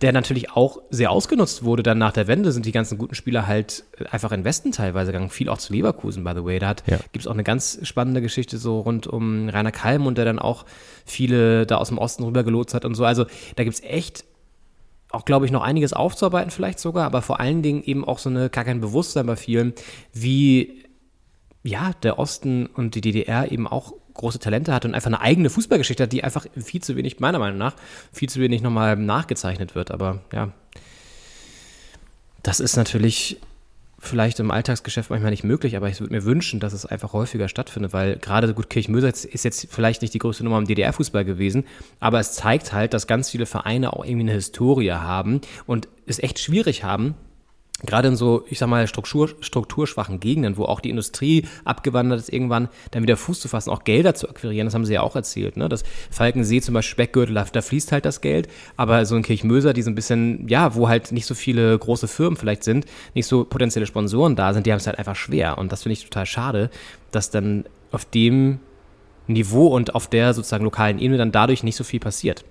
[0.00, 1.84] der natürlich auch sehr ausgenutzt wurde.
[1.84, 5.12] Dann nach der Wende sind die ganzen guten Spieler halt einfach in den Westen teilweise
[5.12, 5.30] gegangen.
[5.30, 6.58] Viel auch zu Leverkusen, by the way.
[6.58, 6.96] Da hat, Ja.
[7.12, 10.40] gibt es auch eine ganz spannende Geschichte so rund um Rainer Kalm und der dann
[10.40, 10.64] auch
[11.06, 13.04] viele da aus dem Osten rübergelotst hat und so.
[13.04, 14.24] Also da gibt es echt
[15.12, 18.30] auch, glaube ich, noch einiges aufzuarbeiten vielleicht sogar, aber vor allen Dingen eben auch so
[18.30, 19.74] eine gar kein Bewusstsein bei vielen,
[20.12, 20.84] wie
[21.62, 25.48] ja, der Osten und die DDR eben auch große Talente hat und einfach eine eigene
[25.48, 27.74] Fußballgeschichte hat, die einfach viel zu wenig, meiner Meinung nach,
[28.12, 29.90] viel zu wenig nochmal nachgezeichnet wird.
[29.90, 30.50] Aber ja,
[32.42, 33.38] das ist natürlich
[34.02, 37.48] vielleicht im Alltagsgeschäft manchmal nicht möglich, aber ich würde mir wünschen, dass es einfach häufiger
[37.48, 41.64] stattfindet, weil gerade gut Kirchmöser ist jetzt vielleicht nicht die größte Nummer im DDR-Fußball gewesen,
[42.00, 46.18] aber es zeigt halt, dass ganz viele Vereine auch irgendwie eine Historie haben und es
[46.18, 47.14] echt schwierig haben,
[47.86, 52.32] gerade in so, ich sag mal, Struktur, strukturschwachen Gegenden, wo auch die Industrie abgewandert ist,
[52.32, 55.16] irgendwann dann wieder Fuß zu fassen, auch Gelder zu akquirieren, das haben sie ja auch
[55.16, 55.68] erzählt, ne?
[55.68, 59.82] Das Falkensee zum Beispiel Speckgürtel, da, fließt halt das Geld, aber so in Kirchmöser, die
[59.82, 63.44] so ein bisschen, ja, wo halt nicht so viele große Firmen vielleicht sind, nicht so
[63.44, 66.26] potenzielle Sponsoren da sind, die haben es halt einfach schwer und das finde ich total
[66.26, 66.70] schade,
[67.10, 68.60] dass dann auf dem
[69.26, 72.44] Niveau und auf der sozusagen lokalen Ebene dann dadurch nicht so viel passiert.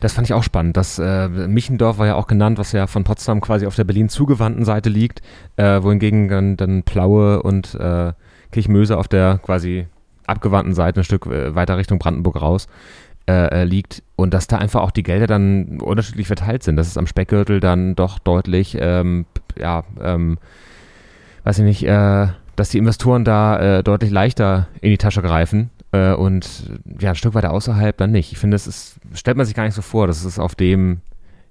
[0.00, 0.76] Das fand ich auch spannend.
[0.76, 4.08] Das äh, Michendorf war ja auch genannt, was ja von Potsdam quasi auf der Berlin
[4.08, 5.22] zugewandten Seite liegt,
[5.56, 8.12] äh, wohingegen dann, dann Plaue und äh,
[8.52, 9.86] Kirchmöse auf der quasi
[10.26, 12.68] abgewandten Seite ein Stück äh, weiter Richtung Brandenburg raus
[13.28, 16.76] äh, äh, liegt und dass da einfach auch die Gelder dann unterschiedlich verteilt sind.
[16.76, 19.26] Dass es am Speckgürtel dann doch deutlich ähm,
[19.58, 20.38] ja, ähm,
[21.42, 25.70] weiß ich nicht, äh, dass die Investoren da äh, deutlich leichter in die Tasche greifen
[25.92, 26.70] äh, und
[27.00, 28.32] ja, ein Stück weiter außerhalb dann nicht.
[28.32, 31.00] Ich finde, das ist, stellt man sich gar nicht so vor, dass es auf dem,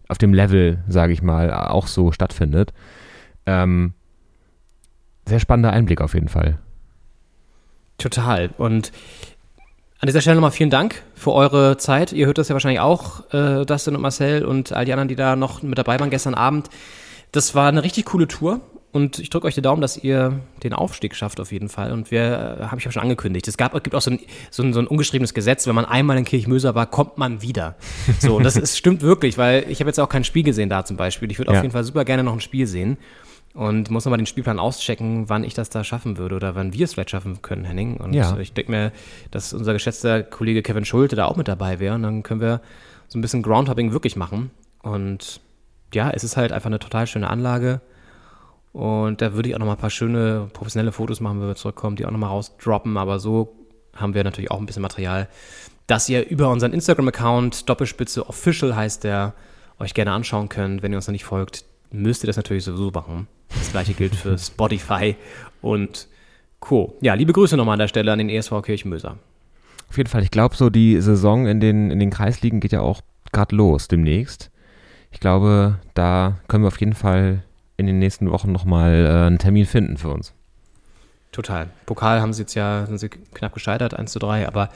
[0.08, 2.74] auf dem Level, sage ich mal, auch so stattfindet.
[3.46, 3.94] Ähm,
[5.26, 6.60] sehr spannender Einblick auf jeden Fall.
[7.98, 8.50] Total.
[8.58, 8.92] Und
[10.00, 12.14] an dieser Stelle nochmal vielen Dank für eure Zeit.
[12.14, 15.16] Ihr hört das ja wahrscheinlich auch, äh, Dustin und Marcel und all die anderen, die
[15.16, 16.70] da noch mit dabei waren gestern Abend.
[17.32, 18.62] Das war eine richtig coole Tour.
[18.94, 21.92] Und ich drücke euch die Daumen, dass ihr den Aufstieg schafft auf jeden Fall.
[21.92, 24.20] Und wir, äh, habe ich ja schon angekündigt, es gab, gibt auch so ein,
[24.50, 27.76] so, ein, so ein ungeschriebenes Gesetz, wenn man einmal in Kirchmöser war, kommt man wieder.
[28.20, 30.86] So, und das ist, stimmt wirklich, weil ich habe jetzt auch kein Spiel gesehen da
[30.86, 31.30] zum Beispiel.
[31.32, 31.60] Ich würde Ja.
[31.60, 32.98] auf jeden Fall super gerne noch ein Spiel sehen.
[33.54, 36.86] Und muss nochmal den Spielplan auschecken, wann ich das da schaffen würde oder wann wir
[36.86, 37.98] es vielleicht schaffen können, Henning.
[37.98, 38.38] Und Ja.
[38.38, 38.92] ich denke mir,
[39.32, 41.96] dass unser geschätzter Kollege Kevin Schulte da auch mit dabei wäre.
[41.96, 42.62] Und dann können wir
[43.08, 44.52] so ein bisschen Groundhopping wirklich machen.
[44.84, 45.42] Und
[45.94, 47.82] ja, es ist halt einfach eine total schöne Anlage.
[48.78, 51.56] Und da würde ich auch noch mal ein paar schöne professionelle Fotos machen, wenn wir
[51.56, 52.96] zurückkommen, die auch noch mal rausdroppen.
[52.98, 53.56] Aber so
[53.96, 55.28] haben wir natürlich auch ein bisschen Material,
[55.88, 59.34] das ihr über unseren Instagram-Account, Doppelspitze Official heißt der,
[59.80, 60.84] euch gerne anschauen könnt.
[60.84, 63.28] Wenn ihr uns noch nicht folgt, müsst ihr das natürlich sowieso machen.
[63.50, 65.16] Das gleiche gilt für Spotify
[65.64, 66.08] und
[66.60, 66.96] Co.
[67.02, 69.18] Ja, liebe Grüße nochmal an der Stelle an den ESV Kirchmöser.
[69.90, 72.82] Auf jeden Fall, ich glaube, so die Saison in den, in den Kreisligen geht ja
[72.82, 73.02] auch
[73.32, 74.52] gerade los demnächst.
[75.10, 77.42] Ich glaube, da können wir auf jeden Fall
[77.78, 80.34] in den nächsten Wochen nochmal äh, einen Termin finden für uns.
[81.32, 81.70] Total.
[81.86, 84.70] Pokal haben sie jetzt ja, sind sie knapp gescheitert, 1 zu 3, aber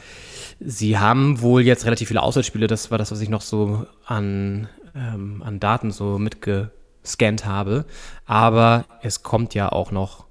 [0.59, 4.67] sie haben wohl jetzt relativ viele Auswärtsspiele, das war das, was ich noch so an,
[4.95, 7.85] ähm, an Daten so mitgescannt habe.
[8.25, 10.25] Aber es kommt ja auch noch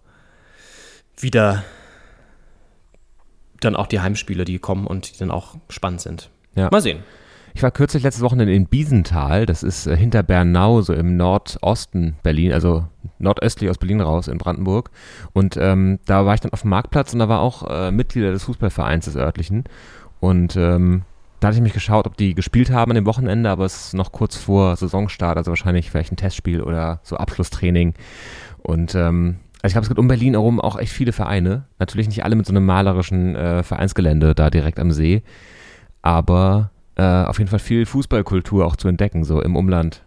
[1.17, 1.65] wieder
[3.61, 6.31] dann auch die Heimspiele, die kommen und die dann auch spannend sind.
[6.55, 6.69] Ja.
[6.71, 7.03] Mal sehen.
[7.55, 12.17] Ich war kürzlich letztes Wochenende in Biesenthal, das ist äh, hinter Bernau, so im Nordosten
[12.23, 12.87] Berlin, also
[13.19, 14.91] nordöstlich aus Berlin raus in Brandenburg.
[15.33, 18.31] Und ähm, da war ich dann auf dem Marktplatz und da war auch äh, Mitglieder
[18.31, 19.65] des Fußballvereins des örtlichen.
[20.21, 21.03] Und ähm,
[21.41, 23.95] da hatte ich mich geschaut, ob die gespielt haben an dem Wochenende, aber es ist
[23.95, 27.95] noch kurz vor Saisonstart, also wahrscheinlich vielleicht ein Testspiel oder so Abschlusstraining.
[28.59, 31.65] Und ähm, also ich glaube, es gibt um Berlin herum auch echt viele Vereine.
[31.79, 35.23] Natürlich nicht alle mit so einem malerischen äh, Vereinsgelände da direkt am See,
[36.03, 36.71] aber
[37.01, 40.03] äh, auf jeden Fall viel Fußballkultur auch zu entdecken, so im Umland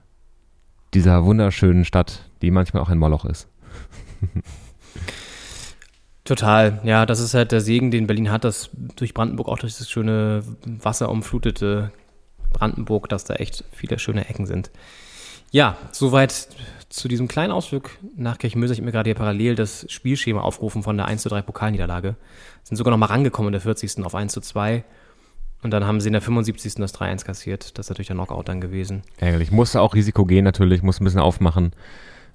[0.93, 3.47] dieser wunderschönen Stadt, die manchmal auch ein Moloch ist.
[6.23, 9.75] Total, ja, das ist halt der Segen, den Berlin hat, dass durch Brandenburg auch durch
[9.75, 11.91] das schöne wasserumflutete
[12.53, 14.69] Brandenburg, dass da echt viele schöne Ecken sind.
[15.49, 16.47] Ja, soweit
[16.89, 18.73] zu diesem kleinen Ausflug nach Kirchmöser.
[18.73, 22.15] Ich habe mir gerade hier parallel das Spielschema aufgerufen von der 1 zu 3 Pokalniederlage.
[22.63, 24.05] Sind sogar noch mal rangekommen in der 40.
[24.05, 24.83] auf 1 zu 2.
[25.63, 26.75] Und dann haben sie in der 75.
[26.75, 27.77] das 3-1 kassiert.
[27.77, 29.01] Das ist natürlich der Knockout dann gewesen.
[29.17, 29.51] Ärgerlich.
[29.51, 31.71] Musste auch Risiko gehen natürlich, musst ein bisschen aufmachen.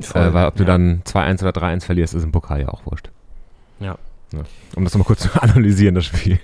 [0.01, 0.69] Voll, äh, weil ob du ja.
[0.69, 3.11] dann 2-1 oder 3-1 verlierst, ist im Pokal ja auch wurscht.
[3.81, 3.99] Ja.
[4.33, 4.41] Ja.
[4.77, 6.39] Um das nochmal kurz zu analysieren, das Spiel.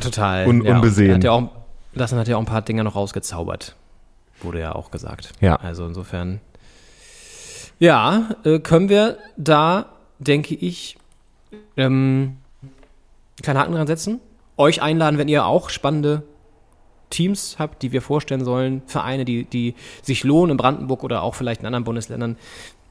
[0.00, 0.46] Total.
[0.46, 1.14] Un ja, und unbesehen.
[1.14, 1.50] Hat ja auch,
[1.94, 3.76] das hat ja auch ein paar Dinge noch rausgezaubert.
[4.42, 5.32] Wurde ja auch gesagt.
[5.40, 5.56] Ja.
[5.56, 6.40] Also insofern.
[7.78, 9.86] Ja, äh, können wir da,
[10.18, 10.98] denke ich,
[11.76, 14.20] ähm, einen kleinen Haken dran setzen.
[14.60, 16.22] Euch einladen, wenn ihr auch spannende
[17.08, 21.34] Teams habt, die wir vorstellen sollen, Vereine, die, die sich lohnen in Brandenburg oder auch
[21.34, 22.36] vielleicht in anderen Bundesländern.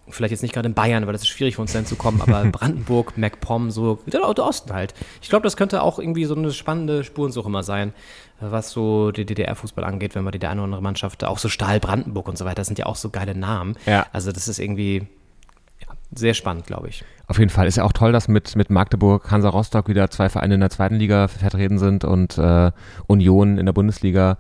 [0.08, 2.20] Vielleicht jetzt nicht gerade in Bayern, weil das ist schwierig für uns dann zu kommen,
[2.22, 4.96] aber Brandenburg, MacPom, so, der Osten halt.
[5.22, 7.94] Ich glaube, das könnte auch irgendwie so eine spannende Spurensuche mal sein,
[8.40, 11.50] was so den DDR-Fußball angeht, wenn man die der eine oder andere Mannschaft, auch so
[11.50, 13.76] Stahl Brandenburg und so weiter, das sind ja auch so geile Namen.
[13.86, 14.08] Ja.
[14.12, 15.08] Also das ist irgendwie
[16.12, 17.04] sehr spannend, glaube ich.
[17.28, 20.30] Auf jeden Fall ist ja auch toll, dass mit, mit Magdeburg, Hansa Rostock wieder zwei
[20.30, 22.72] Vereine in der zweiten Liga vertreten sind und äh,
[23.08, 24.38] Union in der Bundesliga.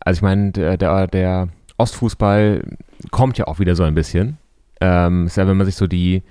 [0.00, 2.62] Also ich meine, der, der, der Ostfußball
[3.10, 4.38] kommt ja auch wieder so ein bisschen.
[4.80, 6.22] Ähm, ist ja, wenn man sich so die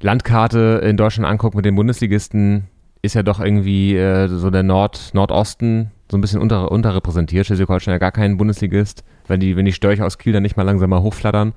[0.00, 2.64] Landkarte in Deutschland anguckt mit den Bundesligisten,
[3.02, 7.46] ist ja doch irgendwie äh, so der Nord, Nordosten so ein bisschen unter, unterrepräsentiert.
[7.46, 10.62] Schleswig-Holstein ja gar kein Bundesligist, wenn die, wenn die Störche aus Kiel dann nicht mal
[10.62, 11.52] langsam mal hochflattern.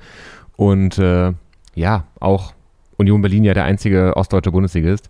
[0.55, 1.33] Und äh,
[1.75, 2.53] ja, auch
[2.99, 5.09] Union Berlin ja der einzige ostdeutsche Bundesligist.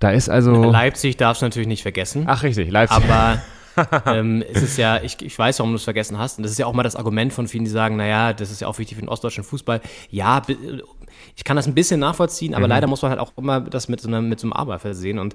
[0.00, 0.64] Da ist also.
[0.70, 2.24] Leipzig darfst du natürlich nicht vergessen.
[2.26, 2.96] Ach, richtig, Leipzig.
[3.08, 3.40] Aber
[4.06, 6.38] ähm, es ist ja, ich, ich weiß, warum du es vergessen hast.
[6.38, 8.60] Und das ist ja auch mal das Argument von vielen, die sagen, naja, das ist
[8.60, 9.80] ja auch wichtig für den ostdeutschen Fußball.
[10.10, 10.56] Ja, bi-
[11.36, 12.70] ich kann das ein bisschen nachvollziehen, aber Mhm.
[12.70, 15.18] leider muss man halt auch immer das mit so, einer, mit so einem Aber versehen.
[15.18, 15.34] Und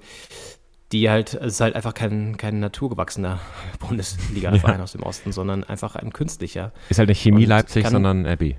[0.92, 3.40] die halt, es ist halt einfach kein, kein naturgewachsener
[3.88, 4.84] Bundesliga-Verein Ja.
[4.84, 6.72] aus dem Osten, sondern einfach ein künstlicher.
[6.90, 8.56] Ist halt nicht Chemie Und Leipzig, sondern RB.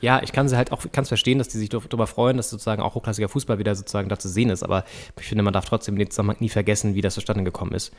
[0.00, 2.36] Ja, ich kann sie halt auch, kann es verstehen, dass die sich dar- darüber freuen,
[2.36, 4.62] dass sozusagen auch hochklassiger Fußball wieder sozusagen da zu sehen ist.
[4.62, 4.84] Aber
[5.18, 7.92] ich finde, man darf trotzdem den Zusammenhang nie vergessen, wie das zustande gekommen ist.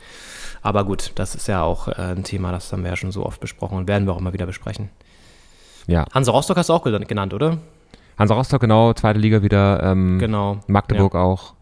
[0.62, 3.24] Aber gut, das ist ja auch äh, ein Thema, das haben wir ja schon so
[3.24, 4.90] oft besprochen und werden wir auch immer wieder besprechen.
[5.86, 6.04] Ja.
[6.12, 7.58] Hansa Rostock hast du auch gen- genannt, oder?
[8.18, 9.82] Hansa Rostock, genau, zweite Liga wieder.
[9.82, 10.58] Ähm, Genau.
[10.66, 11.54] Magdeburg auch.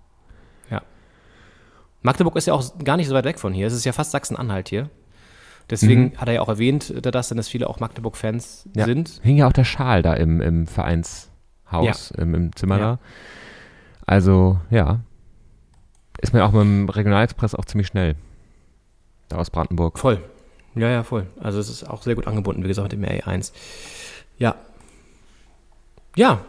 [2.03, 3.67] Magdeburg ist ja auch gar nicht so weit weg von hier.
[3.67, 4.89] Es ist ja fast Sachsen-Anhalt hier.
[5.71, 6.17] Deswegen Mhm.
[6.19, 8.85] hat er ja auch erwähnt, der Dustin, dass viele auch Magdeburg-Fans Ja.
[8.85, 9.21] sind.
[9.23, 12.83] Hing ja auch der Schal da im, im Vereinshaus, im, im Zimmer Ja.
[12.93, 12.99] da.
[14.07, 15.01] Also, ja.
[16.21, 18.17] Ist mir auch mit dem Regionalexpress auch ziemlich schnell.
[19.29, 19.99] Da aus Brandenburg.
[19.99, 20.21] Voll.
[20.75, 21.27] Ja, ja, voll.
[21.41, 23.53] Also es ist auch sehr gut angebunden, wie gesagt, mit dem RE1.
[24.39, 24.57] Ja.
[26.17, 26.45] Ja.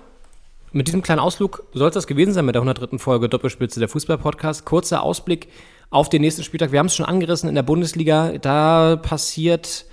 [0.74, 2.98] Mit diesem kleinen Ausflug soll es das gewesen sein mit der 103.
[2.98, 4.66] Folge Doppelspitze der Fußball-Podcast.
[4.66, 5.50] Kurzer Ausblick
[5.92, 6.72] auf den nächsten Spieltag.
[6.72, 8.38] Wir haben es schon angerissen in der Bundesliga.
[8.40, 9.86] Da passiert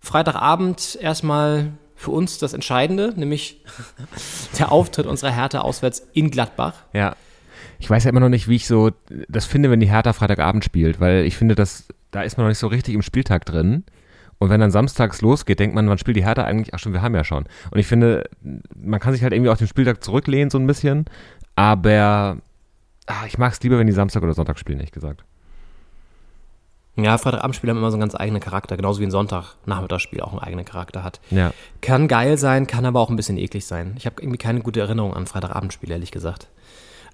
[0.00, 3.62] Freitagabend erstmal für uns das Entscheidende, nämlich
[4.58, 6.84] der Auftritt unserer Hertha auswärts in Gladbach.
[6.94, 7.16] Ja.
[7.78, 8.92] Ich weiß ja immer noch nicht, wie ich so
[9.28, 12.50] das finde, wenn die Hertha Freitagabend spielt, weil ich finde, dass da ist man noch
[12.50, 13.84] nicht so richtig im Spieltag drin.
[14.38, 16.74] Und wenn dann samstags losgeht, denkt man, wann spielt die Hertha eigentlich?
[16.74, 17.44] Ach schon, wir haben ja schon.
[17.70, 18.28] Und ich finde,
[18.76, 21.04] man kann sich halt irgendwie auf den Spieltag zurücklehnen, so ein bisschen.
[21.56, 22.38] Aber
[23.06, 25.24] ach, ich mag es lieber, wenn die Samstag oder Sonntag spielen, ehrlich gesagt.
[26.96, 30.40] Ja, Freitagabendspiele haben immer so einen ganz eigenen Charakter, genauso wie ein Sonntag-Nachmittagsspiel auch einen
[30.40, 31.20] eigenen Charakter hat.
[31.30, 31.52] Ja.
[31.80, 33.94] Kann geil sein, kann aber auch ein bisschen eklig sein.
[33.96, 36.48] Ich habe irgendwie keine gute Erinnerung an Freitagabendspiele, ehrlich gesagt.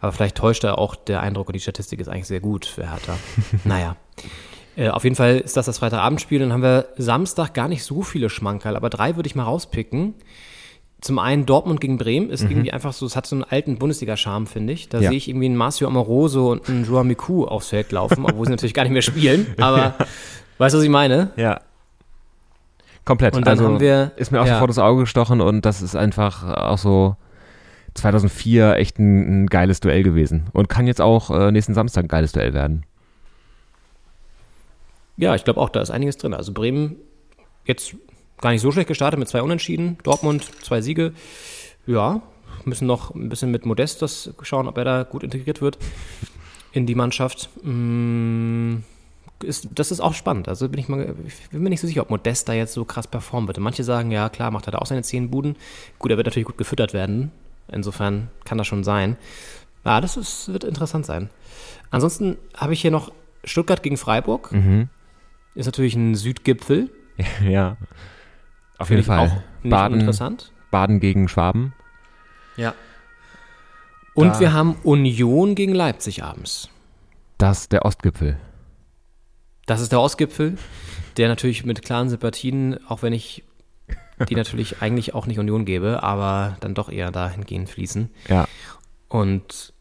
[0.00, 2.90] Aber vielleicht täuscht da auch der Eindruck und die Statistik ist eigentlich sehr gut für
[2.90, 3.16] Hertha.
[3.64, 3.96] naja.
[4.76, 6.40] Äh, auf jeden Fall ist das das Freitagabendspiel.
[6.40, 10.14] Dann haben wir Samstag gar nicht so viele Schmankerl, aber drei würde ich mal rauspicken.
[11.00, 12.50] Zum einen Dortmund gegen Bremen ist Mhm.
[12.50, 14.88] irgendwie einfach so, es hat so einen alten Bundesliga-Charme, finde ich.
[14.88, 15.10] Da Ja.
[15.10, 18.50] sehe ich irgendwie einen Marcio Amoroso und einen Joao Miku aufs Feld laufen, obwohl sie
[18.50, 19.46] natürlich gar nicht mehr spielen.
[19.60, 19.94] Aber
[20.58, 21.30] weißt du, was ich meine?
[21.36, 21.60] Ja.
[23.04, 23.36] Komplett.
[23.36, 24.54] Und dann also haben wir- ist mir auch ja.
[24.54, 27.16] sofort ins Auge gestochen und das ist einfach auch so
[27.94, 30.48] 2004 echt ein, ein geiles Duell gewesen.
[30.52, 32.84] Und kann jetzt auch äh, nächsten Samstag ein geiles Duell werden.
[35.16, 36.34] Ja, ich glaube auch, da ist einiges drin.
[36.34, 36.96] Also Bremen
[37.64, 37.96] jetzt
[38.40, 39.98] gar nicht so schlecht gestartet mit zwei Unentschieden.
[40.02, 41.12] Dortmund zwei Siege.
[41.86, 42.22] Ja,
[42.64, 45.78] müssen noch ein bisschen mit Modest das schauen, ob er da gut integriert wird
[46.72, 47.48] in die Mannschaft.
[47.64, 48.78] Mm,
[49.42, 50.48] Ist, das ist auch spannend.
[50.48, 52.84] Also bin ich mal, ich bin mir nicht so sicher, ob Modest da jetzt so
[52.84, 53.58] krass performen wird.
[53.58, 55.56] Und manche sagen, ja klar, macht er da auch seine zehn Buden.
[55.98, 57.30] Gut, er wird natürlich gut gefüttert werden.
[57.70, 59.16] Insofern kann das schon sein.
[59.84, 61.30] Ja, das ist, wird interessant sein.
[61.90, 63.12] Ansonsten habe ich hier noch
[63.44, 64.52] Stuttgart gegen Freiburg.
[64.52, 64.88] Mhm.
[65.54, 66.90] Ist natürlich ein Südgipfel.
[67.48, 67.76] ja.
[68.78, 69.42] Auf jeden auch Fall.
[69.62, 70.52] nicht Baden, uninteressant.
[70.70, 71.72] Baden gegen Schwaben.
[72.56, 72.74] Ja.
[74.14, 76.68] Und Da- wir haben Union gegen Leipzig abends.
[77.38, 78.36] Das ist der Ostgipfel.
[79.66, 80.56] Das ist der Ostgipfel,
[81.16, 83.44] der natürlich mit klaren Sympathien, auch wenn ich
[84.28, 88.10] die natürlich eigentlich auch nicht Union gebe, aber dann doch eher dahingehend fließen.
[88.28, 88.48] Ja.
[89.08, 89.72] Und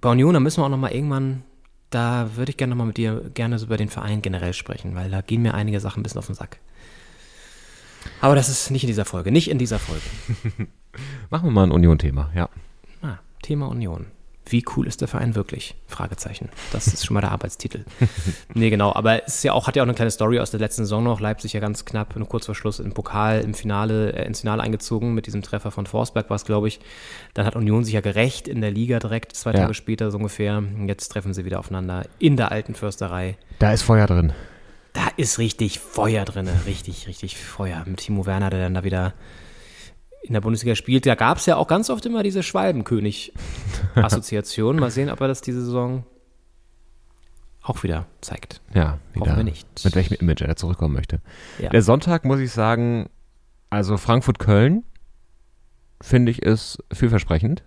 [0.00, 1.42] bei Union, da müssen wir auch nochmal irgendwann,
[1.90, 5.10] da würde ich gerne nochmal mit dir gerne so über den Verein generell sprechen, weil
[5.10, 6.58] da gehen mir einige Sachen ein bisschen auf den Sack.
[8.20, 10.02] Aber das ist nicht in dieser Folge, nicht in dieser Folge.
[11.30, 12.48] Machen wir mal ein Union-Thema, ja.
[13.02, 14.06] Ah, Thema Union.
[14.46, 15.76] Wie cool ist der Verein wirklich?
[15.86, 16.48] Fragezeichen.
[16.72, 17.84] Das ist schon mal der Arbeitstitel.
[18.54, 18.92] nee, genau.
[18.92, 21.04] Aber es ist ja auch, hat ja auch eine kleine Story aus der letzten Saison
[21.04, 21.20] noch.
[21.20, 24.62] Leipzig ja ganz knapp, nur kurz vor Schluss im Pokal, im Finale, äh, ins Finale
[24.62, 26.80] eingezogen mit diesem Treffer von Forsberg war es, glaube ich.
[27.34, 29.60] Dann hat Union sich ja gerecht in der Liga direkt, zwei Ja.
[29.60, 30.64] Tage später so ungefähr.
[30.84, 33.36] Jetzt treffen sie wieder aufeinander in der alten Försterei.
[33.60, 34.32] Da ist Feuer drin.
[34.92, 37.84] Da ist richtig Feuer drin, richtig, richtig Feuer.
[37.86, 39.14] Mit Timo Werner, der dann da wieder
[40.22, 41.06] in der Bundesliga spielt.
[41.06, 44.76] Da gab es ja auch ganz oft immer diese Schwalbenkönig-Assoziation.
[44.76, 46.04] Mal sehen, ob er das diese Saison
[47.62, 48.60] auch wieder zeigt.
[48.74, 49.36] Ja, Hoffen wieder.
[49.36, 49.66] wir nicht.
[49.84, 51.20] Mit welchem Image er zurückkommen möchte.
[51.58, 51.70] Ja.
[51.70, 53.08] Der Sonntag, muss ich sagen,
[53.68, 54.84] also Frankfurt-Köln,
[56.00, 57.62] finde ich, ist vielversprechend.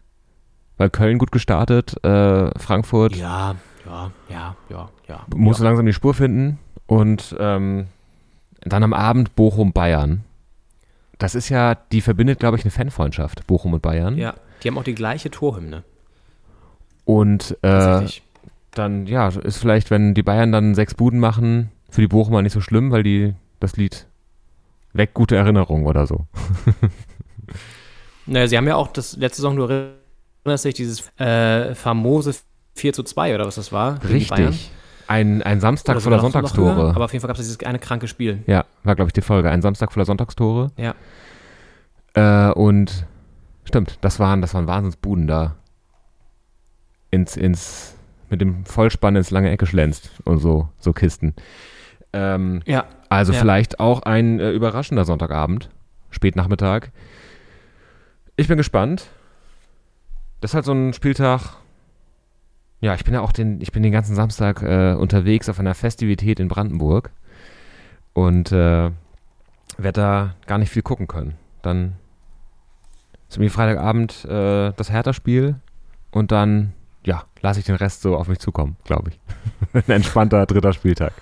[0.77, 3.55] Weil Köln gut gestartet, äh, Frankfurt Ja,
[3.85, 5.25] ja, ja, ja, ja.
[5.35, 5.65] muss ja.
[5.65, 6.57] langsam die Spur finden.
[6.93, 7.87] Und ähm,
[8.61, 10.23] dann am Abend Bochum-Bayern.
[11.17, 14.17] Das ist ja, die verbindet, glaube ich, eine Fanfreundschaft, Bochum und Bayern.
[14.17, 15.83] Ja, die haben auch die gleiche Torhymne.
[17.05, 18.05] Und äh,
[18.71, 22.53] dann, ja, ist vielleicht, wenn die Bayern dann sechs Buden machen, für die Bochumer nicht
[22.53, 24.07] so schlimm, weil die das Lied
[24.93, 26.27] weg gute Erinnerung oder so.
[28.25, 29.91] Naja, sie haben ja auch das letzte Saison, du
[30.43, 32.35] erinnerst dich, dieses äh, famose
[32.75, 33.99] 4 zu 2 oder was das war.
[33.99, 34.47] gegen die Bayern.
[34.47, 34.71] Richtig.
[35.07, 36.19] Ein, ein Samstag voller.
[36.19, 36.89] Sonntagstore.
[36.95, 38.43] Aber auf jeden Fall gab es dieses eine kranke Spiel.
[38.47, 39.49] Ja, war, glaube ich, die Folge.
[39.49, 40.71] Ein Samstag voller Sonntagstore.
[40.77, 40.95] Ja.
[42.13, 43.05] Äh, und
[43.65, 45.55] stimmt, das waren, das waren Wahnsinnsbuden da.
[47.11, 47.95] Ins, ins,
[48.29, 51.35] mit dem Vollspann ins lange Ecke schlänzt und so, so Kisten.
[52.13, 52.85] Ähm, Ja.
[53.09, 53.39] Also Ja.
[53.39, 55.69] vielleicht auch ein äh, überraschender Sonntagabend,
[56.09, 56.87] Spätnachmittag.
[58.35, 59.07] Ich bin gespannt.
[60.41, 61.57] Das ist halt so ein Spieltag.
[62.83, 65.73] Ja, ich bin ja auch den, ich bin den ganzen Samstag äh, unterwegs auf einer
[65.73, 67.11] Festivität in Brandenburg
[68.11, 68.91] und äh,
[69.77, 71.35] werde da gar nicht viel gucken können.
[71.61, 71.93] Dann
[73.29, 75.55] Ist irgendwie Freitagabend äh, das Hertha-Spiel
[76.11, 76.73] und dann,
[77.05, 79.19] ja, lasse ich den Rest so auf mich zukommen, glaube ich.
[79.87, 81.13] Ein entspannter dritter Spieltag.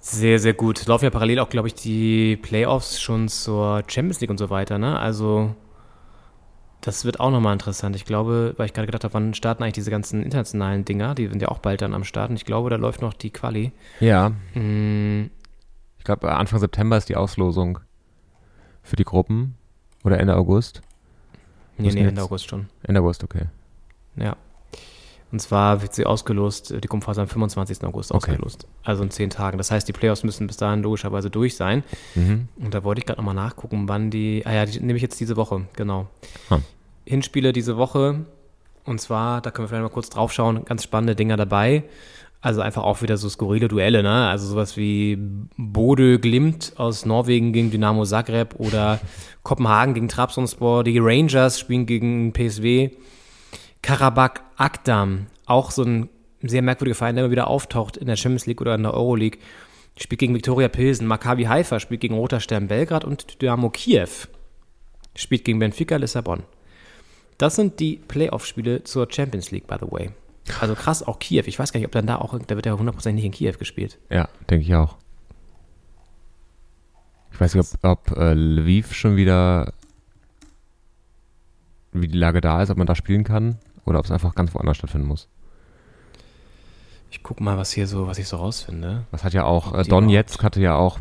[0.00, 0.84] Sehr, sehr gut.
[0.84, 4.76] Laufen ja parallel auch, glaube ich, die Playoffs schon zur Champions League und so weiter,
[4.76, 4.98] ne?
[4.98, 5.54] Also,
[6.86, 7.96] das wird auch nochmal interessant.
[7.96, 11.14] Ich glaube, weil ich gerade gedacht habe, wann starten eigentlich diese ganzen internationalen Dinger?
[11.14, 12.30] Die sind ja auch bald dann am Start.
[12.30, 13.72] Und ich glaube, da läuft noch die Quali.
[14.00, 14.30] Ja.
[14.54, 15.30] Mm,
[15.98, 17.80] Ich glaube, Anfang September ist die Auslosung
[18.82, 19.56] für die Gruppen.
[20.04, 20.82] Oder Ende August.
[21.78, 22.68] nee, nee, Ende August schon.
[22.84, 23.46] Ende August, okay.
[24.14, 24.36] Ja.
[25.32, 27.82] Und zwar wird sie ausgelost, äh, die Gruppenphase am 25.
[27.84, 28.30] August Okay.
[28.30, 28.68] ausgelost.
[28.84, 29.58] Also in zehn Tagen.
[29.58, 31.82] Das heißt, die Playoffs müssen bis dahin logischerweise durch sein.
[32.14, 32.46] Mhm.
[32.56, 34.42] Und da wollte ich gerade nochmal nachgucken, wann die.
[34.46, 36.06] Ah ja, die nehme ich jetzt diese Woche, genau.
[36.48, 36.58] Ah.
[37.06, 38.26] Hinspiele diese Woche.
[38.84, 41.84] Und zwar, da können wir vielleicht mal kurz drauf schauen, ganz spannende Dinger dabei.
[42.40, 44.28] Also einfach auch wieder so skurrile Duelle, ne?
[44.28, 45.18] Also sowas wie
[45.56, 49.00] Bode Glimt aus Norwegen gegen Dynamo Zagreb oder
[49.42, 50.84] Kopenhagen gegen Trabzonspor.
[50.84, 52.90] Die Rangers spielen gegen PSW.
[53.82, 56.08] Karabakh Akdam, auch so ein
[56.42, 59.40] sehr merkwürdiger Verein, der immer wieder auftaucht in der Champions League oder in der Euroleague.
[59.98, 61.06] Spielt gegen Viktoria Pilsen.
[61.06, 64.08] Maccabi Haifa spielt gegen Roter Stern Belgrad und Dynamo Kiew
[65.14, 66.42] spielt gegen Benfica Lissabon.
[67.38, 70.10] Das sind die Playoff-Spiele zur Champions League, by the way.
[70.60, 71.44] Also krass, auch Kiew.
[71.46, 73.54] Ich weiß gar nicht, ob dann da auch, da wird ja 100% nicht in Kiew
[73.58, 73.98] gespielt.
[74.10, 74.96] Ja, denke ich auch.
[77.32, 79.72] Ich weiß nicht, ob, ob äh, Lviv schon wieder,
[81.92, 84.54] wie die Lage da ist, ob man da spielen kann oder ob es einfach ganz
[84.54, 85.28] woanders stattfinden muss.
[87.10, 89.04] Ich guck mal, was hier so, was ich so rausfinde.
[89.12, 91.00] Das hat ja auch, äh, Donetsk hatte ja auch,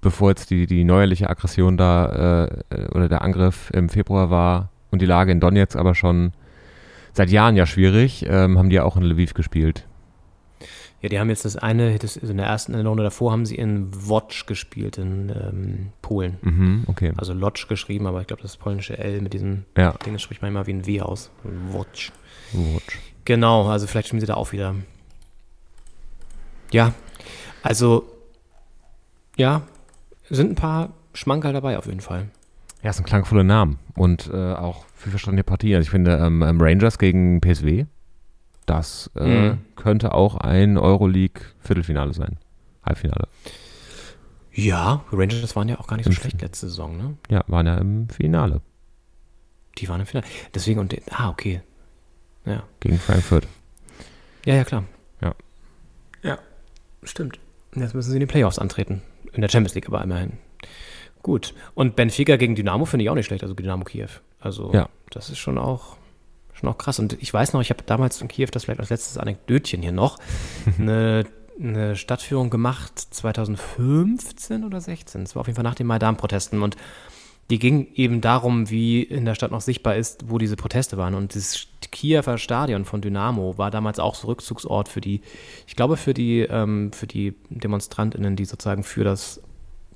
[0.00, 5.02] bevor jetzt die, die neuerliche Aggression da äh, oder der Angriff im Februar war und
[5.02, 6.32] die Lage in Donetsk aber schon
[7.12, 9.86] seit Jahren ja schwierig, ähm, haben die ja auch in Lviv gespielt.
[11.00, 13.56] Ja, die haben jetzt das eine, das, also in der ersten Runde davor haben sie
[13.56, 16.38] in Wodz gespielt, in ähm, Polen.
[16.40, 17.12] Mhm, okay.
[17.18, 19.92] Also Lodz geschrieben, aber ich glaube, das polnische L mit diesem Ja.
[20.06, 21.30] Ding, das spricht man immer wie ein W aus.
[21.42, 22.10] Wodz.
[22.52, 22.94] Wodz.
[23.26, 24.74] Genau, also vielleicht spielen sie da auch wieder.
[26.72, 26.94] Ja,
[27.62, 28.04] also,
[29.36, 29.60] ja,
[30.30, 32.28] sind ein paar Schmankerl dabei auf jeden Fall.
[32.84, 35.74] Ja, es sind klangvolle Namen und äh, auch viel verstandene Partien.
[35.76, 37.86] Also ich finde ähm, ähm, Rangers gegen PSW,
[38.66, 39.58] das äh, Mhm.
[39.74, 42.36] könnte auch ein Euroleague-Viertelfinale sein.
[42.84, 43.26] Halbfinale.
[44.52, 47.16] Ja, Rangers waren ja auch gar nicht so Im schlecht letzte Saison, ne?
[47.28, 48.60] Ja, waren ja im Finale
[49.78, 50.26] Die waren im Finale.
[50.54, 51.62] Deswegen, und, ah, okay.
[52.44, 52.62] Ja.
[52.80, 53.48] gegen Frankfurt.
[54.44, 54.84] Ja, ja, klar.
[55.22, 55.34] Ja.
[56.22, 56.38] Ja,
[57.02, 57.40] stimmt.
[57.74, 59.02] Jetzt müssen sie in die Playoffs antreten.
[59.32, 60.34] In der Champions League aber immerhin.
[61.24, 61.54] Gut.
[61.74, 64.08] Und Benfica gegen Dynamo finde ich auch nicht schlecht, also Dynamo Kiew.
[64.40, 64.88] Also, Ja.
[65.10, 65.96] das ist schon auch,
[66.52, 66.98] schon auch krass.
[66.98, 69.90] Und ich weiß noch, ich habe damals in Kiew, das vielleicht als letztes Anekdötchen hier
[69.90, 70.18] noch,
[70.78, 71.24] eine,
[71.58, 75.24] eine Stadtführung gemacht, 2015 oder 16.
[75.24, 76.62] Das war auf jeden Fall nach den Maidan-Protesten.
[76.62, 76.76] Und
[77.50, 81.14] die ging eben darum, wie in der Stadt noch sichtbar ist, wo diese Proteste waren.
[81.14, 85.22] Und das Kiewer Stadion von Dynamo war damals auch so Rückzugsort für die,
[85.66, 89.40] ich glaube, für die, ähm, für die DemonstrantInnen, die sozusagen für das,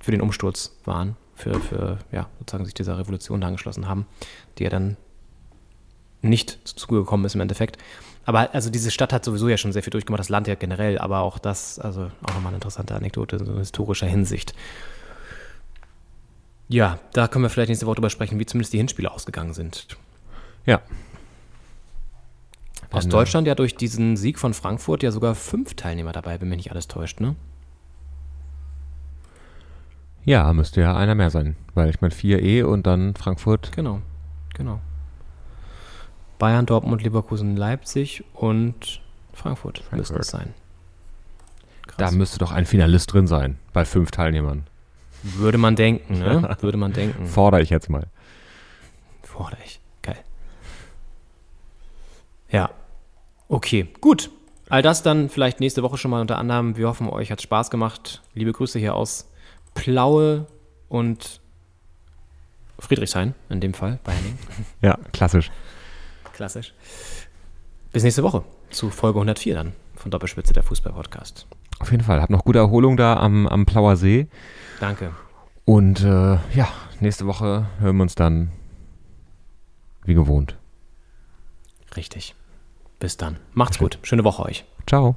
[0.01, 4.07] für den Umsturz waren, für, für, ja, sozusagen sich dieser Revolution da angeschlossen haben,
[4.59, 4.97] die ja dann
[6.23, 7.79] nicht zugekommen ist im Endeffekt.
[8.25, 10.99] Aber also diese Stadt hat sowieso ja schon sehr viel durchgemacht, das Land ja generell,
[10.99, 14.55] aber auch das, also auch nochmal eine interessante Anekdote, so in historischer Hinsicht.
[16.69, 19.87] Ja, da können wir vielleicht nächste Woche drüber sprechen, wie zumindest die Hinspiele ausgegangen sind.
[20.66, 20.83] Ja.
[22.91, 26.49] Aus äh, Deutschland ja durch diesen Sieg von Frankfurt ja sogar fünf Teilnehmer dabei, wenn
[26.51, 27.35] mich nicht alles täuscht, ne?
[30.29, 33.73] Ja, müsste ja einer mehr sein, weil ich meine 4E und dann Frankfurt.
[33.73, 34.03] Genau,
[34.53, 34.79] genau.
[36.39, 39.01] Bayern, Dortmund, Leverkusen, Leipzig und
[39.33, 40.21] Frankfurt, müssten Frankfurt.
[40.21, 40.53] es sein.
[41.97, 44.67] Da müsste doch ein Finalist drin sein, bei fünf Teilnehmern.
[45.23, 46.55] Würde man denken, ne?
[46.61, 47.25] Würde man denken.
[47.25, 48.05] Fordere ich jetzt mal.
[49.23, 49.81] Fordere ich.
[50.03, 50.19] Geil.
[52.51, 52.69] Ja.
[53.49, 54.31] Okay, gut.
[54.69, 56.77] All das dann vielleicht nächste Woche schon mal unter anderem.
[56.77, 58.21] Wir hoffen, euch hat Spaß gemacht.
[58.35, 59.31] Liebe Grüße hier aus
[59.79, 60.47] Plaue
[60.89, 61.41] und
[62.79, 64.39] Friedrichshain, in dem Fall, bei Henning.
[64.83, 65.51] Ja, klassisch.
[66.33, 66.75] Klassisch.
[67.93, 71.47] Bis nächste Woche zu Folge 104 dann von Doppelspitze der Fußball-Podcast.
[71.81, 72.21] Auf jeden Fall.
[72.21, 74.27] Hab noch gute Erholung da am, am Plauer See.
[74.81, 75.13] Danke.
[75.65, 76.69] Und äh, ja,
[77.01, 78.51] nächste Woche hören wir uns dann
[80.05, 80.57] wie gewohnt.
[81.97, 82.35] Richtig.
[82.99, 83.37] Bis dann.
[83.53, 83.99] Macht's gut.
[84.03, 84.65] Schöne Woche euch.
[84.87, 85.17] Ciao.